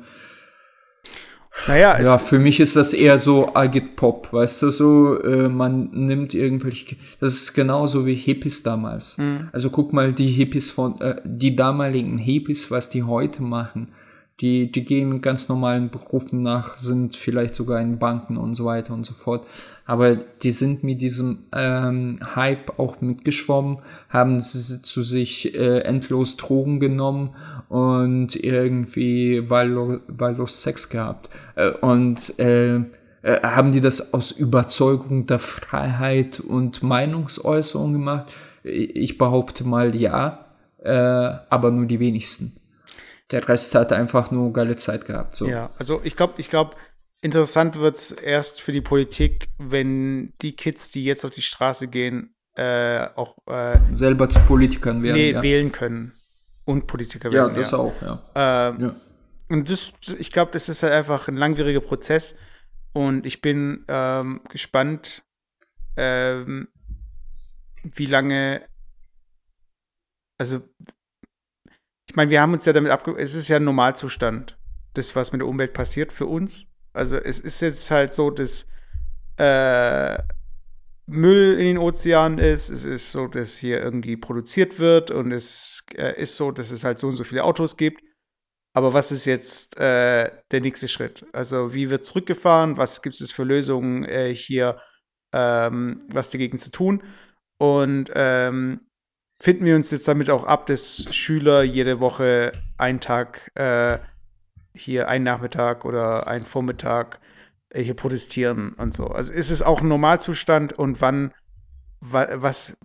Naja, 1.68 2.02
Ja, 2.02 2.18
für 2.18 2.40
mich 2.40 2.60
ist 2.60 2.76
das 2.76 2.94
eher 2.94 3.18
so 3.18 3.54
Agit 3.56 3.96
Pop, 3.96 4.32
weißt 4.32 4.64
du, 4.64 4.72
so 4.72 5.22
äh, 5.22 5.50
man 5.50 5.92
nimmt 5.92 6.34
irgendwelche, 6.34 6.96
das 7.20 7.34
ist 7.34 7.54
genauso 7.54 8.06
wie 8.06 8.16
Hippies 8.16 8.64
damals. 8.64 9.18
Also 9.52 9.70
guck 9.70 9.94
mal, 9.94 10.14
die 10.14 10.30
Hippies 10.30 10.72
von, 10.72 11.00
äh, 11.02 11.22
die 11.26 11.56
damaligen 11.56 12.18
Hippies, 12.18 12.72
was 12.72 12.90
die 12.90 13.04
heute 13.04 13.44
machen, 13.44 13.90
die, 14.40 14.72
die 14.72 14.84
gehen 14.84 15.22
ganz 15.22 15.50
normalen 15.50 15.92
Berufen 15.92 16.42
nach, 16.42 16.78
sind 16.78 17.16
vielleicht 17.16 17.54
sogar 17.54 17.80
in 17.80 18.00
Banken 18.00 18.38
und 18.38 18.56
so 18.56 18.66
weiter 18.66 18.94
und 18.94 19.06
so 19.06 19.14
fort. 19.14 19.46
Aber 19.92 20.16
die 20.16 20.54
sind 20.54 20.84
mit 20.86 21.02
diesem 21.02 21.40
ähm, 21.54 22.20
Hype 22.36 22.80
auch 22.80 23.02
mitgeschwommen, 23.02 23.80
haben 24.08 24.38
s- 24.38 24.82
zu 24.84 25.04
sich 25.04 25.54
äh, 25.54 25.80
endlos 25.80 26.38
Drogen 26.38 26.80
genommen 26.80 27.36
und 27.68 28.36
irgendwie 28.38 29.50
wahllos, 29.50 30.00
wahllos 30.08 30.62
Sex 30.62 30.90
gehabt. 30.90 31.30
Äh, 31.56 31.72
und 31.72 32.40
äh, 32.40 32.76
äh, 32.78 33.42
haben 33.44 33.74
die 33.74 33.82
das 33.82 34.14
aus 34.14 34.32
Überzeugung 34.32 35.26
der 35.26 35.40
Freiheit 35.40 36.40
und 36.40 36.82
Meinungsäußerung 36.84 37.92
gemacht? 37.92 38.32
Ich 38.64 39.18
behaupte 39.18 39.66
mal 39.66 39.94
ja, 39.94 40.46
äh, 40.84 40.90
aber 41.50 41.70
nur 41.72 41.86
die 41.86 42.00
wenigsten. 42.00 42.54
Der 43.32 43.46
Rest 43.48 43.76
hat 43.76 43.92
einfach 43.92 44.32
nur 44.32 44.54
geile 44.54 44.78
Zeit 44.78 45.06
gehabt. 45.06 45.36
So. 45.36 45.48
ja, 45.48 45.70
also 45.80 46.00
ich 46.06 46.16
glaube, 46.16 46.34
ich 46.38 46.50
glaube, 46.50 46.76
interessant 47.22 47.78
wird 47.80 47.98
es 47.98 48.12
erst 48.12 48.62
für 48.62 48.72
die 48.72 48.82
Politik, 48.82 49.48
wenn 49.58 50.34
die 50.42 50.56
Kids, 50.56 50.90
die 50.90 51.06
jetzt 51.06 51.24
auf 51.24 51.32
die 51.32 51.42
Straße 51.42 51.88
gehen, 51.88 52.36
äh, 52.56 53.08
auch 53.16 53.38
äh, 53.48 53.80
Selber 53.92 54.28
zu 54.30 54.40
Politikern 54.42 55.02
werden. 55.04 55.16
nee, 55.16 55.32
ja. 55.32 55.42
wählen 55.42 55.72
können 55.72 56.14
und 56.66 56.88
Politiker 56.88 57.30
ja, 57.30 57.46
werden. 57.46 57.56
das 57.56 57.74
auch, 57.74 57.94
ja. 58.02 58.22
Ähm, 58.36 58.82
ja. 58.82 58.96
Und 59.50 59.70
das, 59.70 59.94
ich 60.18 60.32
glaube, 60.32 60.52
das 60.52 60.70
ist 60.70 60.84
halt 60.84 60.94
einfach 60.94 61.28
ein 61.28 61.36
langwieriger 61.36 61.82
Prozess. 61.82 62.38
Und 62.94 63.26
ich 63.26 63.42
bin 63.42 63.86
ähm, 63.88 64.42
gespannt, 64.50 65.24
ähm, 65.98 66.68
wie 67.84 68.06
lange, 68.06 68.62
also, 70.38 70.62
ich 72.08 72.16
meine, 72.16 72.32
wir 72.32 72.42
haben 72.42 72.54
uns 72.54 72.66
ja 72.66 72.74
damit 72.74 72.92
abge, 72.92 73.16
es 73.18 73.34
ist 73.34 73.48
ja 73.48 73.58
ein 73.58 73.64
Normalzustand, 73.64 74.58
das, 74.94 75.16
was 75.16 75.32
mit 75.32 75.42
der 75.42 75.48
Umwelt 75.48 75.74
passiert 75.74 76.14
für 76.14 76.26
uns. 76.26 76.71
Also, 76.94 77.18
es 77.18 77.40
ist 77.40 77.62
jetzt 77.62 77.90
halt 77.92 78.14
so, 78.14 78.30
dass 78.30 78.66
äh, 79.38 80.18
Müll 81.08 81.60
in 81.60 81.66
den 81.66 81.78
Ozeanen 81.78 82.40
ist, 82.40 82.70
es 82.70 82.86
ist 82.86 83.12
so, 83.12 83.28
dass 83.28 83.58
hier 83.58 83.82
irgendwie 83.82 84.18
produziert 84.18 84.80
wird 84.80 85.12
und 85.12 85.32
es 85.32 85.86
äh, 85.96 86.20
ist 86.22 86.38
so, 86.38 86.52
dass 86.52 86.72
es 86.72 86.84
halt 86.84 87.00
so 87.00 87.08
und 87.08 87.18
so 87.18 87.24
viele 87.24 87.44
Autos 87.44 87.76
gibt. 87.76 88.02
Aber 88.74 88.94
was 88.94 89.12
ist 89.12 89.26
jetzt 89.26 89.78
äh, 89.78 90.32
der 90.52 90.62
nächste 90.62 90.88
Schritt? 90.88 91.26
Also 91.34 91.74
wie 91.74 91.90
wird 91.90 92.06
zurückgefahren? 92.06 92.78
Was 92.78 93.02
gibt 93.02 93.20
es 93.20 93.32
für 93.34 93.44
Lösungen 93.44 94.06
äh, 94.06 94.34
hier, 94.34 94.80
ähm, 95.34 96.00
was 96.08 96.30
dagegen 96.30 96.58
zu 96.58 96.72
tun? 96.72 97.04
Und 97.58 98.12
ähm, 98.16 98.88
finden 99.42 99.66
wir 99.66 99.76
uns 99.76 99.92
jetzt 99.92 100.08
damit 100.08 100.30
auch 100.30 100.46
ab, 100.46 100.68
dass 100.68 101.14
Schüler 101.14 101.64
jede 101.64 102.00
Woche 102.00 102.54
einen 102.78 103.02
Tag 103.02 103.52
äh, 103.56 104.00
hier 104.74 105.08
einen 105.10 105.26
Nachmittag 105.26 105.86
oder 105.86 106.28
einen 106.28 106.46
Vormittag 106.46 107.20
äh, 107.70 107.84
hier 107.84 107.94
protestieren 107.94 108.74
und 108.74 108.94
so. 108.94 109.08
Also 109.08 109.34
ist 109.34 109.50
es 109.50 109.62
auch 109.62 109.82
ein 109.82 109.88
Normalzustand 109.88 110.74
und 110.74 111.02
wann, 111.02 111.34
wa 112.00 112.28
was, 112.36 112.76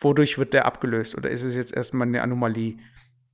wodurch 0.00 0.38
wird 0.38 0.52
der 0.52 0.66
abgelöst? 0.66 1.16
Oder 1.16 1.30
ist 1.30 1.42
es 1.42 1.56
jetzt 1.56 1.74
erstmal 1.74 2.06
eine 2.08 2.22
Anomalie? 2.22 2.76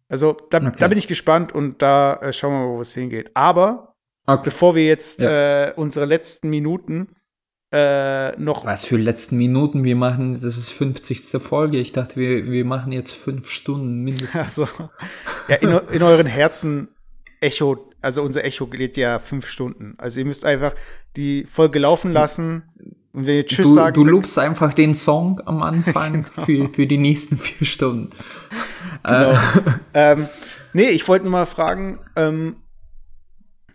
Also 0.08 0.36
da, 0.50 0.58
Okay. 0.58 0.76
da 0.78 0.88
bin 0.88 0.98
ich 0.98 1.08
gespannt 1.08 1.52
und 1.52 1.82
da 1.82 2.14
äh, 2.22 2.32
schauen 2.32 2.52
wir 2.52 2.66
mal, 2.66 2.76
wo 2.76 2.80
es 2.80 2.94
hingeht. 2.94 3.30
Aber 3.34 3.94
Okay. 4.28 4.42
bevor 4.44 4.74
wir 4.74 4.84
jetzt 4.84 5.22
äh, 5.22 5.72
unsere 5.76 6.04
letzten 6.04 6.50
Minuten 6.50 7.14
äh, 7.72 8.36
noch 8.40 8.64
Was 8.64 8.84
für 8.84 8.96
letzten 8.96 9.36
Minuten 9.38 9.84
wir 9.84 9.96
machen, 9.96 10.34
das 10.34 10.56
ist 10.56 10.70
50. 10.70 11.40
Folge. 11.42 11.78
Ich 11.78 11.92
dachte, 11.92 12.16
wir, 12.16 12.46
wir 12.50 12.64
machen 12.64 12.92
jetzt 12.92 13.12
fünf 13.12 13.48
Stunden 13.50 14.02
mindestens. 14.02 14.40
Ach 14.40 14.48
so. 14.48 14.68
Ja, 15.48 15.56
in, 15.56 15.70
in 15.94 16.02
euren 16.02 16.26
Herzen 16.26 16.88
Echo, 17.40 17.90
also 18.00 18.22
unser 18.22 18.44
Echo 18.44 18.66
geht 18.66 18.96
ja 18.96 19.18
fünf 19.18 19.48
Stunden. 19.48 19.94
Also 19.98 20.20
ihr 20.20 20.26
müsst 20.26 20.44
einfach 20.44 20.74
die 21.16 21.46
Folge 21.50 21.78
laufen 21.78 22.12
lassen 22.12 22.64
und 23.16 23.26
wenn 23.26 23.36
ihr 23.36 23.46
Tschüss 23.46 23.64
Du, 23.66 23.74
sagt, 23.74 23.96
du 23.96 24.04
lobst 24.04 24.38
einfach 24.38 24.74
den 24.74 24.92
Song 24.92 25.40
am 25.46 25.62
Anfang 25.62 26.24
für, 26.30 26.68
für 26.68 26.86
die 26.86 26.98
nächsten 26.98 27.38
vier 27.38 27.66
Stunden. 27.66 28.10
Genau. 29.02 29.38
ähm, 29.94 30.28
nee, 30.74 30.90
ich 30.90 31.08
wollte 31.08 31.24
nur 31.24 31.32
mal 31.32 31.46
fragen, 31.46 31.98
ähm, 32.14 32.56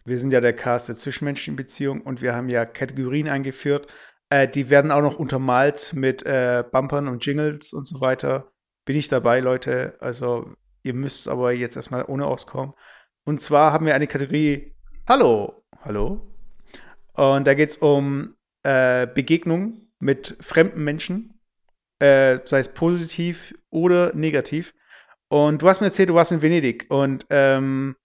wir 0.06 0.20
sind 0.20 0.32
ja 0.32 0.42
der 0.42 0.54
Cast 0.54 0.90
der 0.90 0.96
zwischenmenschlichen 0.96 1.56
Beziehung 1.56 2.02
und 2.02 2.22
wir 2.22 2.36
haben 2.36 2.50
ja 2.50 2.66
Kategorien 2.66 3.28
eingeführt. 3.28 3.88
Äh, 4.30 4.48
die 4.48 4.70
werden 4.70 4.92
auch 4.92 5.02
noch 5.02 5.18
untermalt 5.18 5.92
mit 5.96 6.24
äh, 6.24 6.64
Bumpern 6.72 7.08
und 7.08 7.26
Jingles 7.26 7.74
und 7.74 7.88
so 7.88 8.00
weiter. 8.00 8.52
Bin 8.86 8.96
ich 8.96 9.08
dabei, 9.08 9.40
Leute. 9.40 9.96
Also 10.02 10.54
ihr 10.84 10.94
müsst 10.94 11.28
aber 11.28 11.52
jetzt 11.52 11.76
erstmal 11.76 12.06
ohne 12.08 12.28
auskommen. 12.28 12.74
Und 13.24 13.42
zwar 13.42 13.72
haben 13.72 13.86
wir 13.86 13.96
eine 13.96 14.08
Kategorie 14.08 14.74
Hallo, 15.08 15.64
hallo. 15.84 16.22
Und 17.14 17.46
da 17.46 17.54
geht 17.54 17.72
es 17.72 17.78
um 17.78 18.36
äh, 18.64 19.08
Begegnung 19.08 19.88
mit 20.00 20.38
fremden 20.42 20.84
Menschen, 20.84 21.40
äh, 22.00 22.40
sei 22.46 22.60
es 22.60 22.74
positiv 22.74 23.54
oder 23.70 24.14
negativ. 24.16 24.74
Und 25.28 25.62
du 25.62 25.70
hast 25.70 25.82
mir 25.82 25.88
erzählt, 25.88 26.10
du 26.10 26.16
warst 26.16 26.32
in 26.32 26.42
Venedig 26.42 26.88
und 26.90 27.26
ähm, 27.30 27.96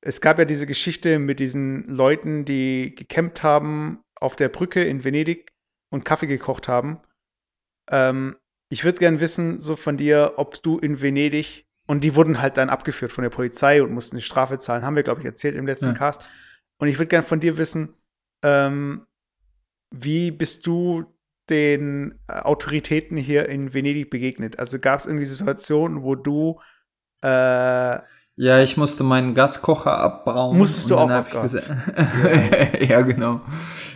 es 0.00 0.20
gab 0.20 0.38
ja 0.38 0.44
diese 0.44 0.66
Geschichte 0.66 1.18
mit 1.18 1.38
diesen 1.38 1.86
Leuten, 1.88 2.44
die 2.44 2.94
gecampt 2.94 3.42
haben 3.42 4.00
auf 4.14 4.36
der 4.36 4.48
Brücke 4.48 4.82
in 4.82 5.04
Venedig 5.04 5.52
und 5.90 6.04
Kaffee 6.04 6.26
gekocht 6.26 6.68
haben. 6.68 7.00
Ähm, 7.90 8.36
ich 8.68 8.84
würde 8.84 8.98
gern 8.98 9.20
wissen, 9.20 9.60
so 9.60 9.76
von 9.76 9.96
dir, 9.96 10.34
ob 10.36 10.62
du 10.62 10.78
in 10.78 11.02
Venedig 11.02 11.66
und 11.92 12.04
die 12.04 12.16
wurden 12.16 12.40
halt 12.40 12.56
dann 12.56 12.70
abgeführt 12.70 13.12
von 13.12 13.20
der 13.20 13.28
Polizei 13.28 13.82
und 13.82 13.92
mussten 13.92 14.16
eine 14.16 14.22
Strafe 14.22 14.58
zahlen, 14.58 14.82
haben 14.82 14.96
wir, 14.96 15.02
glaube 15.02 15.20
ich, 15.20 15.26
erzählt 15.26 15.54
im 15.56 15.66
letzten 15.66 15.88
Ja. 15.88 15.92
Cast. 15.92 16.24
Und 16.78 16.88
ich 16.88 16.96
würde 16.98 17.08
gern 17.08 17.22
von 17.22 17.38
dir 17.38 17.58
wissen, 17.58 17.92
ähm, 18.42 19.06
wie 19.90 20.30
bist 20.30 20.66
du 20.66 21.04
den 21.50 22.18
äh, 22.28 22.32
Autoritäten 22.32 23.18
hier 23.18 23.46
in 23.50 23.74
Venedig 23.74 24.08
begegnet? 24.08 24.58
Also 24.58 24.78
gab 24.78 25.00
es 25.00 25.06
irgendwie 25.06 25.26
Situationen, 25.26 26.02
wo 26.02 26.14
du 26.14 26.62
äh, 27.20 27.98
Ja, 28.36 28.62
ich 28.62 28.78
musste 28.78 29.04
meinen 29.04 29.34
Gaskocher 29.34 29.98
abbauen. 29.98 30.56
Musstest 30.56 30.90
du 30.90 30.96
auch 30.96 31.08
gese- 31.08 31.62
ja, 32.88 33.02
genau. 33.02 33.42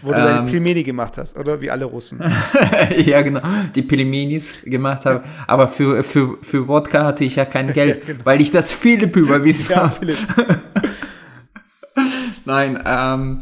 wo 0.03 0.11
du 0.11 0.16
deine 0.16 0.41
Ähm. 0.41 0.47
Pilmeni 0.47 0.82
gemacht 0.82 1.16
hast, 1.16 1.39
oder? 1.39 1.59
Wie 1.62 1.70
alle 1.70 1.87
Russen. 1.87 2.20
ja, 2.99 3.22
genau. 3.22 3.41
Die 3.74 3.80
Pelimenis 3.80 4.62
gemacht 4.64 5.07
habe. 5.07 5.24
Aber 5.47 5.68
für, 5.68 6.03
für, 6.03 6.37
für 6.43 6.68
Wodka 6.68 7.07
hatte 7.07 7.24
ich 7.24 7.37
ja 7.37 7.47
kein 7.47 7.72
Geld, 7.72 8.05
genau. 8.07 8.24
weil 8.24 8.43
ich 8.43 8.51
das 8.51 8.72
Philipp 8.72 9.16
überwiesen 9.16 9.72
ja, 9.72 9.82
habe. 9.84 10.14
Nein, 12.45 12.82
ähm, 12.84 13.39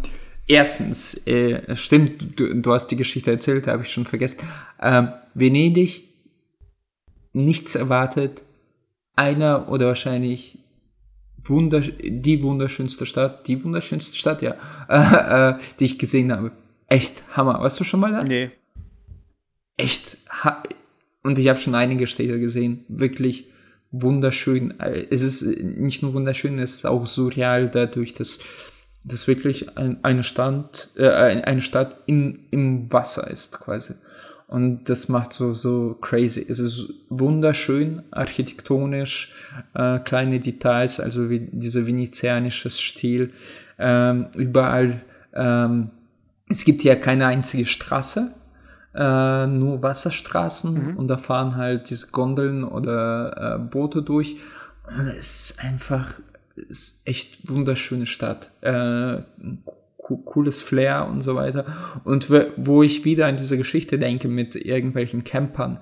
erstens, 0.46 1.26
äh, 1.26 1.74
stimmt, 1.74 2.38
du, 2.38 2.54
du 2.54 2.72
hast 2.72 2.86
die 2.86 2.96
Geschichte 2.96 3.32
erzählt, 3.32 3.66
habe 3.66 3.82
ich 3.82 3.90
schon 3.90 4.04
vergessen. 4.04 4.48
Ähm, 4.80 5.08
Venedig, 5.34 6.04
nichts 7.32 7.74
erwartet, 7.74 8.44
einer 9.16 9.68
oder 9.68 9.88
wahrscheinlich 9.88 10.60
wunder 11.46 11.80
die 11.80 12.42
wunderschönste 12.42 13.06
Stadt, 13.06 13.46
die 13.48 13.62
wunderschönste 13.64 14.16
Stadt, 14.16 14.42
ja, 14.42 14.54
äh, 14.88 15.50
äh, 15.50 15.58
die 15.80 15.84
ich 15.84 15.98
gesehen 15.98 16.32
habe. 16.32 16.52
Echt 16.88 17.22
Hammer. 17.36 17.60
Warst 17.60 17.78
du 17.80 17.84
schon 17.84 18.00
mal 18.00 18.12
da? 18.12 18.22
Nee. 18.24 18.50
echt 19.76 20.16
ha 20.30 20.62
und 21.22 21.38
ich 21.38 21.48
habe 21.48 21.58
schon 21.58 21.74
einige 21.74 22.06
Städte 22.06 22.38
gesehen, 22.38 22.84
wirklich 22.88 23.50
wunderschön. 23.90 24.74
Es 25.10 25.22
ist 25.22 25.42
nicht 25.62 26.02
nur 26.02 26.12
wunderschön, 26.14 26.58
es 26.58 26.74
ist 26.76 26.86
auch 26.86 27.06
surreal 27.06 27.70
dadurch, 27.70 28.12
dass 28.12 28.40
das 29.04 29.26
wirklich 29.26 29.76
ein, 29.78 30.02
eine 30.04 30.22
Stadt, 30.22 30.90
äh, 30.96 31.08
ein- 31.08 31.44
eine 31.44 31.60
Stadt 31.62 31.96
in, 32.06 32.40
im 32.50 32.92
Wasser 32.92 33.30
ist 33.30 33.58
quasi. 33.60 33.94
Und 34.46 34.84
das 34.84 35.08
macht 35.08 35.32
so, 35.32 35.54
so 35.54 35.96
crazy. 36.00 36.44
Es 36.48 36.58
ist 36.58 36.92
wunderschön, 37.08 38.02
architektonisch, 38.10 39.32
äh, 39.74 39.98
kleine 40.00 40.38
Details, 40.38 41.00
also 41.00 41.30
wie 41.30 41.40
dieser 41.40 41.86
venezianische 41.86 42.70
Stil. 42.70 43.32
Ähm, 43.78 44.26
überall, 44.34 45.02
ähm, 45.32 45.90
es 46.48 46.64
gibt 46.64 46.84
ja 46.84 46.94
keine 46.94 47.26
einzige 47.26 47.66
Straße, 47.66 48.34
äh, 48.94 49.46
nur 49.46 49.82
Wasserstraßen 49.82 50.96
und 50.96 51.08
da 51.08 51.16
fahren 51.16 51.56
halt 51.56 51.90
diese 51.90 52.08
Gondeln 52.08 52.64
oder 52.64 53.56
äh, 53.56 53.58
Boote 53.58 54.02
durch. 54.02 54.36
Und 54.86 55.08
es 55.08 55.50
ist 55.50 55.64
einfach, 55.64 56.20
es 56.56 56.68
ist 56.68 57.08
echt 57.08 57.50
wunderschöne 57.50 58.06
Stadt. 58.06 58.50
Äh, 58.60 59.22
cooles 60.24 60.62
Flair 60.62 61.08
und 61.08 61.22
so 61.22 61.34
weiter. 61.34 61.66
Und 62.04 62.30
wo 62.56 62.82
ich 62.82 63.04
wieder 63.04 63.26
an 63.26 63.36
diese 63.36 63.56
Geschichte 63.56 63.98
denke 63.98 64.28
mit 64.28 64.54
irgendwelchen 64.54 65.24
Campern, 65.24 65.80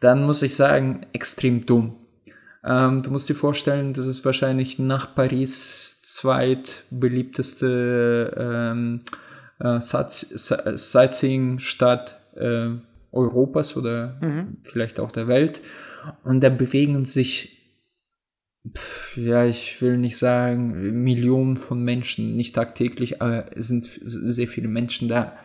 dann 0.00 0.24
muss 0.24 0.42
ich 0.42 0.54
sagen, 0.54 1.06
extrem 1.12 1.66
dumm. 1.66 1.96
Ähm, 2.64 3.02
du 3.02 3.10
musst 3.10 3.28
dir 3.28 3.34
vorstellen, 3.34 3.92
das 3.92 4.06
ist 4.06 4.24
wahrscheinlich 4.24 4.78
nach 4.78 5.12
Paris 5.14 6.00
zweitbeliebteste 6.02 8.34
ähm, 8.38 9.00
äh, 9.60 9.80
Sight- 9.80 10.12
Sight- 10.12 10.78
Sightseeing-Stadt 10.78 12.20
äh, 12.36 12.68
Europas 13.12 13.76
oder 13.76 14.16
vielleicht 14.64 15.00
auch 15.00 15.12
der 15.12 15.28
Welt. 15.28 15.60
Und 16.22 16.40
da 16.40 16.48
bewegen 16.48 17.04
sich, 17.04 17.63
ja, 19.16 19.44
ich 19.44 19.80
will 19.82 19.98
nicht 19.98 20.16
sagen 20.16 21.02
Millionen 21.04 21.56
von 21.56 21.82
Menschen, 21.82 22.36
nicht 22.36 22.54
tagtäglich, 22.54 23.20
aber 23.20 23.56
es 23.56 23.68
sind 23.68 23.84
sehr 23.84 24.48
viele 24.48 24.68
Menschen 24.68 25.08
da, 25.08 25.36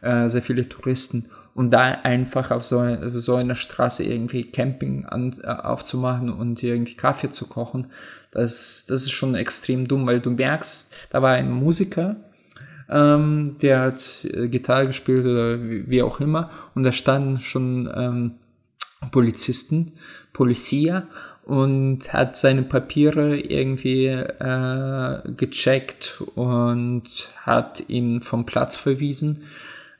äh, 0.00 0.28
sehr 0.28 0.42
viele 0.42 0.68
Touristen. 0.68 1.26
Und 1.54 1.70
da 1.70 1.82
einfach 1.82 2.50
auf 2.50 2.64
so, 2.64 2.80
so 3.18 3.34
einer 3.34 3.56
Straße 3.56 4.04
irgendwie 4.04 4.50
Camping 4.50 5.04
an, 5.04 5.38
äh, 5.42 5.48
aufzumachen 5.48 6.32
und 6.32 6.62
irgendwie 6.62 6.94
Kaffee 6.94 7.30
zu 7.30 7.46
kochen, 7.46 7.88
das, 8.30 8.86
das 8.86 9.02
ist 9.02 9.10
schon 9.10 9.34
extrem 9.34 9.86
dumm, 9.86 10.06
weil 10.06 10.20
du 10.20 10.30
merkst, 10.30 10.94
da 11.10 11.20
war 11.20 11.32
ein 11.32 11.50
Musiker, 11.50 12.16
ähm, 12.88 13.56
der 13.60 13.80
hat 13.80 14.24
äh, 14.24 14.48
Gitarre 14.48 14.86
gespielt 14.86 15.26
oder 15.26 15.62
wie, 15.62 15.90
wie 15.90 16.02
auch 16.02 16.20
immer 16.20 16.50
und 16.74 16.84
da 16.84 16.92
standen 16.92 17.38
schon 17.38 17.92
ähm, 17.94 18.32
Polizisten, 19.10 19.92
Polizia 20.32 21.06
und 21.44 22.12
hat 22.12 22.36
seine 22.36 22.62
Papiere 22.62 23.38
irgendwie 23.38 24.06
äh, 24.06 25.32
gecheckt 25.36 26.22
und 26.34 27.04
hat 27.36 27.88
ihn 27.88 28.20
vom 28.20 28.46
Platz 28.46 28.76
verwiesen, 28.76 29.42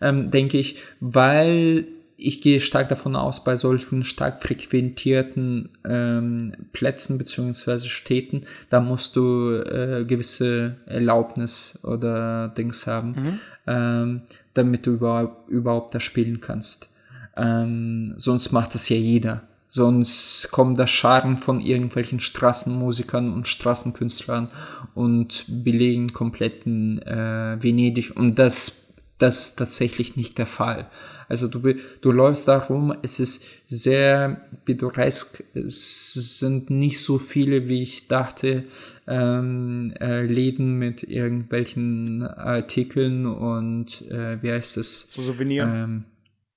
ähm, 0.00 0.30
denke 0.30 0.58
ich, 0.58 0.76
weil 1.00 1.86
ich 2.16 2.40
gehe 2.40 2.60
stark 2.60 2.88
davon 2.88 3.16
aus, 3.16 3.42
bei 3.42 3.56
solchen 3.56 4.04
stark 4.04 4.40
frequentierten 4.40 5.70
ähm, 5.84 6.52
Plätzen 6.72 7.18
beziehungsweise 7.18 7.88
Städten, 7.88 8.46
da 8.70 8.80
musst 8.80 9.16
du 9.16 9.54
äh, 9.54 10.04
gewisse 10.04 10.76
Erlaubnis 10.86 11.80
oder 11.84 12.48
Dings 12.56 12.86
haben, 12.86 13.40
ähm, 13.66 14.22
damit 14.54 14.86
du 14.86 14.92
überhaupt, 14.92 15.48
überhaupt 15.48 15.94
da 15.94 16.00
spielen 16.00 16.40
kannst. 16.40 16.94
Ähm, 17.36 18.14
sonst 18.16 18.52
macht 18.52 18.74
das 18.74 18.88
ja 18.88 18.96
jeder. 18.96 19.42
Sonst 19.74 20.50
kommen 20.52 20.74
da 20.74 20.86
Scharen 20.86 21.38
von 21.38 21.58
irgendwelchen 21.58 22.20
Straßenmusikern 22.20 23.32
und 23.32 23.48
Straßenkünstlern 23.48 24.50
und 24.94 25.46
belegen 25.48 26.12
kompletten 26.12 27.00
äh, 27.00 27.56
Venedig. 27.58 28.14
Und 28.14 28.38
das, 28.38 28.92
das 29.16 29.40
ist 29.40 29.56
tatsächlich 29.56 30.14
nicht 30.14 30.36
der 30.36 30.44
Fall. 30.44 30.90
Also 31.26 31.48
du, 31.48 31.74
du 32.02 32.12
läufst 32.12 32.48
da 32.48 32.58
rum, 32.58 32.94
es 33.00 33.18
ist 33.18 33.46
sehr 33.66 34.42
pittoresk, 34.66 35.42
es 35.54 36.38
sind 36.38 36.68
nicht 36.68 37.00
so 37.00 37.16
viele, 37.16 37.70
wie 37.70 37.80
ich 37.80 38.08
dachte, 38.08 38.64
ähm, 39.06 39.94
äh, 39.98 40.26
Läden 40.26 40.78
mit 40.78 41.02
irgendwelchen 41.02 42.24
Artikeln 42.24 43.24
und 43.24 44.02
äh, 44.10 44.36
wie 44.42 44.52
heißt 44.52 44.76
es? 44.76 45.10
So 45.12 45.22
Souvenir. 45.22 45.64
ähm, 45.64 46.04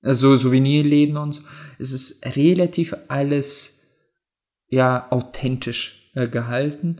also 0.02 0.36
Souvenirläden 0.36 1.16
und 1.16 1.32
so. 1.32 1.42
Es 1.78 1.92
ist 1.92 2.36
relativ 2.36 2.94
alles 3.08 3.86
ja 4.68 5.10
authentisch 5.10 6.10
äh, 6.14 6.28
gehalten, 6.28 6.98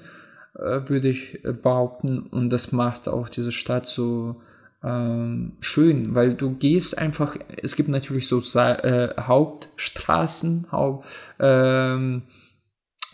äh, 0.54 0.88
würde 0.88 1.08
ich 1.08 1.44
äh, 1.44 1.52
behaupten. 1.52 2.20
Und 2.20 2.50
das 2.50 2.72
macht 2.72 3.08
auch 3.08 3.28
diese 3.28 3.52
Stadt 3.52 3.88
so 3.88 4.40
ähm, 4.82 5.56
schön, 5.60 6.14
weil 6.14 6.34
du 6.34 6.54
gehst 6.54 6.98
einfach, 6.98 7.36
es 7.62 7.76
gibt 7.76 7.88
natürlich 7.88 8.28
so 8.28 8.40
äh, 8.60 9.14
Hauptstraßen, 9.18 10.70
Haupt, 10.70 11.06
ähm, 11.40 12.22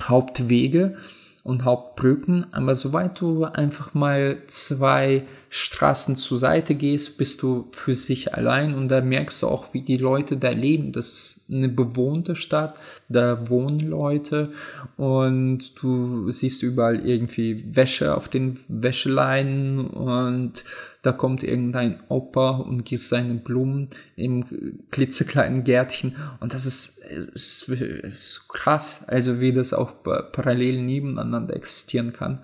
Hauptwege 0.03 0.97
und 1.45 1.65
Hauptbrücken, 1.65 2.47
aber 2.53 2.77
sobald 2.77 3.21
du 3.21 3.45
einfach 3.45 3.95
mal 3.95 4.39
zwei 4.47 5.25
Straßen 5.51 6.17
zur 6.17 6.39
Seite 6.39 6.77
gehst, 6.77 7.19
bist 7.19 7.43
du 7.43 7.69
für 7.73 7.95
sich 7.95 8.33
allein 8.35 8.75
und 8.75 8.89
da 8.89 9.01
merkst 9.01 9.43
du 9.43 9.49
auch, 9.49 9.75
wie 9.75 9.83
die 9.83 9.97
Leute 9.97 10.37
da 10.37 10.51
leben. 10.51 10.93
Das 10.93 11.07
ist 11.09 11.51
eine 11.53 11.69
bewohnte 11.69 12.37
Stadt, 12.37 12.77
da 13.09 13.51
wohnen 13.51 13.81
Leute 13.81 14.53
und 14.97 15.83
du 15.83 16.31
siehst 16.31 16.63
überall 16.63 17.05
irgendwie 17.05 17.57
Wäsche 17.77 18.17
auf 18.17 18.29
den 18.29 18.59
Wäscheleinen 18.69 19.89
und 19.89 20.63
da 21.03 21.13
kommt 21.13 21.43
irgendein 21.43 22.01
Opa 22.09 22.59
und 22.59 22.85
gießt 22.85 23.09
seine 23.09 23.35
Blumen 23.35 23.91
im 24.17 24.45
klitzekleinen 24.91 25.65
Gärtchen 25.65 26.17
und 26.41 26.55
das 26.55 26.65
ist, 26.65 26.99
ist, 27.05 27.69
ist 27.69 28.49
krass, 28.49 29.09
also 29.09 29.41
wie 29.41 29.53
das 29.53 29.75
auch 29.75 30.03
pa- 30.05 30.23
parallel 30.23 30.81
nebeneinander 30.83 31.57
existieren 31.57 32.13
kann. 32.13 32.41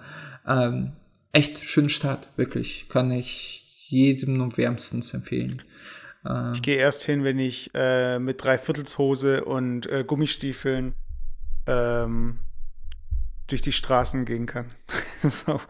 Ähm, 0.46 0.92
echt 1.32 1.62
schöne 1.62 1.88
Stadt, 1.90 2.26
wirklich, 2.36 2.88
kann 2.88 3.10
ich 3.12 3.86
jedem 3.88 4.34
nur 4.34 4.56
wärmstens 4.56 5.14
empfehlen. 5.14 5.62
Äh, 6.26 6.52
Ich 6.52 6.62
gehe 6.62 6.76
erst 6.76 7.04
hin, 7.04 7.22
wenn 7.22 7.38
ich 7.38 7.70
äh, 7.74 8.18
mit 8.18 8.42
Dreiviertelshose 8.42 9.44
und 9.44 9.86
äh, 9.86 10.04
Gummistiefeln 10.04 10.94
ähm, 11.66 12.40
durch 13.48 13.60
die 13.62 13.72
Straßen 13.72 14.24
gehen 14.24 14.46
kann. 14.46 14.66
so, 15.22 15.60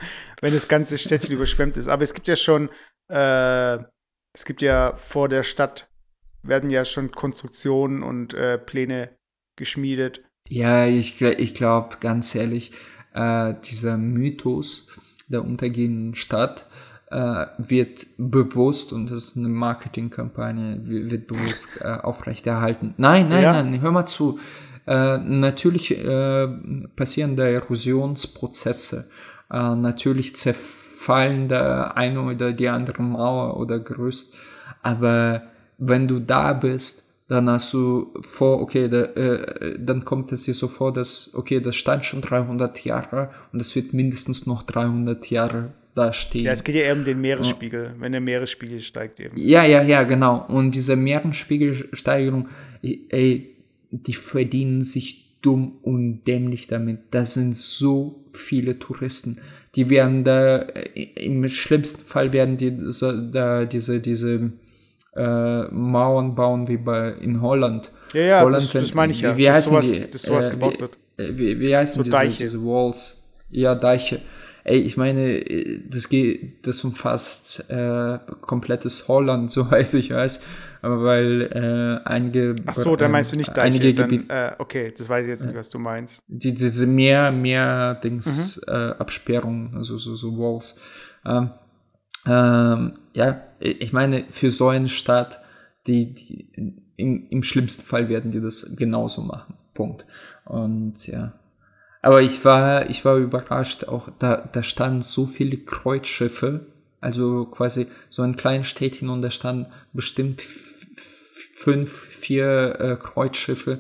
wenn 0.41 0.53
das 0.53 0.69
ganze 0.69 0.99
Städtchen 0.99 1.33
überschwemmt 1.35 1.77
ist. 1.77 1.89
Aber 1.89 2.03
es 2.03 2.13
gibt 2.15 2.29
ja 2.29 2.37
schon, 2.37 2.69
äh, 3.11 3.79
es 4.35 4.45
gibt 4.45 4.61
ja 4.63 4.95
vor 4.97 5.29
der 5.29 5.43
Stadt, 5.43 5.89
werden 6.43 6.71
ja 6.71 6.85
schon 6.85 7.11
Konstruktionen 7.11 8.03
und 8.03 8.35
äh, 8.35 8.59
Pläne 8.59 9.11
geschmiedet. 9.57 10.23
Ja, 10.49 10.87
ich, 10.87 11.21
ich 11.21 11.55
glaube, 11.55 11.97
ganz 12.01 12.35
ehrlich, 12.35 12.73
äh, 13.15 13.55
dieser 13.65 13.97
Mythos 13.97 14.99
der 15.29 15.43
untergehenden 15.45 16.15
Stadt 16.15 16.67
äh, 17.11 17.47
wird 17.59 18.07
bewusst, 18.19 18.93
und 18.93 19.11
das 19.11 19.19
ist 19.19 19.37
eine 19.37 19.49
Marketingkampagne, 19.49 20.81
wi- 20.89 21.11
wird 21.11 21.27
bewusst 21.27 21.81
äh, 21.83 21.85
aufrechterhalten. 21.89 22.95
Nein, 22.97 23.29
nein, 23.29 23.43
Ja. 23.43 23.53
nein, 23.63 23.81
hör 23.81 23.91
mal 23.93 24.07
zu. 24.07 24.39
Äh, 24.89 25.19
natürlich 25.19 25.99
äh, 25.99 26.49
passieren 26.97 27.37
da 27.37 27.47
Erosionsprozesse. 27.47 29.11
Äh, 29.53 29.75
natürlich 29.75 30.35
zerfallen 30.35 31.49
da 31.49 31.89
eine 31.89 32.23
oder 32.23 32.53
die 32.53 32.69
andere 32.69 33.03
Mauer 33.03 33.59
oder 33.59 33.81
Gerüst. 33.81 34.35
Aber 34.83 35.43
wenn 35.77 36.09
du 36.09 36.21
da 36.21 36.55
bist, 36.55 37.27
dann 37.29 37.51
hast 37.51 37.75
du 37.75 38.15
vor, 38.23 38.63
okay, 38.63 38.89
da, 38.89 39.03
äh, 39.03 39.77
dann 39.79 40.07
kommt 40.07 40.33
es 40.33 40.45
dir 40.45 40.55
so 40.55 40.69
vor, 40.69 40.91
dass, 40.91 41.35
okay, 41.35 41.61
das 41.61 41.77
stand 41.77 42.07
schon 42.07 42.23
300 42.23 42.83
Jahre 42.85 43.29
und 43.53 43.61
es 43.61 43.77
wird 43.77 43.93
mindestens 43.93 44.47
noch 44.47 44.63
300 44.63 45.29
Jahre 45.31 45.75
da 45.95 46.15
stehen. 46.15 46.47
Ja, 46.47 46.53
es 46.53 46.65
geht 46.65 46.77
ja 46.77 46.83
eher 46.83 46.95
um 46.95 47.05
den 47.05 47.21
Meeresspiegel, 47.21 47.95
wenn 47.99 48.13
der 48.13 48.23
Meeresspiegel 48.23 48.81
steigt 48.81 49.21
eben. 49.21 49.37
Ja, 49.37 49.65
ja, 49.65 49.83
ja, 49.83 50.05
genau. 50.05 50.47
Und 50.49 50.75
diese 50.75 50.97
Meeresspiegelsteigerung, 50.97 52.49
ey, 52.81 53.58
die 53.91 54.15
verdienen 54.15 54.85
sich 54.85 55.39
dumm 55.43 55.79
und 55.83 56.25
dämlich 56.25 56.67
damit. 56.67 56.99
Da 57.13 57.25
sind 57.25 57.57
so 57.57 58.25
viele 58.33 58.79
Touristen. 58.79 59.39
Die 59.75 59.89
werden 59.91 60.25
da, 60.25 60.59
äh, 60.59 61.03
im 61.25 61.49
schlimmsten 61.49 62.03
Fall 62.03 62.33
werden 62.33 62.57
die 62.57 62.77
so, 62.87 63.13
da 63.13 63.65
diese, 63.65 64.01
diese 64.01 64.53
äh, 65.17 65.63
Mauern 65.71 66.35
bauen 66.35 66.69
wie 66.69 66.77
bei 66.77 67.13
in 67.13 67.41
Holland. 67.41 67.91
Ja, 68.15 68.21
ja, 68.23 68.41
Holland, 68.43 68.65
das, 68.65 68.75
wenn- 68.75 68.83
das 68.83 68.95
meine 68.95 69.13
ich 69.13 69.21
ja. 69.21 69.37
Wie, 69.37 69.45
dass 69.45 69.57
heißen 69.57 69.73
sowas, 69.73 69.93
die? 69.93 70.11
Dass 70.11 70.23
sowas 70.23 70.47
Äh, 70.47 70.51
gebaut 70.51 70.75
wie, 70.77 70.81
wird. 70.81 70.99
äh, 71.19 71.39
Wie, 71.39 71.61
wie 71.61 71.77
heißen 71.77 71.99
So 71.99 72.03
diese, 72.05 72.17
Deiche. 72.17 72.37
diese 72.39 72.65
Walls? 72.65 73.33
Ja, 73.51 73.75
Deiche. 73.75 74.21
Ey, 74.65 74.81
ich 74.81 74.97
meine, 74.97 75.39
äh, 75.41 75.81
das 75.89 76.09
geht, 76.09 76.67
das 76.67 76.83
umfasst 76.85 77.71
äh, 77.71 78.19
komplettes 78.43 79.09
Holland, 79.09 79.51
soweit 79.53 79.93
ich 79.95 80.11
weiß. 80.11 80.45
Aber 80.83 81.03
weil 81.03 81.43
äh, 82.05 82.09
einige 82.09 82.55
Ach 82.67 82.75
so, 82.75 82.95
da 82.97 83.07
ähm, 83.07 83.13
meinst 83.13 83.33
du 83.33 83.37
nicht 83.37 83.49
Deiche. 83.51 83.61
einige 83.63 83.95
Gebiete, 83.95 84.33
äh, 84.33 84.53
okay, 84.59 84.95
das 84.97 85.09
weiß 85.09 85.25
ich 85.25 85.31
jetzt 85.31 85.45
nicht, 85.45 85.57
was 85.57 85.69
du 85.69 85.79
meinst. 85.79 86.23
die, 86.29 86.53
diese 86.55 86.87
mehr, 86.87 87.33
mehr 87.33 87.97
Dings, 87.97 88.61
Mhm. 88.67 88.73
äh, 88.75 88.91
Absperrungen, 88.99 89.75
also 89.77 89.97
so, 89.97 90.15
so 90.17 90.37
Walls. 90.39 90.81
Ähm, 91.27 91.51
ähm, 92.27 92.99
ja, 93.15 93.41
ich 93.61 93.93
meine, 93.93 94.25
für 94.31 94.51
so 94.51 94.69
eine 94.69 94.89
Stadt, 94.89 95.41
die, 95.87 96.15
die 96.15 96.51
im, 96.97 97.27
im 97.31 97.43
schlimmsten 97.43 97.85
Fall 97.85 98.09
werden 98.09 98.31
die 98.31 98.41
das 98.41 98.77
genauso 98.77 99.23
machen. 99.23 99.55
Punkt. 99.75 100.07
Und 100.45 101.07
ja. 101.07 101.33
Aber 102.03 102.23
ich 102.23 102.45
war, 102.45 102.89
ich 102.91 103.05
war 103.05 103.17
überrascht, 103.17 103.85
auch 103.85 104.09
da, 104.19 104.49
da 104.53 104.63
standen 104.63 105.03
so 105.03 105.27
viele 105.27 105.57
Kreuzschiffe, 105.57 106.67
also 107.01 107.47
quasi 107.47 107.87
so 108.11 108.23
ein 108.23 108.37
kleines 108.37 108.67
Städtchen 108.67 109.09
und 109.09 109.23
da 109.23 109.31
standen 109.31 109.67
bestimmt 109.93 110.43
fünf, 110.43 111.91
vier 111.91 112.81
äh, 112.81 112.97
Kreuzschiffe, 112.97 113.79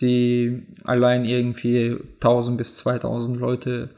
die 0.00 0.62
allein 0.84 1.24
irgendwie 1.24 1.96
1000 2.14 2.56
bis 2.56 2.76
2000 2.76 3.38
Leute 3.38 3.90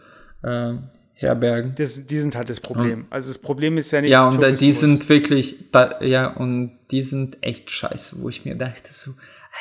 äh, 0.43 0.75
herbergen. 1.15 1.75
Das, 1.77 2.07
die 2.07 2.19
sind 2.19 2.35
halt 2.37 2.51
das 2.51 2.61
Problem. 2.61 3.07
Also 3.11 3.29
das 3.29 3.39
Problem 3.39 3.79
ist 3.79 3.91
ja 3.93 4.01
nicht 4.01 4.11
Ja, 4.11 4.29
und 4.29 4.61
die 4.61 4.73
sind 4.73 5.09
wirklich, 5.09 5.71
da, 5.71 6.01
ja, 6.01 6.29
und 6.29 6.73
die 6.91 7.03
sind 7.03 7.39
echt 7.43 7.71
scheiße, 7.71 8.23
wo 8.23 8.29
ich 8.29 8.45
mir 8.45 8.57
dachte 8.57 8.93
so, 8.93 9.13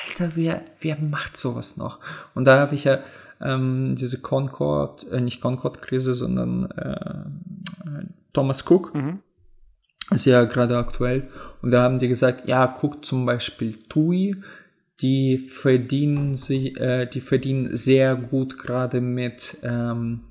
Alter, 0.04 0.36
wer, 0.36 0.64
wer 0.80 1.00
macht 1.00 1.38
sowas 1.38 1.78
noch? 1.78 2.00
Und 2.34 2.46
da 2.46 2.58
habe 2.60 2.76
ich 2.76 2.86
ja 2.86 3.00
ähm, 3.42 3.96
diese 3.96 4.22
Concord, 4.22 5.06
äh, 5.12 5.22
nicht 5.22 5.42
Concord-Krise, 5.42 6.14
sondern 6.14 6.72
äh, 6.72 8.02
Thomas 8.34 8.70
Cook. 8.70 8.94
Ist 10.12 10.26
ja 10.26 10.44
gerade 10.44 10.78
aktuell. 10.78 11.30
Und 11.62 11.72
da 11.72 11.84
haben 11.84 12.00
die 12.00 12.08
gesagt, 12.08 12.48
ja, 12.48 12.66
guckt 12.66 13.06
zum 13.06 13.26
Beispiel 13.26 13.78
TUI, 13.88 14.36
die 15.00 15.38
verdienen 15.38 16.36
sie, 16.36 16.76
äh, 16.76 17.08
die 17.08 17.22
verdienen 17.22 17.76
sehr 17.76 18.16
gut 18.16 18.58
gerade 18.58 19.02
mit, 19.02 19.58
ähm, 19.64 20.22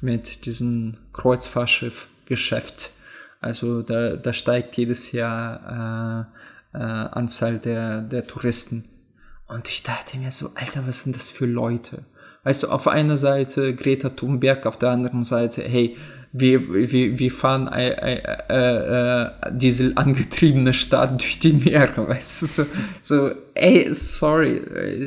mit 0.00 0.46
diesem 0.46 0.96
Kreuzfahrtschiff-Geschäft. 1.12 2.92
Also 3.40 3.82
da, 3.82 4.16
da 4.16 4.32
steigt 4.32 4.76
jedes 4.76 5.12
Jahr 5.12 6.28
äh, 6.72 6.78
äh, 6.78 6.82
Anzahl 6.82 7.58
der, 7.58 8.00
der 8.00 8.26
Touristen. 8.26 8.84
Und 9.46 9.68
ich 9.68 9.82
dachte 9.82 10.16
mir 10.16 10.30
so, 10.30 10.50
Alter, 10.54 10.86
was 10.86 11.02
sind 11.02 11.16
das 11.16 11.28
für 11.28 11.46
Leute? 11.46 12.04
Weißt 12.44 12.62
du, 12.62 12.68
auf 12.68 12.88
einer 12.88 13.16
Seite 13.16 13.74
Greta 13.74 14.10
Thunberg, 14.10 14.66
auf 14.66 14.78
der 14.78 14.90
anderen 14.90 15.22
Seite, 15.22 15.62
hey, 15.62 15.96
wir, 16.36 16.90
wir, 16.90 17.18
wir 17.20 17.30
fahren 17.30 17.68
äh, 17.68 17.90
äh, 17.90 19.22
äh, 19.22 19.30
dieselangetriebene 19.52 20.72
Stadt 20.72 21.20
durch 21.20 21.38
die 21.38 21.52
Meere, 21.52 22.08
weißt 22.08 22.42
du, 22.42 22.46
so, 22.46 22.66
so 23.00 23.30
ey, 23.54 23.86
sorry, 23.92 24.56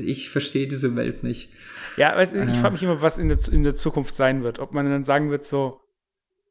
ich 0.05 0.29
verstehe 0.29 0.67
diese 0.67 0.95
Welt 0.95 1.23
nicht. 1.23 1.49
Ja, 1.97 2.15
weißt, 2.15 2.33
ich 2.33 2.57
frage 2.57 2.73
mich 2.73 2.83
immer, 2.83 3.01
was 3.01 3.17
in 3.17 3.27
der, 3.27 3.39
in 3.51 3.63
der 3.63 3.75
Zukunft 3.75 4.15
sein 4.15 4.43
wird. 4.43 4.59
Ob 4.59 4.73
man 4.73 4.89
dann 4.89 5.03
sagen 5.03 5.29
wird, 5.29 5.43
so, 5.43 5.81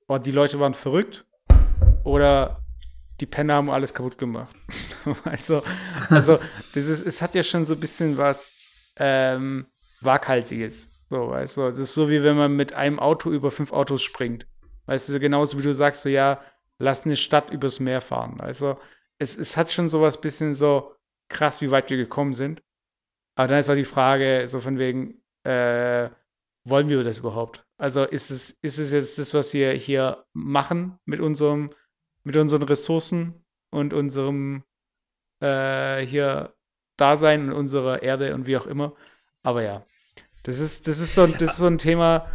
boah, 0.08 0.18
die 0.18 0.32
Leute 0.32 0.60
waren 0.60 0.74
verrückt 0.74 1.24
oder 2.04 2.60
die 3.20 3.26
Penner 3.26 3.54
haben 3.54 3.70
alles 3.70 3.94
kaputt 3.94 4.18
gemacht. 4.18 4.54
also, 5.24 5.62
also 6.10 6.38
das 6.74 6.84
ist, 6.84 7.06
es 7.06 7.22
hat 7.22 7.34
ja 7.34 7.42
schon 7.42 7.64
so 7.64 7.72
ein 7.72 7.80
bisschen 7.80 8.18
was 8.18 8.46
ähm, 8.96 9.64
Waghalsiges. 10.02 10.88
So, 11.08 11.30
weißt 11.30 11.56
du, 11.56 11.70
das 11.70 11.78
ist 11.78 11.94
so 11.94 12.10
wie 12.10 12.22
wenn 12.22 12.36
man 12.36 12.54
mit 12.54 12.74
einem 12.74 12.98
Auto 12.98 13.30
über 13.30 13.50
fünf 13.50 13.72
Autos 13.72 14.02
springt. 14.02 14.46
Weißt 14.87 15.09
du, 15.09 15.20
genauso 15.20 15.59
wie 15.59 15.62
du 15.62 15.74
sagst, 15.74 16.03
so 16.03 16.09
ja, 16.09 16.41
lass 16.78 17.05
eine 17.05 17.16
Stadt 17.16 17.51
übers 17.51 17.80
Meer 17.80 18.01
fahren. 18.01 18.41
Also, 18.41 18.78
es, 19.18 19.37
es 19.37 19.57
hat 19.57 19.72
schon 19.72 19.89
sowas 19.89 20.20
bisschen 20.20 20.55
so 20.55 20.95
krass, 21.28 21.61
wie 21.61 21.70
weit 21.70 21.91
wir 21.91 21.97
gekommen 21.97 22.34
sind. 22.34 22.62
Aber 23.34 23.49
dann 23.49 23.59
ist 23.59 23.68
auch 23.68 23.74
die 23.74 23.84
Frage, 23.84 24.47
so 24.47 24.61
von 24.61 24.78
wegen, 24.78 25.22
äh, 25.45 26.09
wollen 26.64 26.89
wir 26.89 27.03
das 27.05 27.18
überhaupt? 27.18 27.64
Also 27.78 28.05
ist 28.05 28.30
es, 28.30 28.51
ist 28.62 28.78
es 28.78 28.93
jetzt 28.93 29.18
das, 29.18 29.34
was 29.34 29.53
wir 29.53 29.72
hier 29.72 30.24
machen 30.32 30.99
mit 31.05 31.20
unserem, 31.20 31.70
mit 32.24 32.37
unseren 32.37 32.62
Ressourcen 32.62 33.45
und 33.70 33.93
unserem 33.93 34.64
äh, 35.41 36.01
hier 36.01 36.55
Dasein 36.97 37.49
und 37.49 37.53
unserer 37.53 38.03
Erde 38.03 38.34
und 38.34 38.47
wie 38.47 38.57
auch 38.57 38.66
immer. 38.66 38.95
Aber 39.43 39.62
ja, 39.62 39.84
das 40.45 40.59
ist, 40.59 40.89
das 40.89 40.99
ist 40.99 41.14
so, 41.14 41.26
das 41.26 41.53
ist 41.53 41.57
so 41.59 41.66
ein 41.66 41.78
Thema, 41.78 42.30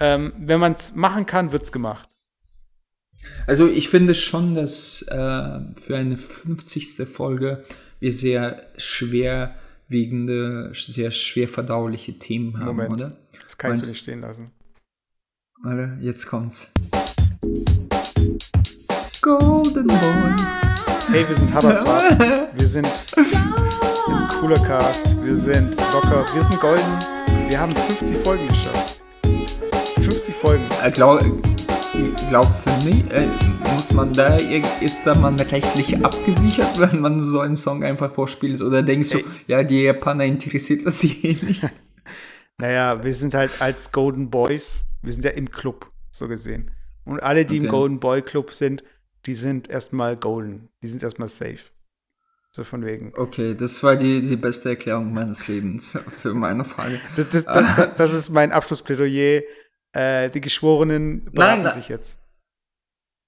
ähm, 0.00 0.32
wenn 0.38 0.58
man 0.60 0.72
es 0.72 0.94
machen 0.94 1.26
kann, 1.26 1.52
wird 1.52 1.62
es 1.64 1.72
gemacht. 1.72 2.08
Also 3.46 3.68
ich 3.68 3.88
finde 3.90 4.14
schon, 4.14 4.54
dass 4.54 5.02
äh, 5.02 5.60
für 5.76 5.96
eine 5.96 6.16
50. 6.16 7.06
Folge 7.06 7.64
wir 7.98 8.12
sehr 8.14 8.66
schwerwiegende, 8.78 10.72
sehr 10.74 11.10
schwer 11.10 11.48
verdauliche 11.48 12.18
Themen 12.18 12.58
haben, 12.60 12.76
Moment. 12.76 12.92
oder? 12.92 13.16
Das 13.42 13.58
kannst 13.58 13.82
du 13.82 13.86
Meinst- 13.86 13.90
nicht 13.92 14.02
stehen 14.02 14.20
lassen. 14.22 14.50
Warte, 15.62 15.98
jetzt 16.00 16.26
kommt's. 16.26 16.72
Golden 19.20 19.86
Boy. 19.86 20.32
Hey, 21.10 21.28
wir 21.28 21.36
sind 21.36 21.52
Haberfahrt. 21.52 22.18
Wir 22.58 22.66
sind 22.68 22.86
ein 22.86 24.28
cooler 24.40 24.58
Cast. 24.66 25.04
Wir 25.22 25.36
sind 25.36 25.76
locker. 25.76 26.26
Wir 26.32 26.40
sind 26.42 26.58
golden. 26.60 27.48
Wir 27.48 27.58
haben 27.60 27.72
50 27.72 28.16
Folgen 28.24 28.48
geschafft. 28.48 28.89
50 30.40 30.42
Folgen. 30.42 30.64
Äh, 30.82 30.90
glaub, 30.90 31.20
glaubst 32.28 32.66
du 32.66 32.70
nicht? 32.84 33.12
Äh, 33.12 33.28
muss 33.74 33.92
man 33.92 34.12
da, 34.12 34.36
ist 34.36 35.06
da 35.06 35.14
man 35.14 35.38
rechtlich 35.38 36.04
abgesichert, 36.04 36.78
wenn 36.78 37.00
man 37.00 37.20
so 37.20 37.40
einen 37.40 37.56
Song 37.56 37.84
einfach 37.84 38.12
vorspielt? 38.12 38.60
Oder 38.60 38.82
denkst 38.82 39.10
du, 39.10 39.18
Ey. 39.18 39.24
ja, 39.46 39.62
die 39.62 39.82
Japaner 39.82 40.24
interessiert 40.24 40.86
das 40.86 41.04
eh 41.04 41.36
nicht? 41.42 41.62
Naja, 42.58 43.02
wir 43.02 43.14
sind 43.14 43.32
halt 43.32 43.52
als 43.62 43.90
Golden 43.90 44.28
Boys, 44.28 44.84
wir 45.00 45.14
sind 45.14 45.24
ja 45.24 45.30
im 45.30 45.50
Club, 45.50 45.90
so 46.10 46.28
gesehen. 46.28 46.70
Und 47.06 47.22
alle, 47.22 47.46
die 47.46 47.56
im 47.56 47.62
Okay. 47.62 47.70
Golden 47.70 48.00
Boy 48.00 48.20
Club 48.20 48.52
sind, 48.52 48.84
die 49.24 49.32
sind 49.32 49.70
erstmal 49.70 50.14
golden. 50.14 50.68
Die 50.82 50.88
sind 50.88 51.02
erstmal 51.02 51.30
safe. 51.30 51.70
So 52.52 52.62
von 52.62 52.84
wegen. 52.84 53.14
Okay, 53.16 53.54
das 53.58 53.82
war 53.82 53.96
die, 53.96 54.20
die 54.20 54.36
beste 54.36 54.68
Erklärung 54.68 55.14
meines 55.14 55.48
Lebens 55.48 55.98
für 56.06 56.34
meine 56.34 56.64
Frage. 56.64 57.00
Das, 57.16 57.30
das, 57.30 57.44
das, 57.46 57.76
das, 57.76 57.88
das 57.96 58.12
ist 58.12 58.28
mein 58.28 58.52
Abschlussplädoyer. 58.52 59.40
Äh, 59.92 60.30
die 60.30 60.40
Geschworenen 60.40 61.24
beraten 61.32 61.62
nein. 61.62 61.72
sich 61.72 61.88
jetzt. 61.88 62.20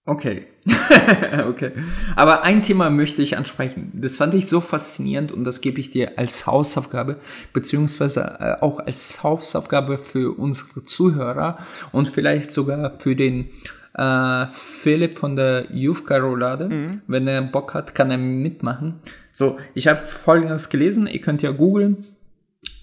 Okay. 0.05 0.47
okay. 1.49 1.71
Aber 2.17 2.43
ein 2.43 2.63
Thema 2.63 2.91
möchte 2.91 3.23
ich 3.23 3.37
ansprechen. 3.37 3.93
Das 3.95 4.17
fand 4.17 4.35
ich 4.35 4.49
so 4.49 4.61
faszinierend 4.61 5.31
und 5.31 5.45
das 5.45 5.61
gebe 5.61 5.79
ich 5.79 5.91
dir 5.91 6.19
als 6.19 6.45
Hausaufgabe, 6.47 7.19
beziehungsweise 7.53 8.37
äh, 8.41 8.57
auch 8.61 8.81
als 8.81 9.23
Hausaufgabe 9.23 9.99
für 9.99 10.37
unsere 10.37 10.83
Zuhörer 10.83 11.59
und 11.93 12.09
vielleicht 12.09 12.51
sogar 12.51 12.99
für 12.99 13.15
den 13.15 13.51
äh, 13.95 14.47
Philipp 14.49 15.19
von 15.19 15.37
der 15.37 15.73
Youth 15.73 16.11
Roulade. 16.11 17.01
Wenn 17.07 17.29
er 17.29 17.43
Bock 17.43 17.75
hat, 17.75 17.95
kann 17.95 18.11
er 18.11 18.19
mitmachen. 18.19 18.99
So, 19.31 19.61
ich 19.75 19.87
habe 19.87 20.01
folgendes 20.01 20.69
gelesen, 20.69 21.07
ihr 21.07 21.21
könnt 21.21 21.43
ja 21.43 21.53
googeln. 21.53 21.99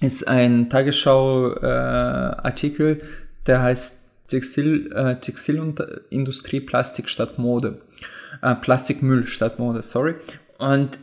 Ist 0.02 0.28
ein 0.28 0.70
Tagesschau-Artikel, 0.70 3.02
äh, 3.02 3.06
der 3.50 3.64
heißt 3.64 4.30
Textil, 4.30 4.92
äh, 4.94 5.20
Textilindustrie 5.20 6.62
Plastik 6.62 7.10
statt 7.10 7.40
Mode. 7.40 7.82
Äh, 8.42 8.56
Plastikmüll 8.56 9.26
statt 9.28 9.60
Mode, 9.60 9.82
sorry. 9.82 10.14
Und 10.60 11.00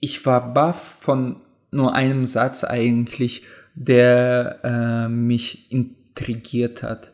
ich 0.00 0.26
war 0.26 0.52
baff 0.52 0.98
von 1.00 1.36
nur 1.70 1.94
einem 1.94 2.26
Satz 2.26 2.64
eigentlich, 2.64 3.44
der 3.74 4.60
äh, 4.64 5.08
mich 5.08 5.70
intrigiert 5.70 6.82
hat. 6.82 7.12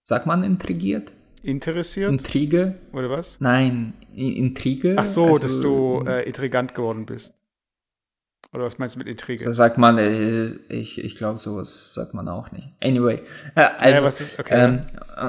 Sagt 0.00 0.26
man 0.26 0.42
intrigiert? 0.42 1.12
Interessiert? 1.42 2.10
Intrige? 2.10 2.74
oder 2.92 3.10
was? 3.10 3.36
Nein, 3.40 3.94
Intrige. 4.14 4.96
Ach 4.98 5.06
so, 5.06 5.26
Also, 5.26 5.38
dass 5.38 5.60
du 5.60 6.04
äh, 6.06 6.26
intrigant 6.26 6.74
geworden 6.74 7.06
bist. 7.06 7.33
Oder 8.54 8.64
was 8.64 8.78
meinst 8.78 8.94
du 8.94 8.98
mit 9.00 9.08
Intrige? 9.08 9.44
Da 9.44 9.52
sagt 9.52 9.78
man, 9.78 9.98
äh, 9.98 10.46
ich, 10.68 11.02
ich 11.02 11.16
glaube, 11.16 11.38
sowas 11.38 11.92
sagt 11.94 12.14
man 12.14 12.28
auch 12.28 12.52
nicht. 12.52 12.68
Anyway. 12.82 13.20
Äh, 13.56 13.60
also, 13.78 14.02
was 14.04 14.20
ist- 14.20 14.38
okay, 14.38 14.54
ähm, 14.64 14.82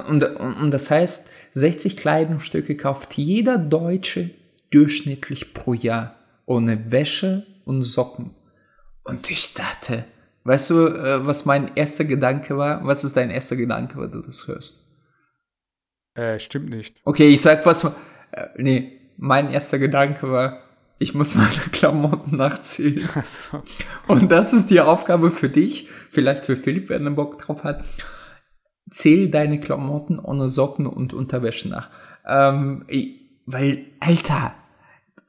und, 0.07 0.23
und, 0.23 0.53
und 0.57 0.71
das 0.71 0.91
heißt, 0.91 1.31
60 1.51 1.97
Kleidungsstücke 1.97 2.77
kauft 2.77 3.15
jeder 3.15 3.57
Deutsche 3.57 4.29
durchschnittlich 4.71 5.53
pro 5.53 5.73
Jahr. 5.73 6.15
Ohne 6.45 6.91
Wäsche 6.91 7.45
und 7.65 7.81
Socken. 7.83 8.35
Und 9.03 9.31
ich 9.31 9.55
dachte, 9.55 10.03
weißt 10.43 10.69
du, 10.69 10.87
äh, 10.87 11.25
was 11.25 11.45
mein 11.47 11.71
erster 11.75 12.05
Gedanke 12.05 12.55
war? 12.57 12.85
Was 12.85 13.03
ist 13.03 13.17
dein 13.17 13.31
erster 13.31 13.55
Gedanke, 13.55 13.99
wenn 13.99 14.11
du 14.11 14.21
das 14.21 14.47
hörst? 14.47 14.91
Äh, 16.13 16.39
stimmt 16.39 16.69
nicht. 16.69 17.01
Okay, 17.03 17.27
ich 17.29 17.41
sag 17.41 17.65
was. 17.65 17.83
Äh, 18.31 18.47
nee, 18.57 18.99
mein 19.17 19.49
erster 19.49 19.79
Gedanke 19.79 20.29
war, 20.29 20.61
ich 20.97 21.13
muss 21.13 21.35
meine 21.35 21.49
Klamotten 21.71 22.37
nachzählen. 22.37 23.07
Achso. 23.15 23.63
Und 24.07 24.31
das 24.31 24.53
ist 24.53 24.69
die 24.69 24.81
Aufgabe 24.81 25.29
für 25.29 25.49
dich, 25.49 25.89
vielleicht 26.09 26.45
für 26.45 26.55
Philipp, 26.55 26.89
wenn 26.89 27.05
er 27.05 27.11
Bock 27.11 27.39
drauf 27.39 27.63
hat. 27.63 27.83
Zähl 28.89 29.29
deine 29.29 29.59
Klamotten 29.59 30.19
ohne 30.19 30.47
Socken 30.47 30.85
und 30.85 31.13
Unterwäsche 31.13 31.69
nach. 31.69 31.89
Ähm, 32.25 32.85
weil, 33.45 33.85
Alter, 33.99 34.53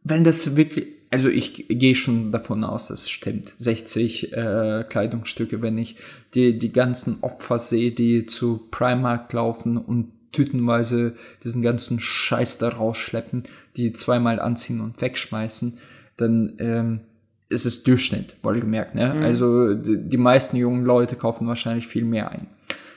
wenn 0.04 0.24
das 0.24 0.56
wirklich, 0.56 0.86
also 1.10 1.28
ich 1.28 1.66
gehe 1.68 1.94
schon 1.94 2.32
davon 2.32 2.64
aus, 2.64 2.88
dass 2.88 3.02
es 3.02 3.10
stimmt. 3.10 3.54
60 3.58 4.32
äh, 4.32 4.84
Kleidungsstücke, 4.88 5.62
wenn 5.62 5.78
ich 5.78 5.96
die, 6.34 6.58
die 6.58 6.72
ganzen 6.72 7.18
Opfer 7.22 7.58
sehe, 7.58 7.90
die 7.90 8.26
zu 8.26 8.68
Primark 8.70 9.32
laufen 9.32 9.78
und 9.78 10.12
tütenweise 10.32 11.14
diesen 11.42 11.62
ganzen 11.62 11.98
Scheiß 11.98 12.58
da 12.58 12.68
rausschleppen, 12.68 13.44
die 13.76 13.92
zweimal 13.92 14.40
anziehen 14.40 14.80
und 14.80 15.00
wegschmeißen, 15.00 15.78
dann 16.16 16.56
ähm, 16.58 17.00
ist 17.48 17.66
es 17.66 17.82
Durchschnitt, 17.82 18.36
wohlgemerkt. 18.42 18.94
Ne? 18.94 19.12
Also 19.12 19.74
die, 19.74 20.08
die 20.08 20.16
meisten 20.16 20.56
jungen 20.56 20.84
Leute 20.84 21.16
kaufen 21.16 21.46
wahrscheinlich 21.46 21.86
viel 21.86 22.04
mehr 22.04 22.30
ein. 22.30 22.48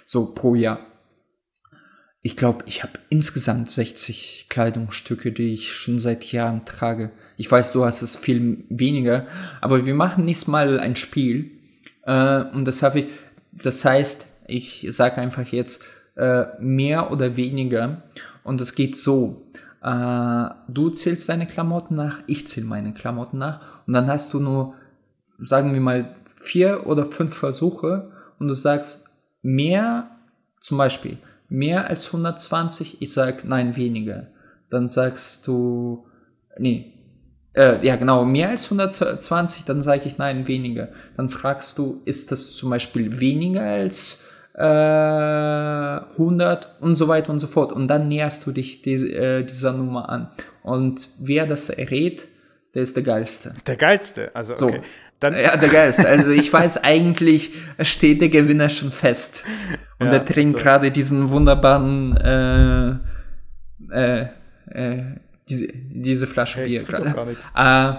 So 0.06 0.34
pro 0.34 0.56
Jahr. 0.56 0.80
Ich 2.22 2.36
glaube, 2.36 2.66
ich 2.68 2.84
habe 2.84 2.94
insgesamt 3.10 3.72
60 3.72 4.48
Kleidungsstücke, 4.50 5.32
die 5.32 5.54
ich 5.54 5.72
schon 5.74 6.00
seit 6.00 6.32
Jahren 6.32 6.66
trage. 6.66 7.12
Ich 7.38 7.50
weiß, 7.50 7.72
du 7.72 7.86
hast 7.86 8.02
es 8.02 8.18
viel 8.18 8.66
weniger, 8.70 9.28
aber 9.62 9.86
wir 9.86 9.96
machen 9.96 10.26
nächstes 10.26 10.50
Mal 10.50 10.80
ein 10.80 10.96
Spiel. 10.96 11.52
Äh, 12.04 12.44
und 12.54 12.66
das 12.66 12.84
habe 12.84 13.02
ich, 13.02 13.06
das 13.52 13.86
heißt, 13.86 14.46
ich 14.48 14.86
sage 14.90 15.18
einfach 15.18 15.48
jetzt 15.48 15.86
äh, 16.18 16.46
mehr 16.60 17.12
oder 17.12 17.38
weniger. 17.38 18.04
Und 18.44 18.60
es 18.60 18.76
geht 18.76 18.98
so. 18.98 19.46
Äh, 19.82 20.50
du 20.68 20.90
zählst 20.90 21.30
deine 21.30 21.46
Klamotten 21.46 21.96
nach, 21.96 22.20
ich 22.28 22.48
zähle 22.48 22.66
meine 22.66 22.94
Klamotten 22.94 23.38
nach. 23.38 23.62
Und 23.88 23.94
dann 23.94 24.08
hast 24.08 24.34
du 24.34 24.40
nur, 24.40 24.76
sagen 25.40 25.74
wir 25.74 25.82
mal, 25.82 26.16
vier 26.36 26.88
oder 26.88 27.06
fünf 27.06 27.36
Versuche. 27.36 28.12
und 28.40 28.48
du 28.48 28.54
sagst 28.54 29.10
mehr, 29.42 30.10
zum 30.60 30.78
Beispiel, 30.78 31.18
mehr 31.50 31.88
als 31.88 32.08
120, 32.08 33.02
ich 33.02 33.12
sag 33.12 33.44
nein, 33.44 33.76
weniger. 33.76 34.28
Dann 34.70 34.88
sagst 34.88 35.48
du, 35.48 36.06
nee, 36.58 36.94
äh, 37.54 37.86
ja 37.86 37.96
genau, 37.96 38.26
mehr 38.26 38.50
als 38.50 38.66
120, 38.66 39.66
dann 39.66 39.82
sage 39.82 40.04
ich 40.06 40.18
nein, 40.18 40.48
weniger. 40.48 40.90
Dann 41.18 41.30
fragst 41.30 41.78
du, 41.78 42.02
ist 42.06 42.32
das 42.32 42.56
zum 42.56 42.70
Beispiel 42.70 43.20
weniger 43.20 43.64
als 43.64 44.29
äh, 44.54 44.62
100 44.62 46.82
und 46.82 46.96
so 46.96 47.08
weiter 47.08 47.32
und 47.32 47.40
so 47.40 47.48
fort. 47.48 47.72
Und 47.72 47.88
dann 47.88 48.08
näherst 48.08 48.46
du 48.46 48.52
dich 48.52 48.82
die, 48.82 48.94
äh, 49.12 49.44
dieser 49.44 49.74
Nummer 49.74 50.10
an. 50.10 50.30
Und 50.64 51.08
wer 51.20 51.48
das 51.48 51.70
errät, 51.70 52.28
der 52.74 52.84
ist 52.84 52.96
der 52.96 53.04
Geilste. 53.04 53.56
Der 53.66 53.76
geilste. 53.76 54.34
Also, 54.36 54.56
So. 54.56 54.68
okay. 54.68 54.82
Dann, 55.20 55.34
Ja, 55.34 55.58
der 55.58 55.70
Geilste. 55.70 56.08
Also 56.08 56.30
ich 56.30 56.52
weiß 56.52 56.78
eigentlich, 56.84 57.52
steht 57.82 58.22
der 58.22 58.30
Gewinner 58.30 58.70
schon 58.70 58.92
fest. 58.92 59.44
Und 60.00 60.08
Ja, 60.08 60.14
er 60.14 60.26
trinkt 60.26 60.58
so. 60.58 60.64
gerade 60.64 60.92
diesen 60.92 61.30
wunderbaren, 61.30 62.16
äh, 62.18 62.96
äh, 63.92 64.28
äh, 64.72 65.04
diese, 65.50 65.68
diese 65.74 66.28
Flasche 66.28 66.60
Hey, 66.62 66.70
Bier 66.70 66.84
gerade. 66.84 67.36
Äh, 67.56 67.94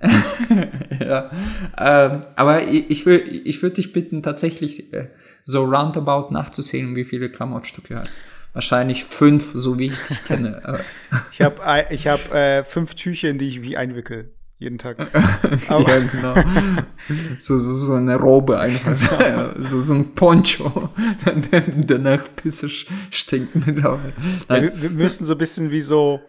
ja. 1.04 1.30
Ähm, 1.78 2.22
aber 2.34 2.62
ich, 2.66 2.90
ich, 2.90 3.06
will, 3.06 3.42
ich 3.44 3.62
würde 3.62 3.76
dich 3.76 3.92
bitten, 3.92 4.22
tatsächlich 4.22 4.92
äh, 4.92 5.08
so 5.44 5.64
roundabout 5.64 6.32
nachzusehen, 6.32 6.96
wie 6.96 7.04
viele 7.04 7.30
Klamottstücke 7.30 7.94
du 7.94 8.00
hast. 8.00 8.20
Wahrscheinlich 8.54 9.04
fünf, 9.04 9.52
so 9.54 9.78
wie 9.78 9.86
ich 9.88 9.98
dich 10.08 10.24
kenne. 10.24 10.80
Ich 11.32 11.40
habe 11.42 11.86
ich 11.90 12.06
hab, 12.06 12.32
äh, 12.32 12.64
fünf 12.64 12.94
Tücher, 12.94 13.28
in 13.28 13.38
die 13.38 13.48
ich 13.48 13.62
wie 13.62 13.76
einwickel. 13.76 14.34
Jeden 14.58 14.78
Tag. 14.78 14.98
ja, 15.68 15.98
genau. 15.98 16.34
So, 17.40 17.58
so, 17.58 17.72
so 17.72 17.94
eine 17.94 18.16
Robe 18.16 18.58
einfach. 18.58 19.54
So, 19.58 19.80
so 19.80 19.94
ein 19.94 20.14
Poncho. 20.14 20.90
Danach 21.86 22.24
Pisse 22.36 22.68
stinkt 22.68 23.54
mittlerweile. 23.66 24.14
Wir, 24.48 24.82
wir 24.82 24.90
müssen 24.90 25.26
so 25.26 25.32
ein 25.32 25.38
bisschen 25.38 25.70
wie 25.70 25.80
so, 25.80 26.20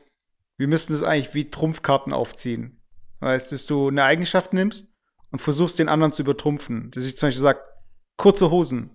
wir 0.58 0.68
müssen 0.68 0.94
das 0.94 1.04
eigentlich 1.04 1.34
wie 1.34 1.50
Trumpfkarten 1.50 2.12
aufziehen. 2.12 2.82
Weißt, 3.20 3.52
dass 3.52 3.66
du 3.66 3.88
eine 3.88 4.04
Eigenschaft 4.04 4.54
nimmst 4.54 4.88
und 5.32 5.42
versuchst, 5.42 5.80
den 5.80 5.90
anderen 5.90 6.12
zu 6.14 6.24
übertrumpfen. 6.24 6.92
Dass 6.92 7.06
ich 7.06 7.18
zum 7.18 7.28
Beispiel 7.28 7.42
sage, 7.42 7.60
kurze 8.18 8.52
Hosen. 8.52 8.90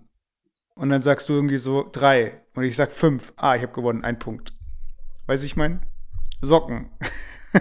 Und 0.74 0.90
dann 0.90 1.02
sagst 1.02 1.28
du 1.28 1.34
irgendwie 1.34 1.58
so 1.58 1.88
drei. 1.90 2.40
Und 2.54 2.64
ich 2.64 2.76
sag 2.76 2.90
fünf. 2.92 3.32
Ah, 3.36 3.56
ich 3.56 3.62
habe 3.62 3.72
gewonnen, 3.72 4.04
ein 4.04 4.18
Punkt. 4.18 4.52
Weißt 5.26 5.42
du, 5.42 5.46
ich 5.46 5.56
meine? 5.56 5.80
Socken. 6.42 6.90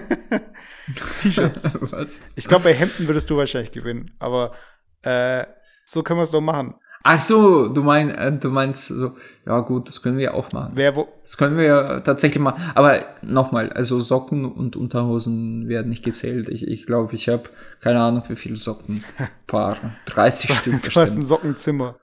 T-Shirts. 1.21 1.63
was? 1.91 2.33
Ich 2.35 2.47
glaube, 2.47 2.65
bei 2.65 2.73
Hemden 2.73 3.07
würdest 3.07 3.29
du 3.29 3.37
wahrscheinlich 3.37 3.71
gewinnen. 3.71 4.11
Aber 4.19 4.53
äh, 5.01 5.45
so 5.85 6.03
können 6.03 6.19
wir 6.19 6.23
es 6.23 6.31
doch 6.31 6.41
machen. 6.41 6.75
Ach 7.03 7.19
so, 7.19 7.69
du, 7.69 7.81
mein, 7.81 8.09
äh, 8.09 8.37
du 8.37 8.49
meinst 8.49 8.87
so, 8.89 9.15
ja 9.45 9.61
gut, 9.61 9.87
das 9.87 10.01
können 10.01 10.17
wir 10.17 10.33
auch 10.33 10.51
machen. 10.51 10.71
Wer 10.75 10.95
wo. 10.97 11.07
Das 11.23 11.37
können 11.37 11.57
wir 11.57 11.63
ja 11.63 11.99
tatsächlich 12.01 12.43
machen. 12.43 12.61
Aber 12.75 13.05
nochmal, 13.21 13.71
also 13.71 14.01
Socken 14.01 14.45
und 14.45 14.75
Unterhosen 14.75 15.69
werden 15.69 15.89
nicht 15.89 16.03
gezählt. 16.03 16.49
Ich 16.49 16.67
ich, 16.67 16.85
glaube, 16.85 17.15
ich 17.15 17.29
habe 17.29 17.43
keine 17.79 18.01
Ahnung, 18.01 18.23
wie 18.27 18.35
viele 18.35 18.57
Socken. 18.57 19.01
Paar 19.47 19.77
30 20.05 20.53
Stück 20.55 20.73
Du 20.73 20.87
hast 20.87 20.97
ein 20.97 21.03
bestimmt. 21.05 21.27
Sockenzimmer. 21.27 21.95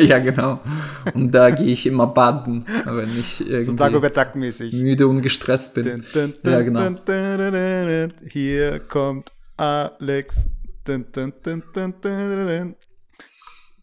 Ja, 0.00 0.18
genau. 0.18 0.60
Und 1.14 1.30
da 1.32 1.50
gehe 1.50 1.66
ich 1.72 1.86
immer 1.86 2.06
baden, 2.06 2.64
wenn 2.86 3.10
ich 3.18 3.36
So 3.36 3.44
irgendwie 3.44 3.76
Dagobert 3.76 4.16
Duck-mäßig. 4.16 4.72
müde 4.74 5.06
und 5.06 5.20
gestresst 5.20 5.74
bin. 5.74 5.84
Dun, 5.84 6.04
dun, 6.12 6.34
Ja, 6.44 6.56
dun, 6.56 6.64
genau. 6.64 6.88
dun, 6.88 7.00
dun. 7.04 8.12
Hier 8.28 8.78
kommt 8.80 9.32
Alex. 9.56 10.48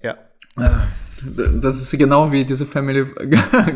Ja. 0.01 0.17
Das 1.61 1.77
ist 1.81 1.97
genau 1.97 2.31
wie 2.31 2.45
diese 2.45 2.65
Family 2.65 3.05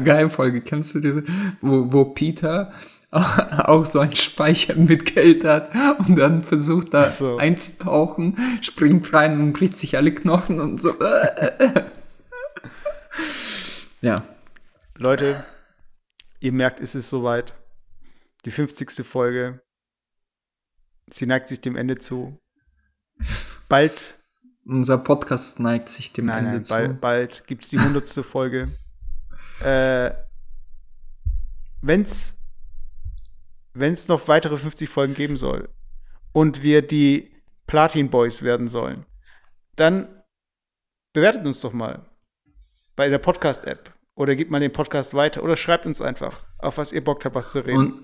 Guy 0.04 0.30
Folge. 0.30 0.62
Kennst 0.62 0.96
du 0.96 1.00
diese, 1.00 1.24
wo, 1.62 1.92
wo 1.92 2.06
Peter 2.06 2.72
auch 3.68 3.86
so 3.86 4.00
einen 4.00 4.16
Speicher 4.16 4.74
mit 4.76 5.14
Geld 5.14 5.44
hat 5.46 5.70
und 6.00 6.16
dann 6.16 6.42
versucht 6.42 6.96
da 6.96 7.12
so. 7.12 7.38
einzutauchen, 7.38 8.38
springt 8.62 9.14
rein 9.14 9.40
und 9.40 9.54
bricht 9.54 9.76
sich 9.76 9.98
alle 9.98 10.12
Knochen 10.12 10.60
und 10.60 10.82
so. 10.82 10.96
ja. 14.02 14.24
Leute, 14.98 15.46
ihr 16.40 16.54
merkt, 16.54 16.80
es 16.80 16.96
ist 16.96 17.10
soweit. 17.10 17.54
Die 18.46 18.52
50. 18.52 19.06
Folge. 19.06 19.62
Sie 21.12 21.28
neigt 21.28 21.50
sich 21.50 21.62
dem 21.62 21.76
Ende 21.76 21.96
zu. 21.96 22.40
Bald, 23.70 24.18
Unser 24.66 24.98
Podcast 24.98 25.60
neigt 25.60 25.88
sich 25.90 26.14
dem 26.14 26.26
nein, 26.26 26.46
Ende 26.46 26.52
nein, 26.52 26.66
zu. 26.66 26.74
bald, 26.74 27.02
bald 27.02 27.48
gibt 27.48 27.64
es 27.64 27.70
die 27.70 27.78
100. 27.78 28.10
Folge. 28.26 28.72
Äh, 29.64 30.12
wenn's, 33.74 33.84
wenn's 34.04 34.08
noch 34.08 34.28
weitere 34.28 34.58
50 34.58 34.90
Folgen 34.90 35.14
geben 35.14 35.38
soll 35.38 35.70
und 36.32 36.64
wir 36.64 36.82
die 36.82 37.32
Platin 37.68 38.10
Boys 38.10 38.44
werden 38.44 38.68
sollen, 38.68 39.06
dann 39.76 40.08
bewertet 41.14 41.46
uns 41.46 41.62
doch 41.62 41.74
mal 41.74 42.06
bei 42.96 43.10
der 43.10 43.20
Podcast-App 43.20 43.94
oder 44.16 44.36
gebt 44.36 44.52
mal 44.52 44.60
den 44.60 44.74
Podcast 44.74 45.14
weiter 45.14 45.44
oder 45.44 45.56
schreibt 45.56 45.86
uns 45.86 46.02
einfach, 46.02 46.44
auf 46.60 46.78
was 46.78 46.92
ihr 46.92 47.04
Bock 47.04 47.24
habt, 47.26 47.36
was 47.36 47.52
zu 47.52 47.66
reden, 47.66 47.78
Und, 47.78 48.00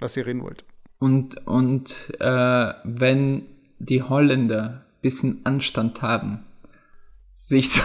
was 0.00 0.16
ihr 0.16 0.26
reden 0.26 0.42
wollt. 0.42 0.64
und, 0.98 1.46
und 1.46 2.12
äh, 2.20 2.72
wenn 2.84 3.46
die 3.78 4.02
Holländer 4.02 4.84
bisschen 5.00 5.40
Anstand 5.44 6.02
haben, 6.02 6.44
sich 7.32 7.70
zu, 7.70 7.80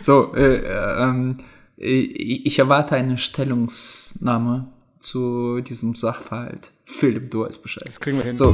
so, 0.00 0.34
äh, 0.36 1.02
ähm, 1.02 1.38
ich 1.76 2.46
ich 2.46 2.58
erwarte 2.58 2.94
eine 2.94 3.18
Stellungsnahme 3.18 4.72
zu 5.06 5.60
diesem 5.60 5.94
Sachverhalt. 5.94 6.72
Philipp, 6.84 7.30
du 7.30 7.44
weißt 7.44 7.62
Bescheid. 7.62 7.86
Das 7.86 8.00
kriegen 8.00 8.18
wir 8.18 8.24
hin. 8.24 8.36
So, 8.36 8.52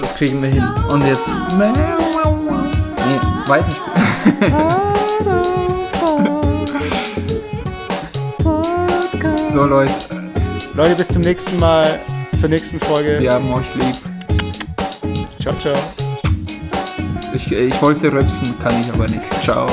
das 0.00 0.14
kriegen 0.14 0.40
wir 0.40 0.48
hin. 0.48 0.62
Und 0.88 1.04
jetzt. 1.04 1.28
Nee, 1.58 1.74
weiterspielen. 3.48 3.96
so, 9.50 9.64
Leute, 9.64 9.92
Leute, 10.74 10.94
bis 10.94 11.08
zum 11.08 11.22
nächsten 11.22 11.58
Mal, 11.58 11.98
zur 12.38 12.48
nächsten 12.48 12.78
Folge. 12.78 13.18
wir 13.18 13.32
haben 13.32 13.52
euch 13.52 13.74
lieb. 13.74 13.96
Ciao, 15.40 15.58
ciao. 15.58 15.74
Ich, 17.34 17.50
ich 17.50 17.82
wollte 17.82 18.12
rübsen, 18.12 18.54
kann 18.62 18.80
ich 18.80 18.92
aber 18.92 19.08
nicht. 19.08 19.24
Ciao. 19.42 19.68